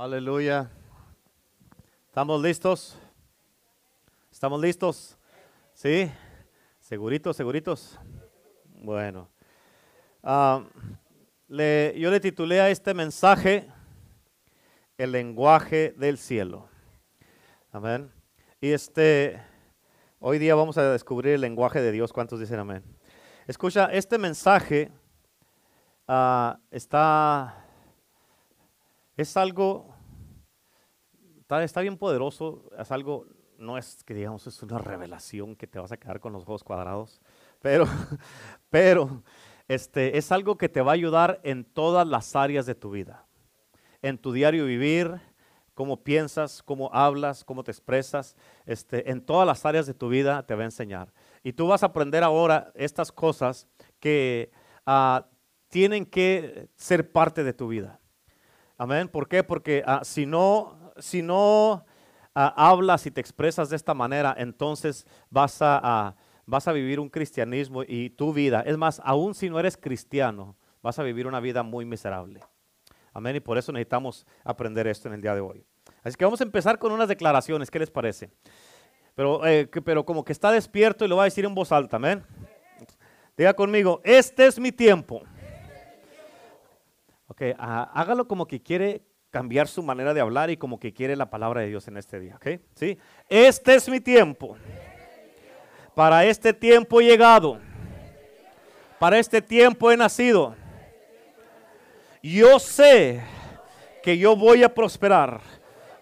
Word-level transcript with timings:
Aleluya. 0.00 0.70
¿Estamos 2.06 2.40
listos? 2.40 2.98
¿Estamos 4.32 4.58
listos? 4.58 5.18
¿Sí? 5.74 6.10
¿Seguritos, 6.78 7.36
seguritos? 7.36 7.98
Bueno. 8.64 9.28
Ah, 10.22 10.64
yo 11.46 12.10
le 12.10 12.18
titulé 12.18 12.62
a 12.62 12.70
este 12.70 12.94
mensaje 12.94 13.68
El 14.96 15.12
lenguaje 15.12 15.92
del 15.98 16.16
cielo. 16.16 16.66
Amén. 17.70 18.10
Y 18.58 18.70
este, 18.70 19.38
hoy 20.18 20.38
día 20.38 20.54
vamos 20.54 20.78
a 20.78 20.92
descubrir 20.92 21.34
el 21.34 21.42
lenguaje 21.42 21.82
de 21.82 21.92
Dios. 21.92 22.10
¿Cuántos 22.10 22.40
dicen 22.40 22.58
amén? 22.58 22.82
Escucha, 23.46 23.84
este 23.92 24.16
mensaje 24.16 24.90
ah, 26.08 26.58
está, 26.70 27.66
es 29.20 29.36
algo, 29.36 29.89
está, 31.58 31.80
bien 31.80 31.96
poderoso, 31.96 32.70
es 32.78 32.90
algo, 32.90 33.26
no 33.58 33.76
es 33.76 34.04
que 34.04 34.14
digamos, 34.14 34.46
es 34.46 34.62
una 34.62 34.78
revelación 34.78 35.56
que 35.56 35.66
te 35.66 35.78
vas 35.78 35.92
a 35.92 35.96
quedar 35.96 36.20
con 36.20 36.32
los 36.32 36.44
ojos 36.44 36.62
cuadrados, 36.62 37.20
pero, 37.60 37.86
pero, 38.70 39.22
este, 39.68 40.16
es 40.16 40.32
algo 40.32 40.56
que 40.56 40.68
te 40.68 40.80
va 40.80 40.92
a 40.92 40.94
ayudar 40.94 41.40
en 41.42 41.64
todas 41.64 42.06
las 42.06 42.36
áreas 42.36 42.66
de 42.66 42.74
tu 42.74 42.90
vida, 42.90 43.26
en 44.02 44.18
tu 44.18 44.32
diario 44.32 44.64
vivir, 44.64 45.20
cómo 45.74 46.02
piensas, 46.02 46.62
cómo 46.62 46.90
hablas, 46.92 47.44
cómo 47.44 47.64
te 47.64 47.70
expresas, 47.70 48.36
este, 48.66 49.10
en 49.10 49.20
todas 49.20 49.46
las 49.46 49.64
áreas 49.64 49.86
de 49.86 49.94
tu 49.94 50.08
vida 50.08 50.44
te 50.44 50.54
va 50.54 50.62
a 50.62 50.66
enseñar. 50.66 51.12
Y 51.42 51.52
tú 51.52 51.68
vas 51.68 51.82
a 51.82 51.86
aprender 51.86 52.22
ahora 52.22 52.70
estas 52.74 53.10
cosas 53.10 53.66
que 53.98 54.50
ah, 54.84 55.26
tienen 55.68 56.04
que 56.04 56.68
ser 56.76 57.10
parte 57.12 57.44
de 57.44 57.52
tu 57.52 57.68
vida. 57.68 57.98
Amén. 58.76 59.08
¿Por 59.08 59.28
qué? 59.28 59.44
Porque 59.44 59.82
ah, 59.86 60.00
si 60.04 60.26
no, 60.26 60.79
si 60.98 61.22
no 61.22 61.84
ah, 62.34 62.54
hablas 62.56 63.06
y 63.06 63.10
te 63.10 63.20
expresas 63.20 63.70
de 63.70 63.76
esta 63.76 63.94
manera, 63.94 64.34
entonces 64.38 65.06
vas 65.30 65.58
a, 65.60 66.16
vas 66.46 66.68
a 66.68 66.72
vivir 66.72 67.00
un 67.00 67.08
cristianismo 67.08 67.82
y 67.82 68.10
tu 68.10 68.32
vida. 68.32 68.62
Es 68.66 68.76
más, 68.76 69.00
aún 69.04 69.34
si 69.34 69.48
no 69.48 69.58
eres 69.58 69.76
cristiano, 69.76 70.56
vas 70.82 70.98
a 70.98 71.02
vivir 71.02 71.26
una 71.26 71.40
vida 71.40 71.62
muy 71.62 71.84
miserable. 71.84 72.40
Amén. 73.12 73.36
Y 73.36 73.40
por 73.40 73.58
eso 73.58 73.72
necesitamos 73.72 74.26
aprender 74.44 74.86
esto 74.86 75.08
en 75.08 75.14
el 75.14 75.20
día 75.20 75.34
de 75.34 75.40
hoy. 75.40 75.64
Así 76.02 76.16
que 76.16 76.24
vamos 76.24 76.40
a 76.40 76.44
empezar 76.44 76.78
con 76.78 76.92
unas 76.92 77.08
declaraciones. 77.08 77.70
¿Qué 77.70 77.78
les 77.78 77.90
parece? 77.90 78.30
Pero, 79.14 79.46
eh, 79.46 79.66
pero 79.84 80.04
como 80.04 80.24
que 80.24 80.32
está 80.32 80.50
despierto 80.52 81.04
y 81.04 81.08
lo 81.08 81.16
va 81.16 81.22
a 81.22 81.24
decir 81.24 81.44
en 81.44 81.54
voz 81.54 81.72
alta. 81.72 81.96
Amén. 81.96 82.24
Diga 83.36 83.54
conmigo, 83.54 84.00
este 84.04 84.46
es 84.46 84.58
mi 84.58 84.72
tiempo. 84.72 85.22
Ok, 87.26 87.42
ah, 87.58 87.90
hágalo 87.94 88.26
como 88.28 88.46
que 88.46 88.62
quiere 88.62 89.02
cambiar 89.30 89.68
su 89.68 89.82
manera 89.82 90.12
de 90.12 90.20
hablar 90.20 90.50
y 90.50 90.56
como 90.56 90.78
que 90.78 90.92
quiere 90.92 91.16
la 91.16 91.30
palabra 91.30 91.60
de 91.60 91.68
Dios 91.68 91.86
en 91.88 91.96
este 91.96 92.18
día. 92.18 92.36
¿Ok? 92.36 92.60
¿Sí? 92.74 92.98
Este 93.28 93.74
es 93.74 93.88
mi 93.88 94.00
tiempo. 94.00 94.56
Para 95.94 96.24
este 96.24 96.52
tiempo 96.52 97.00
he 97.00 97.04
llegado. 97.04 97.58
Para 98.98 99.18
este 99.18 99.40
tiempo 99.40 99.90
he 99.90 99.96
nacido. 99.96 100.54
Yo 102.22 102.58
sé 102.58 103.22
que 104.02 104.18
yo 104.18 104.36
voy 104.36 104.62
a 104.62 104.74
prosperar. 104.74 105.40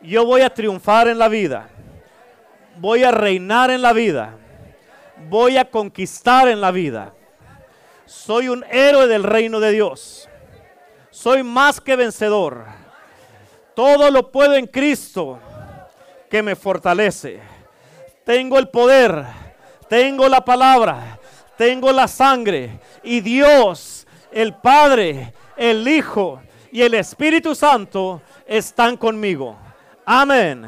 Yo 0.00 0.24
voy 0.24 0.42
a 0.42 0.50
triunfar 0.52 1.08
en 1.08 1.18
la 1.18 1.28
vida. 1.28 1.68
Voy 2.78 3.04
a 3.04 3.10
reinar 3.10 3.70
en 3.70 3.82
la 3.82 3.92
vida. 3.92 4.36
Voy 5.28 5.56
a 5.56 5.68
conquistar 5.68 6.48
en 6.48 6.60
la 6.60 6.70
vida. 6.70 7.14
Soy 8.06 8.48
un 8.48 8.64
héroe 8.70 9.06
del 9.06 9.22
reino 9.22 9.60
de 9.60 9.72
Dios. 9.72 10.28
Soy 11.10 11.42
más 11.42 11.80
que 11.80 11.96
vencedor. 11.96 12.64
Todo 13.78 14.10
lo 14.10 14.32
puedo 14.32 14.56
en 14.56 14.66
Cristo 14.66 15.38
que 16.28 16.42
me 16.42 16.56
fortalece. 16.56 17.40
Tengo 18.24 18.58
el 18.58 18.70
poder, 18.70 19.24
tengo 19.88 20.28
la 20.28 20.44
palabra, 20.44 21.20
tengo 21.56 21.92
la 21.92 22.08
sangre 22.08 22.80
y 23.04 23.20
Dios, 23.20 24.04
el 24.32 24.54
Padre, 24.54 25.32
el 25.56 25.86
Hijo 25.86 26.42
y 26.72 26.82
el 26.82 26.94
Espíritu 26.94 27.54
Santo 27.54 28.20
están 28.48 28.96
conmigo. 28.96 29.56
Amén. 30.04 30.66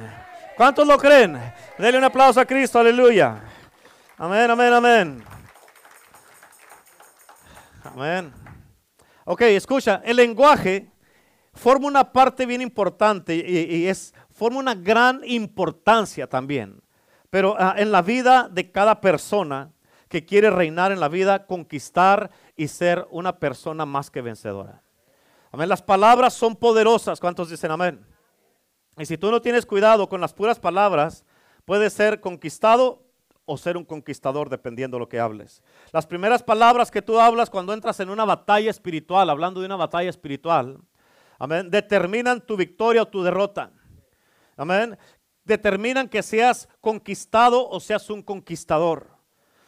¿Cuántos 0.56 0.86
lo 0.86 0.96
creen? 0.96 1.36
Denle 1.78 1.98
un 1.98 2.04
aplauso 2.04 2.38
a 2.38 2.46
Cristo, 2.46 2.78
aleluya. 2.78 3.42
Amén, 4.18 4.48
amén, 4.48 4.72
amén. 4.72 5.24
Amén. 7.82 8.32
Ok, 9.24 9.40
escucha, 9.40 10.00
el 10.04 10.14
lenguaje 10.14 10.89
forma 11.52 11.86
una 11.86 12.12
parte 12.12 12.46
bien 12.46 12.62
importante 12.62 13.34
y, 13.34 13.86
es, 13.86 14.14
forma 14.30 14.58
una 14.58 14.74
gran 14.74 15.22
importancia 15.24 16.28
también. 16.28 16.82
Pero 17.30 17.54
ah, 17.58 17.74
en 17.76 17.92
la 17.92 18.02
vida 18.02 18.48
de 18.50 18.70
cada 18.70 19.00
persona 19.00 19.72
que 20.08 20.24
quiere 20.24 20.50
reinar 20.50 20.90
en 20.90 21.00
la 21.00 21.08
vida, 21.08 21.46
conquistar 21.46 22.30
y 22.56 22.68
ser 22.68 23.06
una 23.10 23.38
persona 23.38 23.86
más 23.86 24.10
que 24.10 24.22
vencedora. 24.22 24.82
Amén. 25.52 25.68
Las 25.68 25.82
palabras 25.82 26.34
son 26.34 26.56
poderosas. 26.56 27.20
¿Cuántos 27.20 27.48
dicen 27.48 27.70
amén? 27.70 28.04
Y 28.98 29.06
si 29.06 29.16
tú 29.16 29.30
no 29.30 29.40
tienes 29.40 29.66
cuidado 29.66 30.08
con 30.08 30.20
las 30.20 30.34
puras 30.34 30.58
palabras, 30.58 31.24
puedes 31.64 31.92
ser 31.92 32.20
conquistado 32.20 33.04
o 33.44 33.56
ser 33.56 33.76
un 33.76 33.84
conquistador 33.84 34.48
dependiendo 34.48 34.96
de 34.96 35.00
lo 35.00 35.08
que 35.08 35.20
hables. 35.20 35.62
Las 35.92 36.06
primeras 36.06 36.42
palabras 36.42 36.90
que 36.90 37.02
tú 37.02 37.18
hablas 37.18 37.50
cuando 37.50 37.72
entras 37.72 37.98
en 38.00 38.10
una 38.10 38.24
batalla 38.24 38.70
espiritual, 38.70 39.30
hablando 39.30 39.60
de 39.60 39.66
una 39.66 39.76
batalla 39.76 40.10
espiritual, 40.10 40.78
amén, 41.40 41.70
determinan 41.70 42.44
tu 42.44 42.54
victoria 42.56 43.02
o 43.02 43.08
tu 43.08 43.24
derrota. 43.24 43.72
Amén. 44.56 44.96
Determinan 45.42 46.06
que 46.06 46.22
seas 46.22 46.68
conquistado 46.80 47.66
o 47.68 47.80
seas 47.80 48.10
un 48.10 48.22
conquistador. 48.22 49.19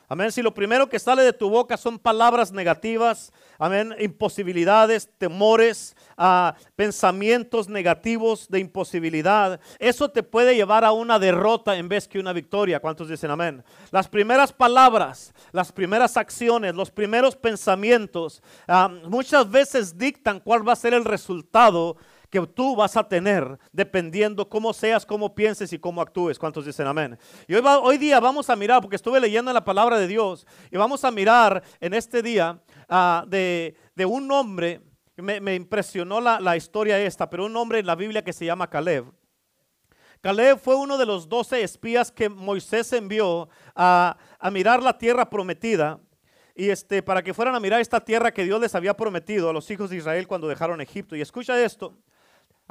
Amén. 0.09 0.31
Si 0.31 0.43
lo 0.43 0.53
primero 0.53 0.89
que 0.89 0.99
sale 0.99 1.23
de 1.23 1.33
tu 1.33 1.49
boca 1.49 1.77
son 1.77 1.99
palabras 1.99 2.53
negativas, 2.53 3.33
amén, 3.59 3.95
imposibilidades, 3.99 5.09
temores, 5.17 5.97
ah, 6.17 6.55
pensamientos 6.77 7.69
negativos 7.69 8.49
de 8.49 8.59
imposibilidad, 8.59 9.61
eso 9.79 10.11
te 10.11 10.23
puede 10.23 10.55
llevar 10.55 10.85
a 10.85 10.93
una 10.93 11.19
derrota 11.19 11.77
en 11.77 11.89
vez 11.89 12.09
que 12.09 12.19
una 12.19 12.33
victoria. 12.33 12.81
¿Cuántos 12.81 13.09
dicen 13.09 13.31
amén? 13.31 13.65
Las 13.91 14.09
primeras 14.09 14.53
palabras, 14.53 15.33
las 15.53 15.73
primeras 15.73 16.17
acciones, 16.17 16.75
los 16.75 16.91
primeros 16.91 17.35
pensamientos, 17.37 18.43
ah, 18.69 18.89
muchas 19.09 19.51
veces 19.51 19.97
dictan 19.97 20.41
cuál 20.41 20.67
va 20.67 20.75
a 20.75 20.77
ser 20.77 20.95
el 20.95 21.05
resultado 21.05 21.97
que 22.33 22.41
tú 22.47 22.75
vas 22.75 22.97
a 22.97 23.07
tener 23.07 23.59
dependiendo 23.73 24.49
cómo 24.49 24.73
seas, 24.73 25.05
cómo 25.05 25.35
pienses 25.35 25.71
y 25.75 25.79
cómo 25.79 26.01
actúes. 26.01 26.39
¿Cuántos 26.39 26.65
dicen 26.65 26.87
amén? 26.87 27.19
Y 27.47 27.55
hoy, 27.55 27.99
día 27.99 28.21
vamos 28.21 28.49
a 28.49 28.57
mirar, 28.57 28.81
porque 28.81 28.97
estuve 28.97 29.21
leyendo 29.21 29.53
la 29.53 29.63
palabra 29.63 29.99
de 29.99 30.09
Dios, 30.09 30.47
y 30.71 30.79
vamos 30.79 31.05
a 31.05 31.11
mirar 31.11 31.63
en 31.79 31.93
este 31.93 32.23
día 32.23 32.59
ah, 32.89 33.27
de, 33.29 33.77
un 34.07 34.33
hombre, 34.33 34.81
me, 35.17 35.55
impresionó 35.55 36.23
la, 36.23 36.41
la 36.41 36.57
historia 36.57 36.99
esta, 36.99 37.29
pero 37.29 37.45
un 37.45 37.55
hombre 37.55 37.81
en 37.81 37.87
la 37.87 37.97
Biblia 37.97 38.25
que 38.25 38.33
se 38.33 38.47
llama 38.47 38.71
Caleb. 38.71 39.13
Caleb 40.23 40.59
fue 40.59 40.75
uno 40.75 40.97
de 40.97 41.05
los 41.05 41.29
doce 41.29 41.63
espías 41.63 42.11
que 42.11 42.31
Moisés 42.31 42.95
envió 42.95 43.51
a, 43.75 44.17
a 44.39 44.51
mirar 44.51 44.83
la 44.83 44.97
tierra 44.97 45.29
prometida. 45.29 46.01
Y 46.55 46.71
este, 46.71 47.03
para 47.03 47.23
que 47.23 47.35
fueran 47.35 47.55
a 47.55 47.61
mirar 47.61 47.81
esta 47.81 48.01
tierra 48.01 48.33
que 48.33 48.45
Dios 48.45 48.61
les 48.61 48.75
había 48.75 48.95
prometido 48.95 49.51
a 49.51 49.53
los 49.53 49.71
hijos 49.71 49.91
de 49.91 49.97
Israel 49.97 50.27
cuando 50.27 50.49
dejaron 50.49 50.81
Egipto. 50.81 51.17
Y 51.17 51.21
escucha 51.21 51.63
esto, 51.63 51.99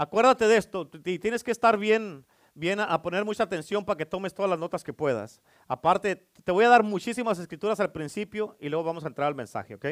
acuérdate 0.01 0.47
de 0.47 0.57
esto, 0.57 0.89
y 1.06 1.19
tienes 1.19 1.44
que 1.44 1.51
estar 1.51 1.78
bien, 1.78 2.25
bien 2.56 2.79
a, 2.79 3.00
poner 3.03 3.23
mucha 3.23 3.44
atención 3.44 3.85
para 3.85 3.97
que 3.97 4.06
tomes 4.06 4.34
todas 4.34 4.50
las 4.50 4.57
notas 4.57 4.84
que 4.84 4.94
puedas. 4.94 5.41
Aparte, 5.67 6.28
te 6.44 6.51
voy 6.51 6.66
a 6.66 6.69
dar 6.69 6.81
muchísimas 6.81 7.38
escrituras 7.38 7.79
al 7.79 7.91
principio 7.91 8.57
y 8.59 8.69
luego 8.69 8.84
vamos 8.84 9.03
a 9.03 9.09
entrar 9.09 9.28
al 9.28 9.35
mensaje, 9.35 9.75
¿ok? 9.75 9.85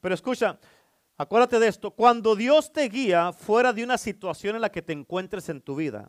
Pero 0.00 0.14
escucha, 0.14 0.60
acuérdate 1.16 1.58
de 1.58 1.66
esto, 1.66 1.90
cuando 1.90 2.36
Dios 2.36 2.72
te 2.72 2.88
guía 2.88 3.32
fuera 3.32 3.72
de 3.72 3.82
una 3.82 3.98
situación 3.98 4.54
en 4.54 4.62
la 4.62 4.70
que 4.70 4.82
te 4.82 4.92
encuentres 4.92 5.48
en 5.48 5.60
tu 5.60 5.74
vida, 5.74 6.08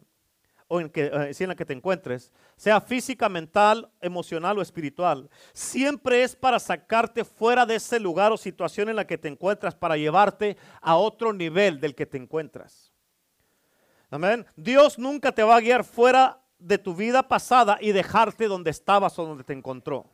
o 0.67 0.79
en, 0.79 0.89
que, 0.89 1.05
eh, 1.05 1.31
en 1.39 1.47
la 1.47 1.55
que 1.55 1.65
te 1.65 1.73
encuentres, 1.73 2.31
sea 2.57 2.79
física, 2.79 3.27
mental, 3.27 3.89
emocional 4.01 4.59
o 4.59 4.61
espiritual, 4.61 5.29
siempre 5.53 6.21
es 6.21 6.35
para 6.35 6.59
sacarte 6.59 7.23
fuera 7.23 7.65
de 7.65 7.75
ese 7.75 7.99
lugar 7.99 8.31
o 8.31 8.37
situación 8.37 8.89
en 8.89 8.97
la 8.97 9.07
que 9.07 9.17
te 9.17 9.29
encuentras, 9.29 9.73
para 9.73 9.97
llevarte 9.97 10.57
a 10.79 10.97
otro 10.97 11.33
nivel 11.33 11.79
del 11.79 11.95
que 11.95 12.05
te 12.05 12.17
encuentras. 12.17 12.86
Amén. 14.09 14.45
Dios 14.55 14.97
nunca 14.97 15.31
te 15.31 15.43
va 15.43 15.57
a 15.57 15.61
guiar 15.61 15.83
fuera 15.83 16.41
de 16.59 16.77
tu 16.77 16.95
vida 16.95 17.27
pasada 17.27 17.77
y 17.81 17.91
dejarte 17.91 18.47
donde 18.47 18.71
estabas 18.71 19.17
o 19.19 19.25
donde 19.25 19.43
te 19.43 19.53
encontró. 19.53 20.05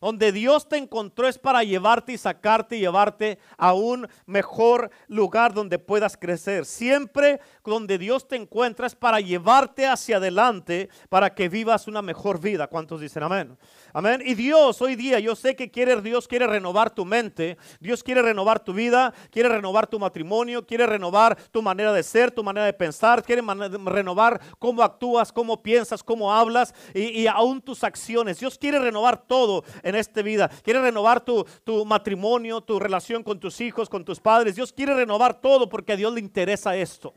Donde 0.00 0.32
Dios 0.32 0.68
te 0.68 0.76
encontró 0.76 1.26
es 1.26 1.38
para 1.38 1.62
llevarte 1.64 2.12
y 2.12 2.18
sacarte 2.18 2.76
y 2.76 2.80
llevarte 2.80 3.38
a 3.56 3.74
un 3.74 4.08
mejor 4.26 4.90
lugar 5.08 5.54
donde 5.54 5.78
puedas 5.78 6.16
crecer. 6.16 6.64
Siempre 6.64 7.40
donde 7.64 7.98
Dios 7.98 8.26
te 8.26 8.36
encuentra 8.36 8.86
es 8.86 8.94
para 8.94 9.20
llevarte 9.20 9.86
hacia 9.86 10.16
adelante 10.16 10.88
para 11.08 11.34
que 11.34 11.48
vivas 11.48 11.88
una 11.88 12.02
mejor 12.02 12.40
vida. 12.40 12.66
¿Cuántos 12.66 13.00
dicen 13.00 13.22
amén? 13.22 13.56
Amén. 13.92 14.22
Y 14.24 14.34
Dios 14.34 14.80
hoy 14.80 14.96
día, 14.96 15.18
yo 15.18 15.34
sé 15.34 15.56
que 15.56 15.70
quiere, 15.70 16.00
Dios 16.00 16.28
quiere 16.28 16.46
renovar 16.46 16.90
tu 16.90 17.04
mente, 17.04 17.56
Dios 17.80 18.02
quiere 18.02 18.22
renovar 18.22 18.60
tu 18.60 18.72
vida, 18.72 19.12
quiere 19.30 19.48
renovar 19.48 19.86
tu 19.86 19.98
matrimonio, 19.98 20.66
quiere 20.66 20.86
renovar 20.86 21.36
tu 21.50 21.62
manera 21.62 21.92
de 21.92 22.02
ser, 22.02 22.30
tu 22.30 22.44
manera 22.44 22.66
de 22.66 22.72
pensar, 22.72 23.22
quiere 23.22 23.42
renovar 23.42 24.40
cómo 24.58 24.82
actúas, 24.82 25.32
cómo 25.32 25.62
piensas, 25.62 26.02
cómo 26.02 26.32
hablas 26.32 26.74
y, 26.94 27.22
y 27.22 27.26
aún 27.26 27.60
tus 27.60 27.84
acciones. 27.84 28.38
Dios 28.38 28.58
quiere 28.58 28.78
renovar 28.78 29.26
todo 29.26 29.64
en 29.88 29.94
esta 29.94 30.22
vida. 30.22 30.48
Quiere 30.62 30.80
renovar 30.82 31.24
tu, 31.24 31.44
tu 31.64 31.84
matrimonio, 31.84 32.60
tu 32.60 32.78
relación 32.78 33.22
con 33.22 33.40
tus 33.40 33.60
hijos, 33.60 33.88
con 33.88 34.04
tus 34.04 34.20
padres. 34.20 34.54
Dios 34.54 34.72
quiere 34.72 34.94
renovar 34.94 35.40
todo 35.40 35.68
porque 35.68 35.92
a 35.92 35.96
Dios 35.96 36.12
le 36.12 36.20
interesa 36.20 36.76
esto. 36.76 37.14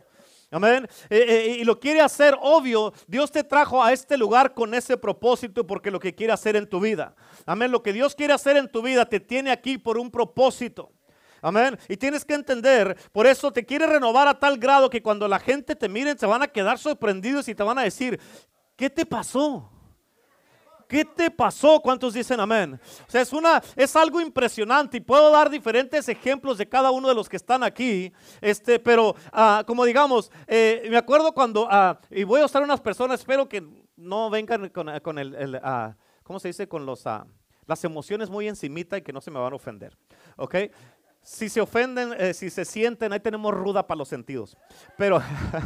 Amén. 0.49 0.87
Eh, 1.09 1.25
eh, 1.27 1.57
y 1.59 1.63
lo 1.63 1.79
quiere 1.79 2.01
hacer 2.01 2.37
obvio. 2.41 2.93
Dios 3.07 3.31
te 3.31 3.43
trajo 3.43 3.81
a 3.81 3.93
este 3.93 4.17
lugar 4.17 4.53
con 4.53 4.73
ese 4.73 4.97
propósito 4.97 5.65
porque 5.65 5.91
lo 5.91 5.99
que 5.99 6.13
quiere 6.13 6.33
hacer 6.33 6.57
en 6.57 6.67
tu 6.67 6.79
vida. 6.81 7.15
Amén. 7.45 7.71
Lo 7.71 7.81
que 7.81 7.93
Dios 7.93 8.15
quiere 8.15 8.33
hacer 8.33 8.57
en 8.57 8.69
tu 8.69 8.81
vida 8.81 9.05
te 9.05 9.19
tiene 9.19 9.51
aquí 9.51 9.77
por 9.77 9.97
un 9.97 10.11
propósito. 10.11 10.91
Amén. 11.41 11.77
Y 11.87 11.97
tienes 11.97 12.23
que 12.23 12.35
entender, 12.35 12.95
por 13.11 13.25
eso 13.25 13.51
te 13.51 13.65
quiere 13.65 13.87
renovar 13.87 14.27
a 14.27 14.37
tal 14.37 14.57
grado 14.57 14.89
que 14.89 15.01
cuando 15.01 15.27
la 15.27 15.39
gente 15.39 15.75
te 15.75 15.89
mire 15.89 16.15
se 16.15 16.27
van 16.27 16.43
a 16.43 16.47
quedar 16.47 16.77
sorprendidos 16.77 17.47
y 17.47 17.55
te 17.55 17.63
van 17.63 17.79
a 17.79 17.83
decir, 17.83 18.19
¿qué 18.75 18.91
te 18.91 19.05
pasó? 19.07 19.71
¿Qué 20.91 21.05
te 21.05 21.31
pasó? 21.31 21.79
¿Cuántos 21.79 22.13
dicen 22.13 22.37
amén? 22.41 22.77
O 23.07 23.09
sea, 23.09 23.21
es, 23.21 23.31
una, 23.31 23.63
es 23.77 23.95
algo 23.95 24.19
impresionante 24.19 24.97
y 24.97 24.99
puedo 24.99 25.31
dar 25.31 25.49
diferentes 25.49 26.09
ejemplos 26.09 26.57
de 26.57 26.67
cada 26.67 26.91
uno 26.91 27.07
de 27.07 27.15
los 27.15 27.29
que 27.29 27.37
están 27.37 27.63
aquí. 27.63 28.11
Este, 28.41 28.77
pero 28.77 29.15
ah, 29.31 29.63
como 29.65 29.85
digamos, 29.85 30.29
eh, 30.47 30.85
me 30.89 30.97
acuerdo 30.97 31.31
cuando, 31.31 31.65
ah, 31.71 31.97
y 32.09 32.25
voy 32.25 32.41
a 32.41 32.45
usar 32.45 32.61
unas 32.61 32.81
personas, 32.81 33.21
espero 33.21 33.47
que 33.47 33.65
no 33.95 34.29
vengan 34.29 34.67
con, 34.67 35.17
el, 35.17 35.61
ah, 35.63 35.95
¿cómo 36.23 36.41
se 36.41 36.49
dice? 36.49 36.67
Con 36.67 36.85
los, 36.85 37.05
las 37.67 37.83
emociones 37.85 38.29
muy 38.29 38.49
encimita 38.49 38.97
y 38.97 39.01
que 39.01 39.13
no 39.13 39.21
se 39.21 39.31
me 39.31 39.39
van 39.39 39.53
a 39.53 39.55
ofender. 39.55 39.97
¿Ok? 40.35 40.55
Si 41.23 41.49
se 41.49 41.61
ofenden, 41.61 42.13
eh, 42.17 42.33
si 42.33 42.49
se 42.49 42.65
sienten, 42.65 43.13
ahí 43.13 43.19
tenemos 43.19 43.53
ruda 43.53 43.85
para 43.85 43.99
los 43.99 44.07
sentidos. 44.07 44.57
Pero, 44.97 45.21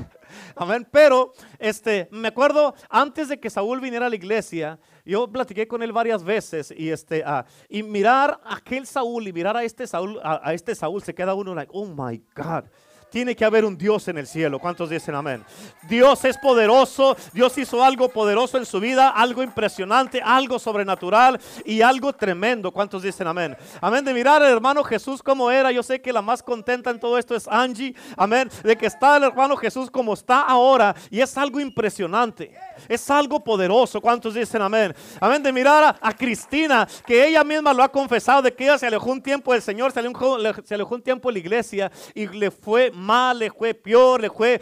amén. 0.55 0.87
Pero, 0.91 1.31
este, 1.59 2.07
me 2.11 2.27
acuerdo 2.27 2.75
antes 2.89 3.29
de 3.29 3.39
que 3.39 3.49
Saúl 3.49 3.79
viniera 3.79 4.07
a 4.07 4.09
la 4.09 4.15
iglesia, 4.15 4.79
yo 5.05 5.31
platiqué 5.31 5.67
con 5.67 5.81
él 5.81 5.91
varias 5.91 6.23
veces 6.23 6.73
y 6.75 6.89
este, 6.89 7.23
ah, 7.25 7.45
y 7.69 7.83
mirar 7.83 8.39
a 8.43 8.57
aquel 8.57 8.85
Saúl 8.85 9.27
y 9.27 9.33
mirar 9.33 9.55
a 9.55 9.63
este 9.63 9.87
Saúl, 9.87 10.19
a, 10.23 10.41
a 10.43 10.53
este 10.53 10.75
Saúl, 10.75 11.01
se 11.01 11.15
queda 11.15 11.33
uno 11.33 11.55
like, 11.55 11.71
oh 11.73 11.85
my 11.85 12.21
God 12.35 12.65
tiene 13.09 13.35
que 13.35 13.45
haber 13.45 13.65
un 13.65 13.77
Dios 13.77 14.07
en 14.07 14.17
el 14.17 14.27
cielo. 14.27 14.59
¿Cuántos 14.59 14.89
dicen 14.89 15.15
amén? 15.15 15.43
Dios 15.83 16.23
es 16.25 16.37
poderoso, 16.37 17.15
Dios 17.33 17.57
hizo 17.57 17.83
algo 17.83 18.09
poderoso 18.09 18.57
en 18.57 18.65
su 18.65 18.79
vida, 18.79 19.09
algo 19.09 19.43
impresionante, 19.43 20.21
algo 20.23 20.59
sobrenatural 20.59 21.39
y 21.63 21.81
algo 21.81 22.13
tremendo. 22.13 22.71
¿Cuántos 22.71 23.03
dicen 23.03 23.27
amén? 23.27 23.55
Amén 23.81 24.03
de 24.03 24.13
mirar 24.13 24.41
al 24.41 24.51
hermano 24.51 24.83
Jesús 24.83 25.21
como 25.21 25.51
era. 25.51 25.71
Yo 25.71 25.83
sé 25.83 26.01
que 26.01 26.13
la 26.13 26.21
más 26.21 26.41
contenta 26.41 26.89
en 26.89 26.99
todo 26.99 27.17
esto 27.17 27.35
es 27.35 27.47
Angie. 27.47 27.95
Amén. 28.17 28.49
De 28.63 28.75
que 28.75 28.85
está 28.85 29.17
el 29.17 29.23
hermano 29.23 29.55
Jesús 29.55 29.89
como 29.89 30.13
está 30.13 30.41
ahora 30.41 30.95
y 31.09 31.21
es 31.21 31.37
algo 31.37 31.59
impresionante. 31.59 32.51
Es 32.87 33.09
algo 33.09 33.43
poderoso. 33.43 34.01
¿Cuántos 34.01 34.33
dicen 34.33 34.61
amén? 34.61 34.93
Amén. 35.19 35.41
De 35.41 35.51
mirar 35.51 35.97
a, 36.01 36.13
Cristina, 36.13 36.87
que 37.05 37.27
ella 37.27 37.43
misma 37.43 37.73
lo 37.73 37.83
ha 37.83 37.91
confesado, 37.91 38.41
de 38.41 38.53
que 38.53 38.63
ella 38.63 38.77
se 38.77 38.87
alejó 38.87 39.11
un 39.11 39.21
tiempo 39.21 39.53
del 39.53 39.61
Señor, 39.61 39.91
se 39.91 39.99
alejó, 39.99 40.37
se 40.63 40.75
alejó 40.75 40.95
un 40.95 41.01
tiempo 41.01 41.29
de 41.29 41.33
la 41.33 41.39
iglesia 41.39 41.91
y 42.13 42.27
le 42.27 42.51
fue 42.51 42.91
mal, 42.91 43.04
le 43.35 43.51
fue 43.51 43.73
peor, 43.73 44.21
le 44.21 44.29
fue, 44.29 44.59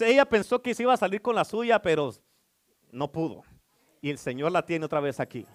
ella 0.00 0.24
pensó 0.24 0.60
que 0.60 0.74
se 0.74 0.82
iba 0.82 0.94
a 0.94 0.96
salir 0.96 1.20
con 1.22 1.34
la 1.34 1.44
suya, 1.44 1.80
pero 1.80 2.12
no 2.90 3.10
pudo. 3.10 3.42
Y 4.00 4.10
el 4.10 4.18
Señor 4.18 4.52
la 4.52 4.64
tiene 4.64 4.84
otra 4.84 5.00
vez 5.00 5.20
aquí. 5.20 5.46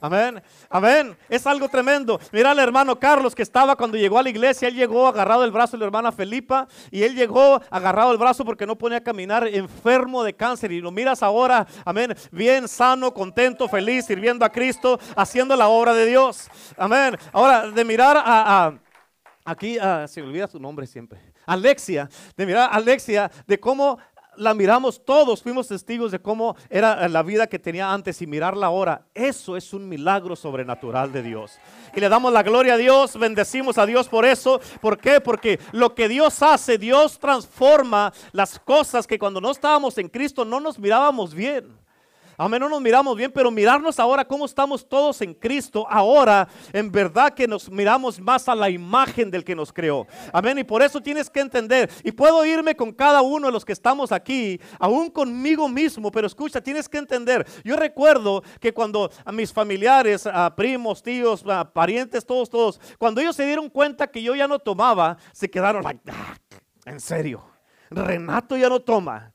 Amén, 0.00 0.42
amén. 0.68 1.16
Es 1.30 1.46
algo 1.46 1.66
tremendo. 1.66 2.20
Mira 2.30 2.50
al 2.50 2.58
hermano 2.58 2.98
Carlos 2.98 3.34
que 3.34 3.42
estaba 3.42 3.74
cuando 3.74 3.96
llegó 3.96 4.18
a 4.18 4.22
la 4.22 4.28
iglesia. 4.28 4.68
Él 4.68 4.74
llegó 4.74 5.06
agarrado 5.06 5.44
el 5.44 5.50
brazo 5.50 5.76
de 5.76 5.80
la 5.80 5.86
hermana 5.86 6.12
Felipa. 6.12 6.68
Y 6.90 7.04
él 7.04 7.14
llegó 7.14 7.58
agarrado 7.70 8.12
el 8.12 8.18
brazo 8.18 8.44
porque 8.44 8.66
no 8.66 8.76
podía 8.76 9.02
caminar, 9.02 9.46
enfermo 9.46 10.22
de 10.22 10.34
cáncer. 10.34 10.72
Y 10.72 10.82
lo 10.82 10.90
miras 10.90 11.22
ahora, 11.22 11.66
amén, 11.86 12.14
bien 12.30 12.68
sano, 12.68 13.14
contento, 13.14 13.66
feliz, 13.66 14.04
sirviendo 14.04 14.44
a 14.44 14.50
Cristo, 14.50 14.98
haciendo 15.16 15.56
la 15.56 15.68
obra 15.68 15.94
de 15.94 16.04
Dios. 16.04 16.50
Amén. 16.76 17.16
Ahora, 17.32 17.70
de 17.70 17.84
mirar 17.84 18.18
a, 18.18 18.74
aquí, 19.44 19.78
se 20.06 20.20
olvida 20.20 20.46
su 20.48 20.60
nombre 20.60 20.86
siempre. 20.86 21.33
Alexia, 21.46 22.08
de 22.36 22.46
mirar 22.46 22.70
a 22.70 22.76
Alexia, 22.76 23.30
de 23.46 23.58
cómo 23.58 23.98
la 24.36 24.54
miramos 24.54 25.04
todos, 25.04 25.42
fuimos 25.42 25.68
testigos 25.68 26.10
de 26.10 26.18
cómo 26.18 26.56
era 26.68 27.08
la 27.08 27.22
vida 27.22 27.46
que 27.46 27.58
tenía 27.58 27.92
antes 27.92 28.20
y 28.22 28.26
mirarla 28.26 28.66
ahora. 28.66 29.06
Eso 29.14 29.56
es 29.56 29.72
un 29.72 29.88
milagro 29.88 30.36
sobrenatural 30.36 31.12
de 31.12 31.22
Dios. 31.22 31.58
Y 31.94 32.00
le 32.00 32.08
damos 32.08 32.32
la 32.32 32.42
gloria 32.42 32.74
a 32.74 32.78
Dios, 32.78 33.18
bendecimos 33.18 33.78
a 33.78 33.86
Dios 33.86 34.08
por 34.08 34.24
eso. 34.24 34.60
¿Por 34.80 34.98
qué? 34.98 35.20
Porque 35.20 35.58
lo 35.72 35.94
que 35.94 36.08
Dios 36.08 36.42
hace, 36.42 36.78
Dios 36.78 37.18
transforma 37.18 38.12
las 38.32 38.58
cosas 38.58 39.06
que 39.06 39.18
cuando 39.18 39.40
no 39.40 39.50
estábamos 39.50 39.98
en 39.98 40.08
Cristo 40.08 40.44
no 40.44 40.60
nos 40.60 40.78
mirábamos 40.78 41.34
bien. 41.34 41.83
Amén, 42.36 42.60
no 42.60 42.68
nos 42.68 42.80
miramos 42.80 43.16
bien, 43.16 43.30
pero 43.30 43.50
mirarnos 43.50 43.98
ahora 44.00 44.24
cómo 44.24 44.44
estamos 44.44 44.88
todos 44.88 45.20
en 45.22 45.34
Cristo, 45.34 45.86
ahora 45.88 46.48
en 46.72 46.90
verdad 46.90 47.32
que 47.32 47.46
nos 47.46 47.70
miramos 47.70 48.20
más 48.20 48.48
a 48.48 48.54
la 48.54 48.68
imagen 48.70 49.30
del 49.30 49.44
que 49.44 49.54
nos 49.54 49.72
creó. 49.72 50.06
Amén, 50.32 50.58
y 50.58 50.64
por 50.64 50.82
eso 50.82 51.00
tienes 51.00 51.30
que 51.30 51.40
entender, 51.40 51.90
y 52.02 52.10
puedo 52.12 52.44
irme 52.44 52.74
con 52.74 52.92
cada 52.92 53.22
uno 53.22 53.46
de 53.46 53.52
los 53.52 53.64
que 53.64 53.72
estamos 53.72 54.10
aquí, 54.10 54.60
aún 54.78 55.10
conmigo 55.10 55.68
mismo, 55.68 56.10
pero 56.10 56.26
escucha, 56.26 56.60
tienes 56.60 56.88
que 56.88 56.98
entender. 56.98 57.46
Yo 57.62 57.76
recuerdo 57.76 58.42
que 58.60 58.72
cuando 58.72 59.10
a 59.24 59.30
mis 59.32 59.52
familiares, 59.52 60.26
a 60.26 60.54
primos, 60.54 61.02
tíos, 61.02 61.44
a 61.46 61.72
parientes, 61.72 62.26
todos, 62.26 62.50
todos, 62.50 62.80
cuando 62.98 63.20
ellos 63.20 63.36
se 63.36 63.46
dieron 63.46 63.68
cuenta 63.68 64.08
que 64.08 64.22
yo 64.22 64.34
ya 64.34 64.48
no 64.48 64.58
tomaba, 64.58 65.16
se 65.32 65.48
quedaron 65.50 65.84
like, 65.84 66.00
ah, 66.10 66.36
en 66.84 66.98
serio, 67.00 67.44
Renato 67.90 68.56
ya 68.56 68.68
no 68.68 68.80
toma. 68.80 69.32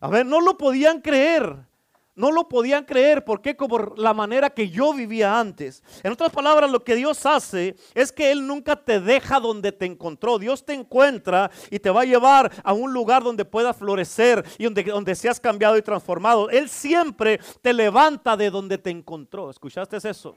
A 0.00 0.08
ver, 0.08 0.26
no 0.26 0.40
lo 0.40 0.56
podían 0.56 1.00
creer. 1.00 1.71
No 2.14 2.30
lo 2.30 2.48
podían 2.48 2.84
creer, 2.84 3.24
porque 3.24 3.56
Como 3.56 3.94
la 3.96 4.12
manera 4.12 4.50
que 4.50 4.68
yo 4.68 4.92
vivía 4.92 5.38
antes. 5.38 5.82
En 6.02 6.12
otras 6.12 6.30
palabras, 6.30 6.70
lo 6.70 6.84
que 6.84 6.94
Dios 6.94 7.24
hace 7.24 7.76
es 7.94 8.12
que 8.12 8.30
Él 8.30 8.46
nunca 8.46 8.76
te 8.76 9.00
deja 9.00 9.40
donde 9.40 9.72
te 9.72 9.86
encontró. 9.86 10.38
Dios 10.38 10.64
te 10.64 10.74
encuentra 10.74 11.50
y 11.70 11.78
te 11.78 11.90
va 11.90 12.02
a 12.02 12.04
llevar 12.04 12.50
a 12.62 12.72
un 12.72 12.92
lugar 12.92 13.22
donde 13.22 13.44
puedas 13.44 13.76
florecer 13.76 14.44
y 14.58 14.64
donde, 14.64 14.82
donde 14.84 15.14
seas 15.14 15.40
cambiado 15.40 15.76
y 15.76 15.82
transformado. 15.82 16.50
Él 16.50 16.68
siempre 16.68 17.40
te 17.62 17.72
levanta 17.72 18.36
de 18.36 18.50
donde 18.50 18.78
te 18.78 18.90
encontró. 18.90 19.50
¿Escuchaste 19.50 19.96
eso? 19.96 20.34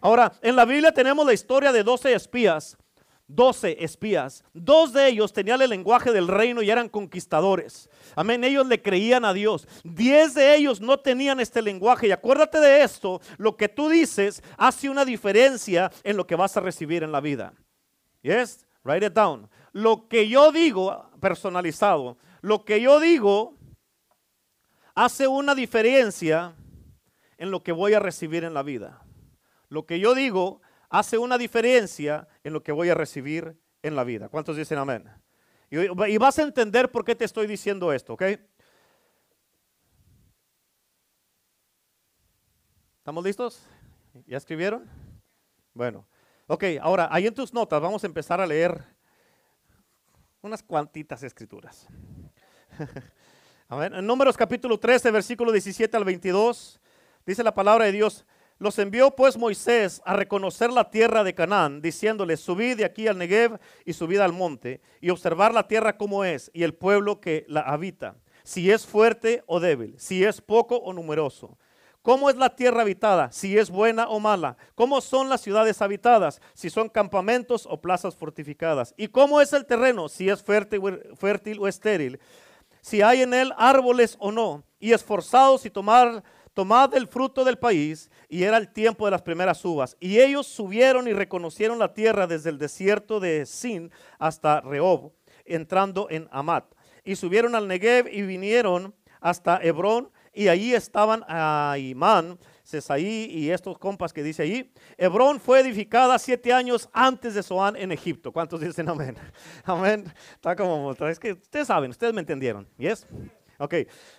Ahora, 0.00 0.32
en 0.42 0.56
la 0.56 0.64
Biblia 0.64 0.92
tenemos 0.92 1.26
la 1.26 1.32
historia 1.32 1.72
de 1.72 1.82
12 1.82 2.12
espías 2.12 2.76
12 3.28 3.84
espías. 3.84 4.42
Dos 4.54 4.92
de 4.92 5.06
ellos 5.06 5.32
tenían 5.32 5.60
el 5.60 5.70
lenguaje 5.70 6.12
del 6.12 6.26
reino 6.26 6.62
y 6.62 6.70
eran 6.70 6.88
conquistadores. 6.88 7.88
Amén. 8.16 8.42
Ellos 8.42 8.66
le 8.66 8.82
creían 8.82 9.24
a 9.24 9.34
Dios. 9.34 9.68
Diez 9.84 10.34
de 10.34 10.56
ellos 10.56 10.80
no 10.80 10.98
tenían 10.98 11.38
este 11.38 11.62
lenguaje. 11.62 12.08
Y 12.08 12.12
acuérdate 12.12 12.58
de 12.58 12.82
esto. 12.82 13.20
Lo 13.36 13.56
que 13.56 13.68
tú 13.68 13.88
dices 13.90 14.42
hace 14.56 14.88
una 14.88 15.04
diferencia 15.04 15.92
en 16.02 16.16
lo 16.16 16.26
que 16.26 16.36
vas 16.36 16.56
a 16.56 16.60
recibir 16.60 17.02
en 17.02 17.12
la 17.12 17.20
vida. 17.20 17.52
Yes, 18.22 18.66
write 18.82 19.06
it 19.06 19.12
down. 19.12 19.48
Lo 19.72 20.08
que 20.08 20.28
yo 20.28 20.50
digo, 20.50 21.10
personalizado, 21.20 22.16
lo 22.40 22.64
que 22.64 22.80
yo 22.80 22.98
digo 22.98 23.56
hace 24.94 25.28
una 25.28 25.54
diferencia 25.54 26.56
en 27.36 27.50
lo 27.50 27.62
que 27.62 27.72
voy 27.72 27.92
a 27.92 28.00
recibir 28.00 28.42
en 28.44 28.54
la 28.54 28.62
vida. 28.62 29.02
Lo 29.68 29.84
que 29.86 30.00
yo 30.00 30.14
digo 30.14 30.62
hace 30.88 31.18
una 31.18 31.38
diferencia 31.38 32.28
en 32.42 32.52
lo 32.52 32.62
que 32.62 32.72
voy 32.72 32.88
a 32.88 32.94
recibir 32.94 33.56
en 33.82 33.96
la 33.96 34.04
vida. 34.04 34.28
¿Cuántos 34.28 34.56
dicen 34.56 34.78
amén? 34.78 35.10
Y, 35.70 36.16
vas 36.18 36.38
a 36.38 36.42
entender 36.42 36.90
por 36.90 37.04
qué 37.04 37.14
te 37.14 37.24
estoy 37.24 37.46
diciendo 37.46 37.92
esto, 37.92 38.14
¿ok? 38.14 38.22
¿Estamos 42.98 43.24
listos? 43.24 43.62
¿Ya 44.26 44.38
escribieron? 44.38 44.88
Bueno, 45.74 46.06
ok, 46.46 46.64
ahora 46.80 47.08
ahí 47.10 47.26
en 47.26 47.34
tus 47.34 47.52
notas 47.52 47.80
vamos 47.80 48.02
a 48.02 48.06
empezar 48.06 48.40
a 48.40 48.46
leer 48.46 48.82
unas 50.40 50.62
cuantitas 50.62 51.22
escrituras. 51.22 51.86
En 53.70 54.06
Números 54.06 54.34
capítulo 54.34 54.80
13, 54.80 55.10
versículo 55.10 55.52
17 55.52 55.94
al 55.94 56.02
22, 56.02 56.80
dice 57.26 57.42
la 57.42 57.52
palabra 57.52 57.84
de 57.84 57.92
Dios. 57.92 58.24
Los 58.58 58.78
envió 58.78 59.12
pues 59.12 59.36
Moisés 59.36 60.02
a 60.04 60.14
reconocer 60.14 60.72
la 60.72 60.90
tierra 60.90 61.22
de 61.22 61.34
Canaán, 61.34 61.80
diciéndoles, 61.80 62.40
subid 62.40 62.76
de 62.76 62.84
aquí 62.84 63.06
al 63.06 63.16
Negev 63.16 63.60
y 63.84 63.92
subid 63.92 64.18
al 64.18 64.32
monte, 64.32 64.80
y 65.00 65.10
observar 65.10 65.54
la 65.54 65.68
tierra 65.68 65.96
como 65.96 66.24
es, 66.24 66.50
y 66.52 66.64
el 66.64 66.74
pueblo 66.74 67.20
que 67.20 67.44
la 67.48 67.60
habita, 67.60 68.16
si 68.42 68.70
es 68.70 68.84
fuerte 68.84 69.44
o 69.46 69.60
débil, 69.60 69.94
si 69.96 70.24
es 70.24 70.40
poco 70.40 70.76
o 70.76 70.92
numeroso. 70.92 71.56
¿Cómo 72.02 72.30
es 72.30 72.36
la 72.36 72.56
tierra 72.56 72.82
habitada? 72.82 73.30
Si 73.30 73.58
es 73.58 73.70
buena 73.70 74.08
o 74.08 74.18
mala. 74.18 74.56
¿Cómo 74.74 75.00
son 75.00 75.28
las 75.28 75.42
ciudades 75.42 75.82
habitadas? 75.82 76.40
Si 76.54 76.70
son 76.70 76.88
campamentos 76.88 77.66
o 77.68 77.80
plazas 77.80 78.16
fortificadas. 78.16 78.94
¿Y 78.96 79.08
cómo 79.08 79.40
es 79.42 79.52
el 79.52 79.66
terreno? 79.66 80.08
Si 80.08 80.30
es 80.30 80.42
fértil, 80.42 81.58
o 81.60 81.68
estéril. 81.68 82.18
Si 82.80 83.02
hay 83.02 83.22
en 83.22 83.34
él 83.34 83.52
árboles 83.58 84.16
o 84.20 84.32
no. 84.32 84.64
Y 84.80 84.92
esforzados 84.92 85.66
y 85.66 85.70
tomar, 85.70 86.22
tomad 86.58 86.92
el 86.96 87.06
fruto 87.06 87.44
del 87.44 87.56
país. 87.56 88.10
Y 88.28 88.42
era 88.42 88.56
el 88.56 88.72
tiempo 88.72 89.04
de 89.04 89.12
las 89.12 89.22
primeras 89.22 89.64
uvas. 89.64 89.96
Y 90.00 90.18
ellos 90.18 90.48
subieron 90.48 91.06
y 91.06 91.12
reconocieron 91.12 91.78
la 91.78 91.94
tierra 91.94 92.26
desde 92.26 92.50
el 92.50 92.58
desierto 92.58 93.20
de 93.20 93.46
Sin 93.46 93.92
hasta 94.18 94.60
Rehob, 94.62 95.12
entrando 95.44 96.08
en 96.10 96.26
Amat. 96.32 96.64
Y 97.04 97.14
subieron 97.14 97.54
al 97.54 97.68
Negev 97.68 98.08
y 98.08 98.22
vinieron 98.22 98.92
hasta 99.20 99.62
Hebrón 99.62 100.10
y 100.34 100.48
ahí 100.48 100.74
estaban 100.74 101.24
Imán, 101.78 102.40
Cesaí 102.64 103.26
y 103.30 103.50
estos 103.50 103.78
compas 103.78 104.12
que 104.12 104.24
dice 104.24 104.42
ahí. 104.42 104.72
Hebrón 104.96 105.38
fue 105.38 105.60
edificada 105.60 106.18
siete 106.18 106.52
años 106.52 106.88
antes 106.92 107.34
de 107.34 107.42
Zoán 107.44 107.76
en 107.76 107.92
Egipto. 107.92 108.32
¿Cuántos 108.32 108.60
dicen 108.60 108.88
amén? 108.88 109.16
Amén. 109.64 110.12
Está 110.34 110.56
como, 110.56 110.90
es 110.92 111.20
que 111.20 111.34
ustedes 111.34 111.68
saben, 111.68 111.92
ustedes 111.92 112.12
me 112.12 112.20
entendieron. 112.20 112.66
¿Yes? 112.78 113.06
Ok, 113.60 113.74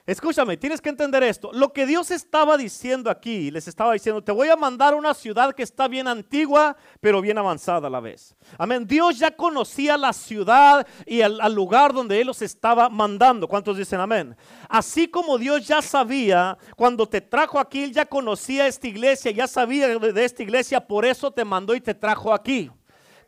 escúchame, 0.06 0.58
tienes 0.58 0.82
que 0.82 0.90
entender 0.90 1.24
esto. 1.24 1.52
Lo 1.54 1.72
que 1.72 1.86
Dios 1.86 2.12
estaba 2.12 2.58
diciendo 2.58 3.10
aquí, 3.10 3.50
les 3.52 3.70
estaba 3.70 3.94
diciendo, 3.94 4.22
te 4.22 4.34
voy 4.34 4.50
a 4.50 4.58
mandar 4.58 4.94
una 4.96 5.14
ciudad 5.14 5.56
que 5.56 5.64
está 5.64 5.88
bien 5.88 6.10
antigua, 6.10 6.76
pero 7.00 7.22
bien 7.22 7.38
avanzada 7.38 7.88
a 7.88 7.90
la 7.90 8.02
vez. 8.02 8.36
Amén. 8.58 8.86
Dios 8.86 9.18
ya 9.18 9.32
conocía 9.32 9.98
la 9.98 10.12
ciudad 10.12 10.86
y 11.06 11.22
el, 11.22 11.38
lugar 11.56 11.94
donde 11.94 12.20
Él 12.20 12.28
los 12.28 12.42
estaba 12.42 12.90
mandando. 12.90 13.48
¿Cuántos 13.48 13.78
dicen 13.78 14.02
amén? 14.02 14.36
Así 14.68 15.08
como 15.08 15.38
Dios 15.38 15.66
ya 15.66 15.82
sabía, 15.82 16.58
cuando 16.76 17.08
te 17.08 17.22
trajo 17.22 17.60
aquí, 17.60 17.84
Él 17.84 17.94
ya 17.94 18.06
conocía 18.06 18.68
esta 18.68 18.88
iglesia, 18.88 19.32
ya 19.32 19.48
sabía 19.48 19.88
de 19.88 20.26
esta 20.26 20.44
iglesia, 20.44 20.86
por 20.86 21.06
eso 21.06 21.32
te 21.32 21.46
mandó 21.46 21.74
y 21.76 21.80
te 21.80 21.94
trajo 21.94 22.34
aquí. 22.34 22.70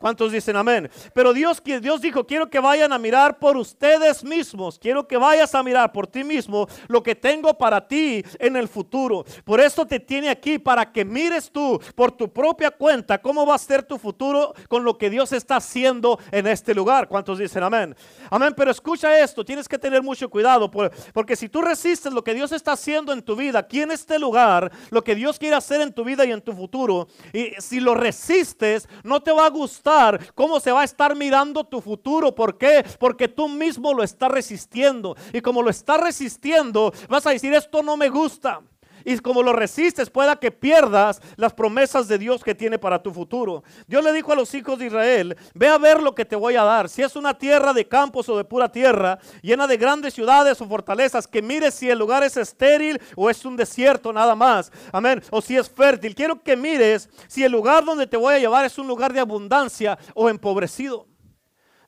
¿Cuántos 0.02 0.32
dicen 0.32 0.56
amén? 0.56 0.90
Pero 1.14 1.32
Dios, 1.32 1.62
Dios 1.64 2.00
dijo, 2.00 2.26
quiero 2.26 2.50
que 2.50 2.58
vayan 2.58 2.92
a 2.92 2.98
mirar 2.98 3.38
por 3.38 3.56
ustedes 3.56 4.24
mismos. 4.24 4.76
Quiero 4.76 5.06
que 5.06 5.16
vayas 5.16 5.54
a 5.54 5.62
mirar 5.62 5.92
por 5.92 6.08
ti 6.08 6.24
mismo 6.24 6.66
lo 6.88 7.04
que 7.04 7.14
tengo 7.14 7.56
para 7.56 7.86
ti 7.86 8.24
en 8.40 8.56
el 8.56 8.66
futuro. 8.66 9.24
Por 9.44 9.60
eso 9.60 9.86
te 9.86 10.00
tiene 10.00 10.28
aquí, 10.28 10.58
para 10.58 10.90
que 10.90 11.04
mires 11.04 11.52
tú 11.52 11.80
por 11.94 12.10
tu 12.10 12.32
propia 12.32 12.72
cuenta 12.72 13.22
cómo 13.22 13.46
va 13.46 13.54
a 13.54 13.58
ser 13.58 13.84
tu 13.84 13.96
futuro 13.96 14.54
con 14.68 14.82
lo 14.82 14.98
que 14.98 15.08
Dios 15.08 15.30
está 15.30 15.54
haciendo 15.54 16.18
en 16.32 16.48
este 16.48 16.74
lugar. 16.74 17.06
¿Cuántos 17.06 17.38
dicen 17.38 17.62
amén? 17.62 17.94
Amén, 18.28 18.54
pero 18.56 18.72
escucha 18.72 19.16
esto, 19.20 19.44
tienes 19.44 19.68
que 19.68 19.78
tener 19.78 20.02
mucho 20.02 20.28
cuidado, 20.28 20.68
porque 20.68 21.36
si 21.36 21.48
tú 21.48 21.62
resistes 21.62 22.12
lo 22.12 22.24
que 22.24 22.34
Dios 22.34 22.50
está 22.50 22.72
haciendo 22.72 23.12
en 23.12 23.22
tu 23.22 23.36
vida, 23.36 23.60
aquí 23.60 23.82
en 23.82 23.92
este 23.92 24.18
lugar, 24.18 24.72
lo 24.90 25.04
que 25.04 25.14
Dios 25.14 25.38
quiere 25.38 25.54
hacer 25.54 25.80
en 25.80 25.92
tu 25.92 26.02
vida 26.02 26.24
y 26.24 26.32
en 26.32 26.40
tu 26.40 26.52
futuro, 26.54 27.06
y 27.32 27.52
si 27.58 27.78
lo 27.78 27.94
resistes, 27.94 28.88
no 29.04 29.22
te 29.22 29.30
va 29.30 29.46
a 29.46 29.50
gustar 29.50 29.91
cómo 30.34 30.60
se 30.60 30.72
va 30.72 30.82
a 30.82 30.84
estar 30.84 31.14
mirando 31.16 31.64
tu 31.64 31.80
futuro. 31.80 32.34
¿Por 32.34 32.58
qué? 32.58 32.84
Porque 32.98 33.28
tú 33.28 33.48
mismo 33.48 33.94
lo 33.94 34.02
estás 34.02 34.30
resistiendo. 34.30 35.16
Y 35.32 35.40
como 35.40 35.62
lo 35.62 35.70
estás 35.70 36.00
resistiendo, 36.00 36.92
vas 37.08 37.26
a 37.26 37.30
decir, 37.30 37.52
esto 37.54 37.82
no 37.82 37.96
me 37.96 38.08
gusta. 38.08 38.60
Y 39.04 39.18
como 39.18 39.42
lo 39.42 39.52
resistes, 39.52 40.10
pueda 40.10 40.36
que 40.36 40.50
pierdas 40.50 41.20
las 41.36 41.52
promesas 41.52 42.08
de 42.08 42.18
Dios 42.18 42.42
que 42.42 42.54
tiene 42.54 42.78
para 42.78 43.02
tu 43.02 43.12
futuro. 43.12 43.62
Dios 43.86 44.02
le 44.02 44.12
dijo 44.12 44.32
a 44.32 44.36
los 44.36 44.52
hijos 44.54 44.78
de 44.78 44.86
Israel, 44.86 45.36
ve 45.54 45.68
a 45.68 45.78
ver 45.78 46.02
lo 46.02 46.14
que 46.14 46.24
te 46.24 46.36
voy 46.36 46.56
a 46.56 46.64
dar. 46.64 46.88
Si 46.88 47.02
es 47.02 47.16
una 47.16 47.36
tierra 47.36 47.72
de 47.72 47.86
campos 47.86 48.28
o 48.28 48.36
de 48.36 48.44
pura 48.44 48.70
tierra, 48.70 49.18
llena 49.42 49.66
de 49.66 49.76
grandes 49.76 50.14
ciudades 50.14 50.60
o 50.60 50.66
fortalezas, 50.66 51.26
que 51.26 51.42
mires 51.42 51.74
si 51.74 51.88
el 51.88 51.98
lugar 51.98 52.22
es 52.22 52.36
estéril 52.36 53.00
o 53.16 53.30
es 53.30 53.44
un 53.44 53.56
desierto 53.56 54.12
nada 54.12 54.34
más. 54.34 54.72
Amén. 54.92 55.22
O 55.30 55.40
si 55.40 55.56
es 55.56 55.68
fértil. 55.68 56.14
Quiero 56.14 56.42
que 56.42 56.56
mires 56.56 57.08
si 57.28 57.44
el 57.44 57.52
lugar 57.52 57.84
donde 57.84 58.06
te 58.06 58.16
voy 58.16 58.34
a 58.34 58.38
llevar 58.38 58.64
es 58.64 58.78
un 58.78 58.86
lugar 58.86 59.12
de 59.12 59.20
abundancia 59.20 59.98
o 60.14 60.28
empobrecido. 60.28 61.11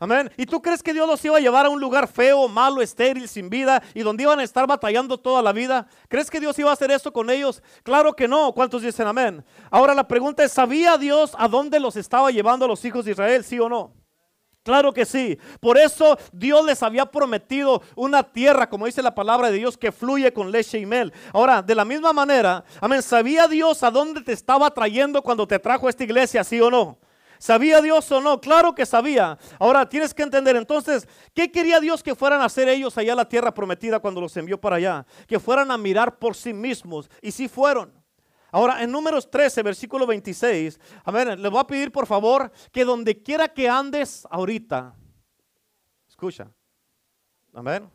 Amén. 0.00 0.30
¿Y 0.36 0.46
tú 0.46 0.60
crees 0.60 0.82
que 0.82 0.92
Dios 0.92 1.06
los 1.06 1.24
iba 1.24 1.36
a 1.36 1.40
llevar 1.40 1.66
a 1.66 1.70
un 1.70 1.80
lugar 1.80 2.08
feo, 2.08 2.48
malo, 2.48 2.82
estéril, 2.82 3.28
sin 3.28 3.48
vida 3.48 3.82
y 3.94 4.02
donde 4.02 4.24
iban 4.24 4.40
a 4.40 4.42
estar 4.42 4.66
batallando 4.66 5.18
toda 5.18 5.40
la 5.40 5.52
vida? 5.52 5.86
¿Crees 6.08 6.30
que 6.30 6.40
Dios 6.40 6.58
iba 6.58 6.70
a 6.70 6.74
hacer 6.74 6.90
esto 6.90 7.12
con 7.12 7.30
ellos? 7.30 7.62
Claro 7.82 8.12
que 8.14 8.26
no. 8.26 8.52
¿Cuántos 8.52 8.82
dicen 8.82 9.06
amén? 9.06 9.44
Ahora 9.70 9.94
la 9.94 10.06
pregunta 10.06 10.42
es, 10.44 10.52
¿sabía 10.52 10.98
Dios 10.98 11.34
a 11.38 11.48
dónde 11.48 11.78
los 11.78 11.96
estaba 11.96 12.30
llevando 12.30 12.64
a 12.64 12.68
los 12.68 12.84
hijos 12.84 13.04
de 13.04 13.12
Israel? 13.12 13.44
¿Sí 13.44 13.58
o 13.60 13.68
no? 13.68 13.92
Claro 14.64 14.94
que 14.94 15.04
sí. 15.04 15.38
Por 15.60 15.76
eso 15.76 16.18
Dios 16.32 16.64
les 16.64 16.82
había 16.82 17.04
prometido 17.04 17.82
una 17.94 18.22
tierra, 18.22 18.68
como 18.68 18.86
dice 18.86 19.02
la 19.02 19.14
palabra 19.14 19.50
de 19.50 19.58
Dios, 19.58 19.76
que 19.76 19.92
fluye 19.92 20.32
con 20.32 20.50
leche 20.50 20.78
y 20.78 20.86
mel. 20.86 21.12
Ahora, 21.34 21.60
de 21.60 21.74
la 21.74 21.84
misma 21.84 22.14
manera, 22.14 22.64
amén, 22.80 23.02
¿sabía 23.02 23.46
Dios 23.46 23.82
a 23.82 23.90
dónde 23.90 24.22
te 24.22 24.32
estaba 24.32 24.70
trayendo 24.70 25.20
cuando 25.22 25.46
te 25.46 25.58
trajo 25.58 25.86
a 25.86 25.90
esta 25.90 26.04
iglesia, 26.04 26.42
sí 26.42 26.60
o 26.62 26.70
no? 26.70 26.98
¿Sabía 27.44 27.82
Dios 27.82 28.10
o 28.10 28.22
no? 28.22 28.40
Claro 28.40 28.74
que 28.74 28.86
sabía. 28.86 29.38
Ahora 29.58 29.86
tienes 29.86 30.14
que 30.14 30.22
entender 30.22 30.56
entonces, 30.56 31.06
¿qué 31.34 31.52
quería 31.52 31.78
Dios 31.78 32.02
que 32.02 32.14
fueran 32.14 32.40
a 32.40 32.46
hacer 32.46 32.68
ellos 32.68 32.96
allá 32.96 33.12
a 33.12 33.16
la 33.16 33.28
tierra 33.28 33.52
prometida 33.52 34.00
cuando 34.00 34.22
los 34.22 34.34
envió 34.38 34.58
para 34.58 34.76
allá? 34.76 35.04
Que 35.28 35.38
fueran 35.38 35.70
a 35.70 35.76
mirar 35.76 36.18
por 36.18 36.34
sí 36.34 36.54
mismos. 36.54 37.10
Y 37.20 37.30
sí 37.32 37.46
fueron. 37.46 37.92
Ahora, 38.50 38.82
en 38.82 38.90
números 38.90 39.30
13, 39.30 39.62
versículo 39.62 40.06
26, 40.06 40.80
a 41.04 41.10
ver, 41.10 41.38
les 41.38 41.50
voy 41.50 41.60
a 41.60 41.66
pedir 41.66 41.92
por 41.92 42.06
favor 42.06 42.50
que 42.72 42.82
donde 42.82 43.22
quiera 43.22 43.46
que 43.46 43.68
andes 43.68 44.26
ahorita, 44.30 44.94
escucha, 46.08 46.50
amén, 47.52 47.90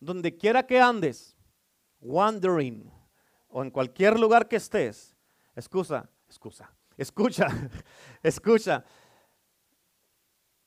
donde 0.00 0.34
quiera 0.34 0.66
que 0.66 0.80
andes, 0.80 1.36
wandering, 2.00 2.90
o 3.48 3.62
en 3.62 3.70
cualquier 3.70 4.18
lugar 4.18 4.48
que 4.48 4.56
estés, 4.56 5.14
excusa, 5.54 6.08
excusa, 6.26 6.74
Escucha, 6.96 7.48
escucha. 8.22 8.84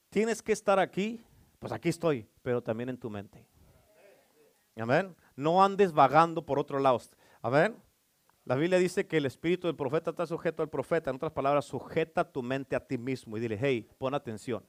Tienes 0.10 0.42
que 0.42 0.54
estar 0.54 0.80
aquí, 0.80 1.22
pues 1.60 1.72
aquí 1.72 1.90
estoy, 1.90 2.28
pero 2.42 2.62
también 2.62 2.90
en 2.90 2.98
tu 2.98 3.10
mente. 3.10 3.46
Amén. 4.76 5.16
No 5.36 5.64
andes 5.64 5.92
vagando 5.92 6.46
por 6.46 6.60
otro 6.60 6.80
lado. 6.80 7.02
Amén. 7.42 7.76
La 8.46 8.56
Biblia 8.56 8.80
dice 8.80 9.06
que 9.06 9.18
el 9.18 9.26
espíritu 9.26 9.68
del 9.68 9.76
profeta 9.76 10.12
está 10.12 10.26
sujeto 10.26 10.64
al 10.64 10.70
profeta. 10.70 11.10
En 11.10 11.18
otras 11.18 11.34
palabras, 11.34 11.66
sujeta 11.66 12.24
tu 12.24 12.42
mente 12.42 12.76
a 12.76 12.80
ti 12.80 12.98
mismo 12.98 13.36
y 13.36 13.42
dile, 13.42 13.58
hey, 13.60 13.90
pon 13.98 14.14
atención. 14.14 14.64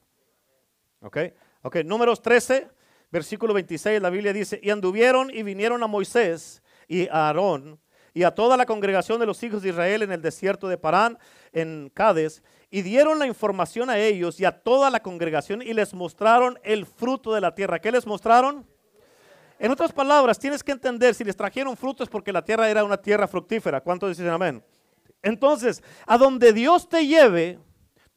Ok, 1.01 1.17
ok, 1.61 1.77
números 1.85 2.21
13, 2.21 2.69
versículo 3.09 3.53
26, 3.53 4.01
la 4.01 4.09
Biblia 4.09 4.33
dice, 4.33 4.59
y 4.61 4.69
anduvieron 4.69 5.29
y 5.33 5.43
vinieron 5.43 5.81
a 5.81 5.87
Moisés 5.87 6.61
y 6.89 7.07
a 7.07 7.27
Aarón 7.27 7.79
y 8.19 8.23
a 8.25 8.31
toda 8.31 8.57
la 8.57 8.65
congregación 8.65 9.17
de 9.17 9.25
los 9.25 9.41
hijos 9.43 9.61
de 9.61 9.69
Israel 9.69 10.01
en 10.01 10.11
el 10.11 10.21
desierto 10.21 10.67
de 10.67 10.77
Parán, 10.77 11.17
en 11.53 11.89
Cades, 11.93 12.43
y 12.69 12.81
dieron 12.81 13.17
la 13.17 13.25
información 13.25 13.89
a 13.89 13.97
ellos 13.97 14.41
y 14.41 14.45
a 14.45 14.51
toda 14.51 14.89
la 14.89 14.99
congregación 14.99 15.61
y 15.61 15.71
les 15.71 15.93
mostraron 15.93 16.59
el 16.63 16.85
fruto 16.85 17.33
de 17.33 17.39
la 17.39 17.55
tierra. 17.55 17.79
¿Qué 17.79 17.93
les 17.93 18.05
mostraron? 18.05 18.67
En 19.57 19.71
otras 19.71 19.93
palabras, 19.93 20.37
tienes 20.37 20.61
que 20.65 20.73
entender, 20.73 21.15
si 21.15 21.23
les 21.23 21.37
trajeron 21.37 21.77
frutos 21.77 22.09
porque 22.09 22.33
la 22.33 22.43
tierra 22.43 22.69
era 22.69 22.83
una 22.83 22.97
tierra 22.97 23.25
fructífera. 23.25 23.79
¿Cuántos 23.79 24.09
dicen 24.09 24.27
amén? 24.27 24.61
Entonces, 25.23 25.81
a 26.05 26.17
donde 26.17 26.51
Dios 26.51 26.89
te 26.89 27.07
lleve, 27.07 27.57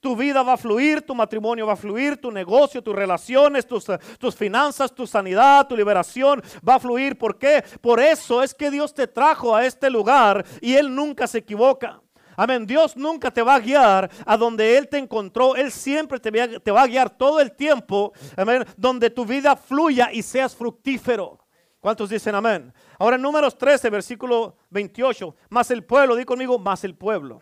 tu 0.03 0.17
vida 0.17 0.43
va 0.43 0.55
a 0.55 0.57
fluir, 0.57 1.01
tu 1.03 1.15
matrimonio 1.15 1.65
va 1.65 1.75
a 1.75 1.77
fluir, 1.77 2.17
tu 2.17 2.33
negocio, 2.33 2.83
tus 2.83 2.95
relaciones, 2.95 3.65
tus, 3.65 3.87
tus, 4.19 4.35
finanzas, 4.35 4.93
tu 4.93 5.07
sanidad, 5.07 5.69
tu 5.69 5.77
liberación 5.77 6.43
va 6.69 6.75
a 6.75 6.81
fluir. 6.81 7.17
¿Por 7.17 7.39
qué? 7.39 7.63
Por 7.81 8.01
eso 8.01 8.43
es 8.43 8.53
que 8.53 8.69
Dios 8.69 8.93
te 8.93 9.07
trajo 9.07 9.55
a 9.55 9.65
este 9.65 9.89
lugar 9.89 10.45
y 10.61 10.75
Él 10.75 10.93
nunca 10.93 11.29
se 11.29 11.39
equivoca. 11.39 12.03
Amén. 12.37 12.67
Dios 12.67 12.97
nunca 12.97 13.31
te 13.31 13.43
va 13.43 13.55
a 13.55 13.61
guiar 13.61 14.11
a 14.27 14.37
donde 14.37 14.77
Él 14.77 14.89
te 14.89 14.99
encontró. 14.99 15.55
Él 15.55 15.71
siempre 15.71 16.19
te 16.19 16.33
va, 16.33 16.59
te 16.59 16.71
va 16.73 16.83
a 16.83 16.89
guiar 16.89 17.09
todo 17.09 17.39
el 17.39 17.53
tiempo. 17.53 18.13
Amén. 18.37 18.65
Donde 18.77 19.09
tu 19.09 19.25
vida 19.25 19.55
fluya 19.55 20.11
y 20.13 20.23
seas 20.23 20.57
fructífero. 20.57 21.39
¿Cuántos 21.79 22.11
dicen 22.11 22.35
amén? 22.35 22.73
Ahora 22.99 23.15
en 23.15 23.23
números 23.23 23.57
13, 23.57 23.89
versículo 23.89 24.57
28. 24.71 25.37
Más 25.51 25.71
el 25.71 25.85
pueblo, 25.85 26.17
di 26.17 26.25
conmigo, 26.25 26.59
más 26.59 26.83
el 26.83 26.97
pueblo. 26.97 27.41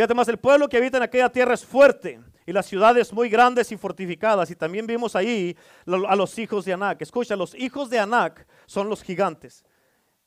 Fíjate 0.00 0.14
más, 0.14 0.28
el 0.28 0.38
pueblo 0.38 0.66
que 0.66 0.78
habita 0.78 0.96
en 0.96 1.02
aquella 1.02 1.28
tierra 1.28 1.52
es 1.52 1.62
fuerte 1.62 2.18
y 2.46 2.54
las 2.54 2.64
ciudades 2.64 3.12
muy 3.12 3.28
grandes 3.28 3.70
y 3.70 3.76
fortificadas. 3.76 4.50
Y 4.50 4.56
también 4.56 4.86
vimos 4.86 5.14
ahí 5.14 5.54
a 5.86 6.16
los 6.16 6.38
hijos 6.38 6.64
de 6.64 6.72
Anac. 6.72 7.02
Escucha, 7.02 7.36
los 7.36 7.54
hijos 7.54 7.90
de 7.90 7.98
Anac 7.98 8.46
son 8.64 8.88
los 8.88 9.02
gigantes. 9.02 9.62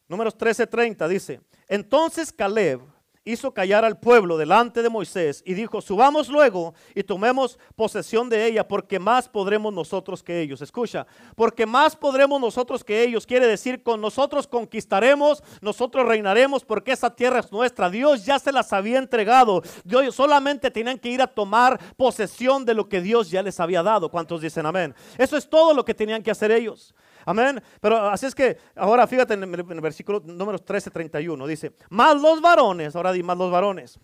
Números 0.07 0.37
13:30 0.37 1.07
dice, 1.07 1.41
entonces 1.67 2.31
Caleb 2.31 2.81
hizo 3.25 3.53
callar 3.53 3.85
al 3.85 3.99
pueblo 3.99 4.37
delante 4.37 4.81
de 4.81 4.89
Moisés 4.89 5.41
y 5.45 5.53
dijo, 5.53 5.81
subamos 5.81 6.27
luego 6.27 6.73
y 6.93 7.03
tomemos 7.03 7.57
posesión 7.75 8.29
de 8.29 8.45
ella 8.45 8.67
porque 8.67 8.99
más 8.99 9.29
podremos 9.29 9.73
nosotros 9.73 10.21
que 10.21 10.41
ellos. 10.41 10.61
Escucha, 10.61 11.07
porque 11.35 11.65
más 11.65 11.95
podremos 11.95 12.39
nosotros 12.41 12.83
que 12.83 13.03
ellos. 13.03 13.25
Quiere 13.25 13.47
decir, 13.47 13.81
con 13.81 14.01
nosotros 14.01 14.47
conquistaremos, 14.47 15.43
nosotros 15.61 16.05
reinaremos 16.05 16.65
porque 16.65 16.91
esa 16.91 17.15
tierra 17.15 17.39
es 17.39 17.51
nuestra. 17.51 17.89
Dios 17.89 18.25
ya 18.25 18.39
se 18.39 18.51
las 18.51 18.73
había 18.73 18.99
entregado. 18.99 19.61
Dios 19.83 20.15
solamente 20.15 20.69
tenían 20.69 20.99
que 20.99 21.09
ir 21.09 21.21
a 21.21 21.27
tomar 21.27 21.79
posesión 21.95 22.65
de 22.65 22.73
lo 22.73 22.89
que 22.89 23.01
Dios 23.01 23.29
ya 23.31 23.41
les 23.41 23.59
había 23.59 23.83
dado. 23.83 24.09
¿Cuántos 24.09 24.41
dicen 24.41 24.65
amén? 24.65 24.93
Eso 25.17 25.37
es 25.37 25.49
todo 25.49 25.73
lo 25.73 25.85
que 25.85 25.93
tenían 25.93 26.21
que 26.21 26.31
hacer 26.31 26.51
ellos. 26.51 26.93
Amén. 27.25 27.61
Pero 27.79 27.97
así 28.09 28.25
es 28.25 28.35
que 28.35 28.57
ahora 28.75 29.07
fíjate 29.07 29.33
en 29.33 29.43
el, 29.43 29.81
versículo 29.81 30.21
número 30.23 30.59
13, 30.59 30.91
31. 30.91 31.47
Dice, 31.47 31.73
más 31.89 32.19
los 32.21 32.41
varones, 32.41 32.95
ahora 32.95 33.11
di 33.11 33.23
más 33.23 33.37
los 33.37 33.51
varones, 33.51 33.99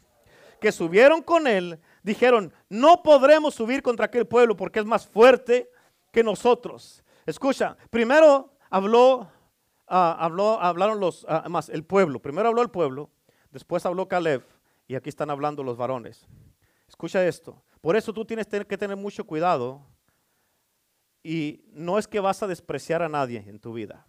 que 0.59 0.71
subieron 0.71 1.21
con 1.21 1.47
él, 1.47 1.79
dijeron, 2.03 2.53
no 2.69 3.01
podremos 3.03 3.55
subir 3.55 3.81
contra 3.81 4.05
aquel 4.05 4.27
pueblo 4.27 4.55
porque 4.55 4.79
es 4.79 4.85
más 4.85 5.07
fuerte 5.07 5.69
que 6.11 6.23
nosotros. 6.23 7.03
Escucha, 7.25 7.77
primero 7.89 8.53
habló, 8.69 9.29
ah, 9.87 10.17
hablaron 10.61 10.99
los, 10.99 11.25
ah, 11.29 11.45
más 11.49 11.69
el 11.69 11.83
pueblo. 11.83 12.21
Primero 12.21 12.49
habló 12.49 12.61
el 12.61 12.69
pueblo, 12.69 13.09
después 13.51 13.85
habló 13.85 14.07
Caleb 14.07 14.43
y 14.87 14.95
aquí 14.95 15.09
están 15.09 15.29
hablando 15.29 15.63
los 15.63 15.77
varones. 15.77 16.27
Escucha 16.87 17.25
esto. 17.25 17.61
Por 17.81 17.95
eso 17.95 18.11
tú 18.11 18.25
tienes 18.25 18.47
que 18.47 18.77
tener 18.77 18.97
mucho 18.97 19.23
cuidado 19.25 19.81
y 21.29 21.63
no 21.73 21.99
es 21.99 22.07
que 22.07 22.19
vas 22.19 22.41
a 22.41 22.47
despreciar 22.47 23.03
a 23.03 23.07
nadie 23.07 23.43
en 23.45 23.59
tu 23.59 23.71
vida. 23.71 24.07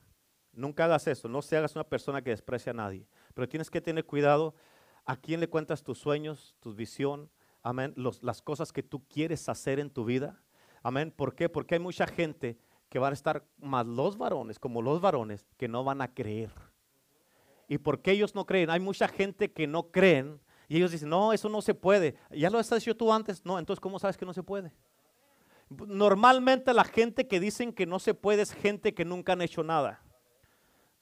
Nunca 0.55 0.87
hagas 0.87 1.07
eso, 1.07 1.29
no 1.29 1.43
se 1.43 1.55
hagas 1.55 1.75
una 1.75 1.85
persona 1.85 2.23
que 2.23 2.31
desprecia 2.31 2.71
a 2.71 2.75
nadie. 2.75 3.07
Pero 3.35 3.47
tienes 3.47 3.69
que 3.69 3.83
tener 3.83 4.07
cuidado 4.07 4.55
a 5.05 5.19
quién 5.19 5.39
le 5.39 5.47
cuentas 5.47 5.83
tus 5.83 5.99
sueños, 5.99 6.57
tu 6.61 6.73
visión, 6.73 7.31
amén, 7.63 7.93
las 8.23 8.41
cosas 8.41 8.73
que 8.73 8.83
tú 8.83 9.07
quieres 9.07 9.51
hacer 9.51 9.81
en 9.81 9.91
tu 9.91 10.07
vida. 10.07 10.41
Amén. 10.83 11.13
¿Por 11.15 11.35
qué? 11.35 11.51
Porque 11.51 11.75
hay 11.75 11.79
mucha 11.79 12.07
gente 12.07 12.59
que 12.89 12.99
van 12.99 13.11
a 13.11 13.15
estar 13.15 13.45
más 13.59 13.85
los 13.85 14.17
varones 14.17 14.59
como 14.59 14.81
los 14.81 15.03
varones 15.03 15.47
que 15.59 15.69
no 15.69 15.85
van 15.85 16.01
a 16.01 16.15
creer. 16.15 16.55
¿Y 17.69 17.77
por 17.77 18.01
qué 18.01 18.13
ellos 18.13 18.35
no 18.35 18.47
creen? 18.47 18.71
Hay 18.71 18.81
mucha 18.81 19.09
gente 19.09 19.53
que 19.53 19.67
no 19.67 19.91
creen 19.91 20.41
y 20.69 20.79
ellos 20.79 20.91
dicen, 20.91 21.11
no, 21.11 21.35
eso 21.35 21.51
no 21.51 21.61
se 21.61 21.75
puede. 21.75 22.17
¿Ya 22.31 22.49
lo 22.49 22.59
has 22.59 22.71
dicho 22.71 22.97
tú 22.97 23.13
antes? 23.13 23.45
No, 23.45 23.59
entonces 23.59 23.79
¿cómo 23.79 23.99
sabes 23.99 24.17
que 24.17 24.25
no 24.25 24.33
se 24.33 24.43
puede? 24.43 24.73
Normalmente 25.71 26.75
la 26.75 26.85
gente 26.85 27.29
que 27.29 27.39
dicen 27.39 27.73
que 27.73 27.87
no 27.87 28.01
se 28.01 28.13
puede 28.13 28.43
es 28.43 28.53
gente 28.53 28.93
que 28.93 29.05
nunca 29.05 29.35
han 29.35 29.43
hecho 29.43 29.63
nada. 29.63 30.03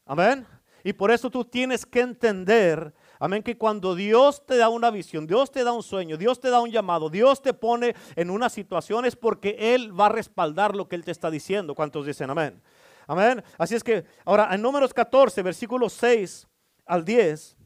Amén. 0.05 0.47
Y 0.85 0.93
por 0.93 1.11
eso 1.11 1.31
tú 1.31 1.45
tienes 1.45 1.85
que 1.85 2.01
entender, 2.01 2.95
amén, 3.19 3.43
que 3.43 3.57
cuando 3.57 3.95
Dios 3.95 4.45
te 4.47 4.57
da 4.57 4.69
una 4.69 4.91
visión, 4.91 5.27
Dios 5.27 5.51
te 5.51 5.65
da 5.65 5.73
un 5.73 5.83
sueño, 5.83 6.17
Dios 6.17 6.39
te 6.39 6.51
da 6.51 6.61
un 6.61 6.71
llamado, 6.71 7.11
Dios 7.11 7.43
te 7.43 7.53
pone 7.53 7.97
en 8.15 8.31
una 8.31 8.49
situación 8.49 9.05
es 9.05 9.17
porque 9.17 9.57
Él 9.75 9.99
va 9.99 10.07
a 10.07 10.11
respaldar 10.11 10.77
lo 10.77 10.87
que 10.87 10.97
Él 10.97 11.05
te 11.05 11.11
está 11.11 11.31
diciendo. 11.31 11.75
¿Cuántos 11.75 12.07
dicen 12.07 12.31
amén? 12.31 12.63
Amén. 13.07 13.43
Así 13.57 13.75
es 13.75 13.83
que 13.83 14.05
ahora 14.25 14.55
en 14.55 14.63
números 14.63 14.95
14, 14.95 15.43
versículos 15.43 15.95
6 15.95 16.47
al 16.87 17.05
10, 17.05 17.57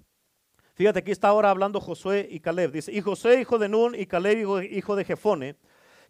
fíjate 0.74 1.00
aquí 1.00 1.10
está 1.10 1.28
ahora 1.28 1.50
hablando 1.50 1.80
Josué 1.80 2.28
y 2.30 2.40
Caleb. 2.40 2.72
Dice, 2.72 2.92
y 2.92 3.00
José 3.00 3.40
hijo 3.40 3.58
de 3.58 3.68
Nun 3.68 3.94
y 3.94 4.06
Caleb 4.06 4.38
hijo 4.70 4.96
de 4.96 5.04
Jefone 5.04 5.56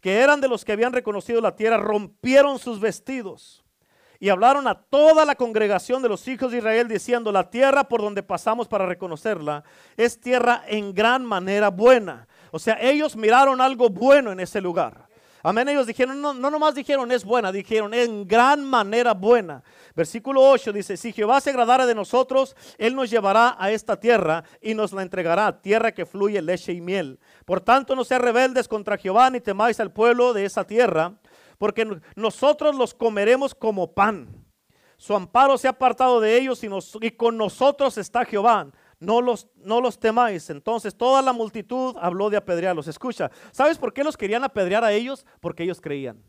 que 0.03 0.19
eran 0.19 0.41
de 0.41 0.49
los 0.49 0.65
que 0.65 0.73
habían 0.73 0.93
reconocido 0.93 1.41
la 1.41 1.55
tierra, 1.55 1.77
rompieron 1.79 2.59
sus 2.59 2.81
vestidos 2.81 3.65
y 4.19 4.29
hablaron 4.29 4.67
a 4.67 4.75
toda 4.75 5.25
la 5.25 5.37
congregación 5.37 6.03
de 6.03 6.09
los 6.09 6.27
hijos 6.27 6.51
de 6.51 6.59
Israel 6.59 6.89
diciendo, 6.89 7.31
la 7.31 7.49
tierra 7.49 7.85
por 7.85 8.03
donde 8.03 8.25
pasamos 8.25 8.67
para 8.67 8.85
reconocerla 8.85 9.63
es 9.97 10.21
tierra 10.21 10.65
en 10.67 10.93
gran 10.93 11.25
manera 11.25 11.71
buena. 11.71 12.27
O 12.51 12.59
sea, 12.59 12.79
ellos 12.81 13.17
miraron 13.17 13.61
algo 13.61 13.91
bueno 13.91 14.33
en 14.33 14.41
ese 14.41 14.61
lugar. 14.61 15.07
Amén. 15.43 15.69
Ellos 15.69 15.87
dijeron, 15.87 16.21
no, 16.21 16.33
no 16.35 16.51
nomás 16.51 16.75
dijeron 16.75 17.11
es 17.11 17.25
buena, 17.25 17.51
dijeron 17.51 17.93
en 17.95 18.27
gran 18.27 18.65
manera 18.65 19.13
buena. 19.13 19.63
Versículo 19.95 20.43
8 20.43 20.73
dice, 20.73 20.97
si 20.97 21.13
Jehová 21.13 21.41
se 21.41 21.51
agradara 21.51 21.85
de 21.85 21.95
nosotros, 21.95 22.55
Él 22.79 22.95
nos 22.95 23.11
llevará 23.11 23.57
a 23.59 23.71
esta 23.73 23.99
tierra 23.99 24.45
y 24.61 24.75
nos 24.75 24.93
la 24.93 25.03
entregará, 25.03 25.61
tierra 25.61 25.93
que 25.93 26.07
fluye 26.07 26.41
leche 26.41 26.73
y 26.73 26.81
miel. 26.81 27.19
Por 27.45 27.61
tanto, 27.61 27.97
no 27.97 28.05
sean 28.05 28.23
rebeldes 28.23 28.69
contra 28.69 28.97
Jehová 28.97 29.31
ni 29.31 29.41
temáis 29.41 29.81
al 29.81 29.93
pueblo 29.93 30.33
de 30.33 30.45
esa 30.45 30.65
tierra, 30.65 31.15
porque 31.59 31.89
nosotros 32.15 32.77
los 32.77 32.95
comeremos 32.95 33.55
como 33.55 33.93
pan. 33.93 34.29
Su 34.97 35.17
amparo 35.17 35.59
se 35.59 35.67
ha 35.67 35.73
apartado 35.73 36.21
de 36.21 36.37
ellos 36.37 36.63
y 37.01 37.11
con 37.11 37.37
nosotros 37.37 37.99
está 37.99 38.25
Jehová 38.25 38.69
no 39.03 39.21
los, 39.21 39.49
no 39.57 39.81
los 39.81 39.99
temáis. 39.99 40.49
Entonces 40.49 40.95
toda 40.95 41.21
la 41.21 41.33
multitud 41.33 41.97
habló 42.01 42.31
de 42.31 42.37
apedrearlos. 42.37 42.87
Escucha, 42.87 43.31
¿sabes 43.51 43.77
por 43.77 43.93
qué 43.93 44.05
los 44.05 44.17
querían 44.17 44.45
apedrear 44.45 44.85
a 44.85 44.93
ellos? 44.93 45.27
Porque 45.41 45.65
ellos 45.65 45.81
creían. 45.81 46.23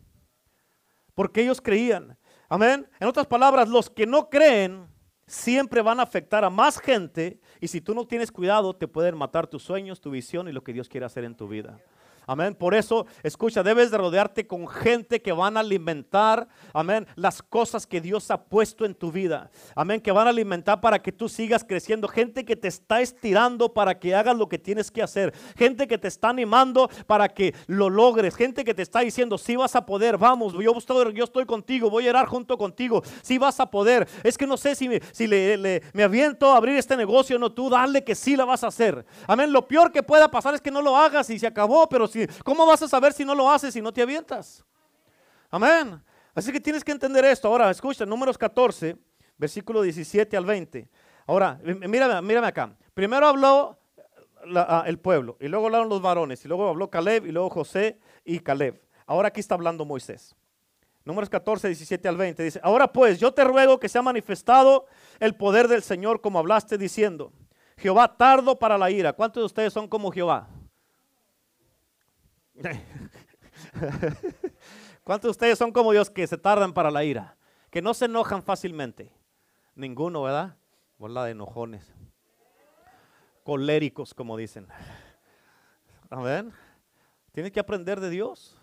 Porque 1.14 1.42
ellos 1.44 1.62
creían. 1.62 2.18
Amén. 2.50 2.90
En 3.00 3.08
otras 3.08 3.28
palabras, 3.28 3.70
los 3.70 3.90
que 3.90 4.08
no 4.08 4.30
creen 4.30 4.88
siempre 5.28 5.82
van 5.82 6.00
a 6.00 6.04
afectar 6.04 6.44
a 6.44 6.50
más 6.50 6.80
gente 6.80 7.40
y 7.62 7.68
si 7.68 7.80
tú 7.80 7.94
no 7.94 8.06
tienes 8.06 8.32
cuidado 8.32 8.76
te 8.76 8.88
pueden 8.88 9.18
matar 9.18 9.48
tus 9.48 9.64
sueños, 9.64 10.02
tu 10.02 10.12
visión 10.12 10.48
y 10.48 10.52
lo 10.52 10.64
que 10.64 10.74
Dios 10.74 10.90
quiere 10.90 11.06
hacer 11.06 11.24
en 11.24 11.36
tu 11.36 11.48
vida. 11.48 11.80
Amén. 12.26 12.56
Por 12.56 12.74
eso, 12.74 13.06
escucha, 13.24 13.64
debes 13.64 13.92
de 13.92 13.98
rodearte 13.98 14.48
con 14.48 14.68
gente 14.68 15.22
que 15.22 15.32
van 15.32 15.58
a 15.58 15.62
alimentar, 15.62 16.48
amén, 16.74 17.08
las 17.16 17.42
cosas 17.42 17.86
que 17.86 18.02
Dios 18.02 18.32
ha 18.32 18.44
puesto 18.44 18.86
en 18.86 18.96
tu 18.96 19.12
vida. 19.12 19.52
Amén, 19.76 20.02
que 20.02 20.12
van 20.12 20.28
a 20.28 20.30
alimentar 20.30 20.80
para 20.82 21.02
que 21.02 21.12
tú 21.12 21.30
sigas 21.30 21.64
creciendo. 21.64 22.08
Gente 22.08 22.46
que 22.46 22.56
te 22.56 22.68
está 22.68 23.02
estirando 23.02 23.74
para 23.74 24.00
que 24.00 24.16
hagas 24.16 24.38
lo 24.38 24.48
que 24.48 24.58
tienes 24.58 24.92
que 24.92 25.04
hacer. 25.04 25.34
Gente 25.58 25.88
que 25.88 25.98
te 25.98 26.08
está 26.08 26.30
animando 26.30 26.90
para 27.08 27.30
que 27.30 27.54
lo 27.68 27.90
logres. 27.90 28.36
Gente 28.36 28.64
que 28.64 28.74
te 28.74 28.82
está 28.82 29.02
diciendo, 29.02 29.38
si 29.38 29.56
vas 29.56 29.76
a 29.76 29.86
poder, 29.86 30.18
vamos, 30.18 30.54
yo 30.54 31.24
estoy, 31.24 31.46
contigo, 31.46 31.90
voy 31.90 32.08
a 32.08 32.12
orar 32.12 32.28
junto 32.28 32.58
contigo. 32.58 33.04
Si 33.22 33.38
vas 33.38 33.60
a 33.60 33.70
poder. 33.70 34.08
Es 34.24 34.38
que 34.38 34.48
no 34.48 34.58
sé 34.58 34.76
si, 34.76 34.88
me, 34.88 35.02
si 35.12 35.28
le, 35.28 35.82
me 35.94 36.04
aviento 36.04 36.52
a 36.52 36.58
abrir 36.58 36.78
este 36.78 36.96
negocio, 36.96 37.38
no, 37.38 37.52
tú 37.52 37.70
dale 37.70 38.04
que 38.04 38.16
sí 38.16 38.36
la 38.36 38.46
vas 38.46 38.64
a 38.64 38.68
hacer. 38.68 39.06
Amén, 39.28 39.52
lo 39.52 39.68
peor 39.68 39.92
que 39.92 40.04
pueda 40.04 40.30
pasar 40.30 40.54
es 40.54 40.62
que 40.62 40.72
no 40.72 40.82
lo 40.82 40.96
hagas 40.96 41.30
y 41.30 41.40
se 41.40 41.48
acabó, 41.48 41.88
pero 41.90 42.08
¿cómo 42.44 42.66
vas 42.66 42.82
a 42.82 42.88
saber 42.88 43.14
si 43.14 43.26
no 43.26 43.36
lo 43.36 43.50
haces 43.50 43.74
si 43.74 43.82
no 43.82 43.92
te 43.92 44.02
avientas? 44.02 44.64
Amén. 45.50 46.02
Así 46.34 46.52
que 46.52 46.60
tienes 46.60 46.84
que 46.84 46.92
entender 46.92 47.24
esto. 47.26 47.48
Ahora, 47.48 47.70
escucha, 47.70 48.06
números 48.06 48.38
14, 48.38 48.98
versículo 49.38 49.82
17 49.82 50.36
al 50.36 50.46
20. 50.46 50.90
Ahora, 51.28 51.60
mírame, 51.64 52.22
mírame 52.22 52.48
acá. 52.48 52.76
Primero 52.94 53.28
habló 53.28 53.78
ah, 54.56 54.84
el 54.88 55.00
pueblo, 55.00 55.38
y 55.40 55.48
luego 55.48 55.68
hablaron 55.68 55.90
los 55.90 56.02
varones, 56.02 56.44
y 56.44 56.48
luego 56.48 56.68
habló 56.70 56.90
Caleb, 56.90 57.26
y 57.26 57.32
luego 57.32 57.50
José 57.50 58.00
y 58.26 58.40
Caleb. 58.40 58.82
Ahora 59.06 59.30
aquí 59.30 59.40
está 59.40 59.56
hablando 59.56 59.86
Moisés. 59.86 60.36
Números 61.06 61.30
14, 61.30 61.68
17 61.68 62.08
al 62.08 62.16
20 62.16 62.44
dice, 62.44 62.60
ahora 62.64 62.92
pues 62.92 63.20
yo 63.20 63.34
te 63.34 63.44
ruego 63.44 63.78
que 63.78 63.90
sea 63.90 64.02
manifestado 64.02 64.86
el 65.20 65.36
poder 65.36 65.68
del 65.68 65.84
Señor 65.84 66.22
como 66.22 66.40
hablaste 66.40 66.78
diciendo, 66.78 67.34
Jehová 67.78 68.16
tardo 68.16 68.58
para 68.58 68.78
la 68.78 68.90
ira. 68.90 69.12
¿Cuántos 69.12 69.42
de 69.42 69.46
ustedes 69.46 69.74
son 69.74 69.88
como 69.88 70.12
Jehová? 70.12 70.48
¿Cuántos 75.04 75.28
de 75.28 75.32
ustedes 75.32 75.58
son 75.58 75.72
como 75.72 75.92
Dios 75.92 76.10
que 76.10 76.28
se 76.28 76.38
tardan 76.38 76.74
para 76.74 76.92
la 76.92 77.04
ira? 77.04 77.36
Que 77.70 77.82
no 77.82 77.94
se 77.94 78.06
enojan 78.06 78.44
fácilmente. 78.44 79.12
Ninguno, 79.76 80.24
¿verdad? 80.24 80.56
Bola 80.98 81.26
de 81.26 81.32
enojones. 81.32 81.94
Coléricos, 83.44 84.14
como 84.14 84.38
dicen. 84.38 84.68
Amén. 86.10 86.54
Tienes 87.32 87.52
que 87.52 87.60
aprender 87.60 88.00
de 88.00 88.10
Dios. 88.10 88.56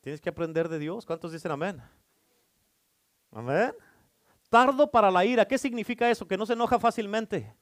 Tienes 0.00 0.20
que 0.20 0.30
aprender 0.30 0.68
de 0.68 0.78
Dios. 0.78 1.06
¿Cuántos 1.06 1.32
dicen 1.32 1.52
amén? 1.52 1.82
Amén. 3.30 3.74
Tardo 4.48 4.90
para 4.90 5.10
la 5.10 5.24
ira. 5.24 5.46
¿Qué 5.46 5.58
significa 5.58 6.10
eso? 6.10 6.26
Que 6.26 6.36
no 6.36 6.46
se 6.46 6.54
enoja 6.54 6.78
fácilmente. 6.78 7.54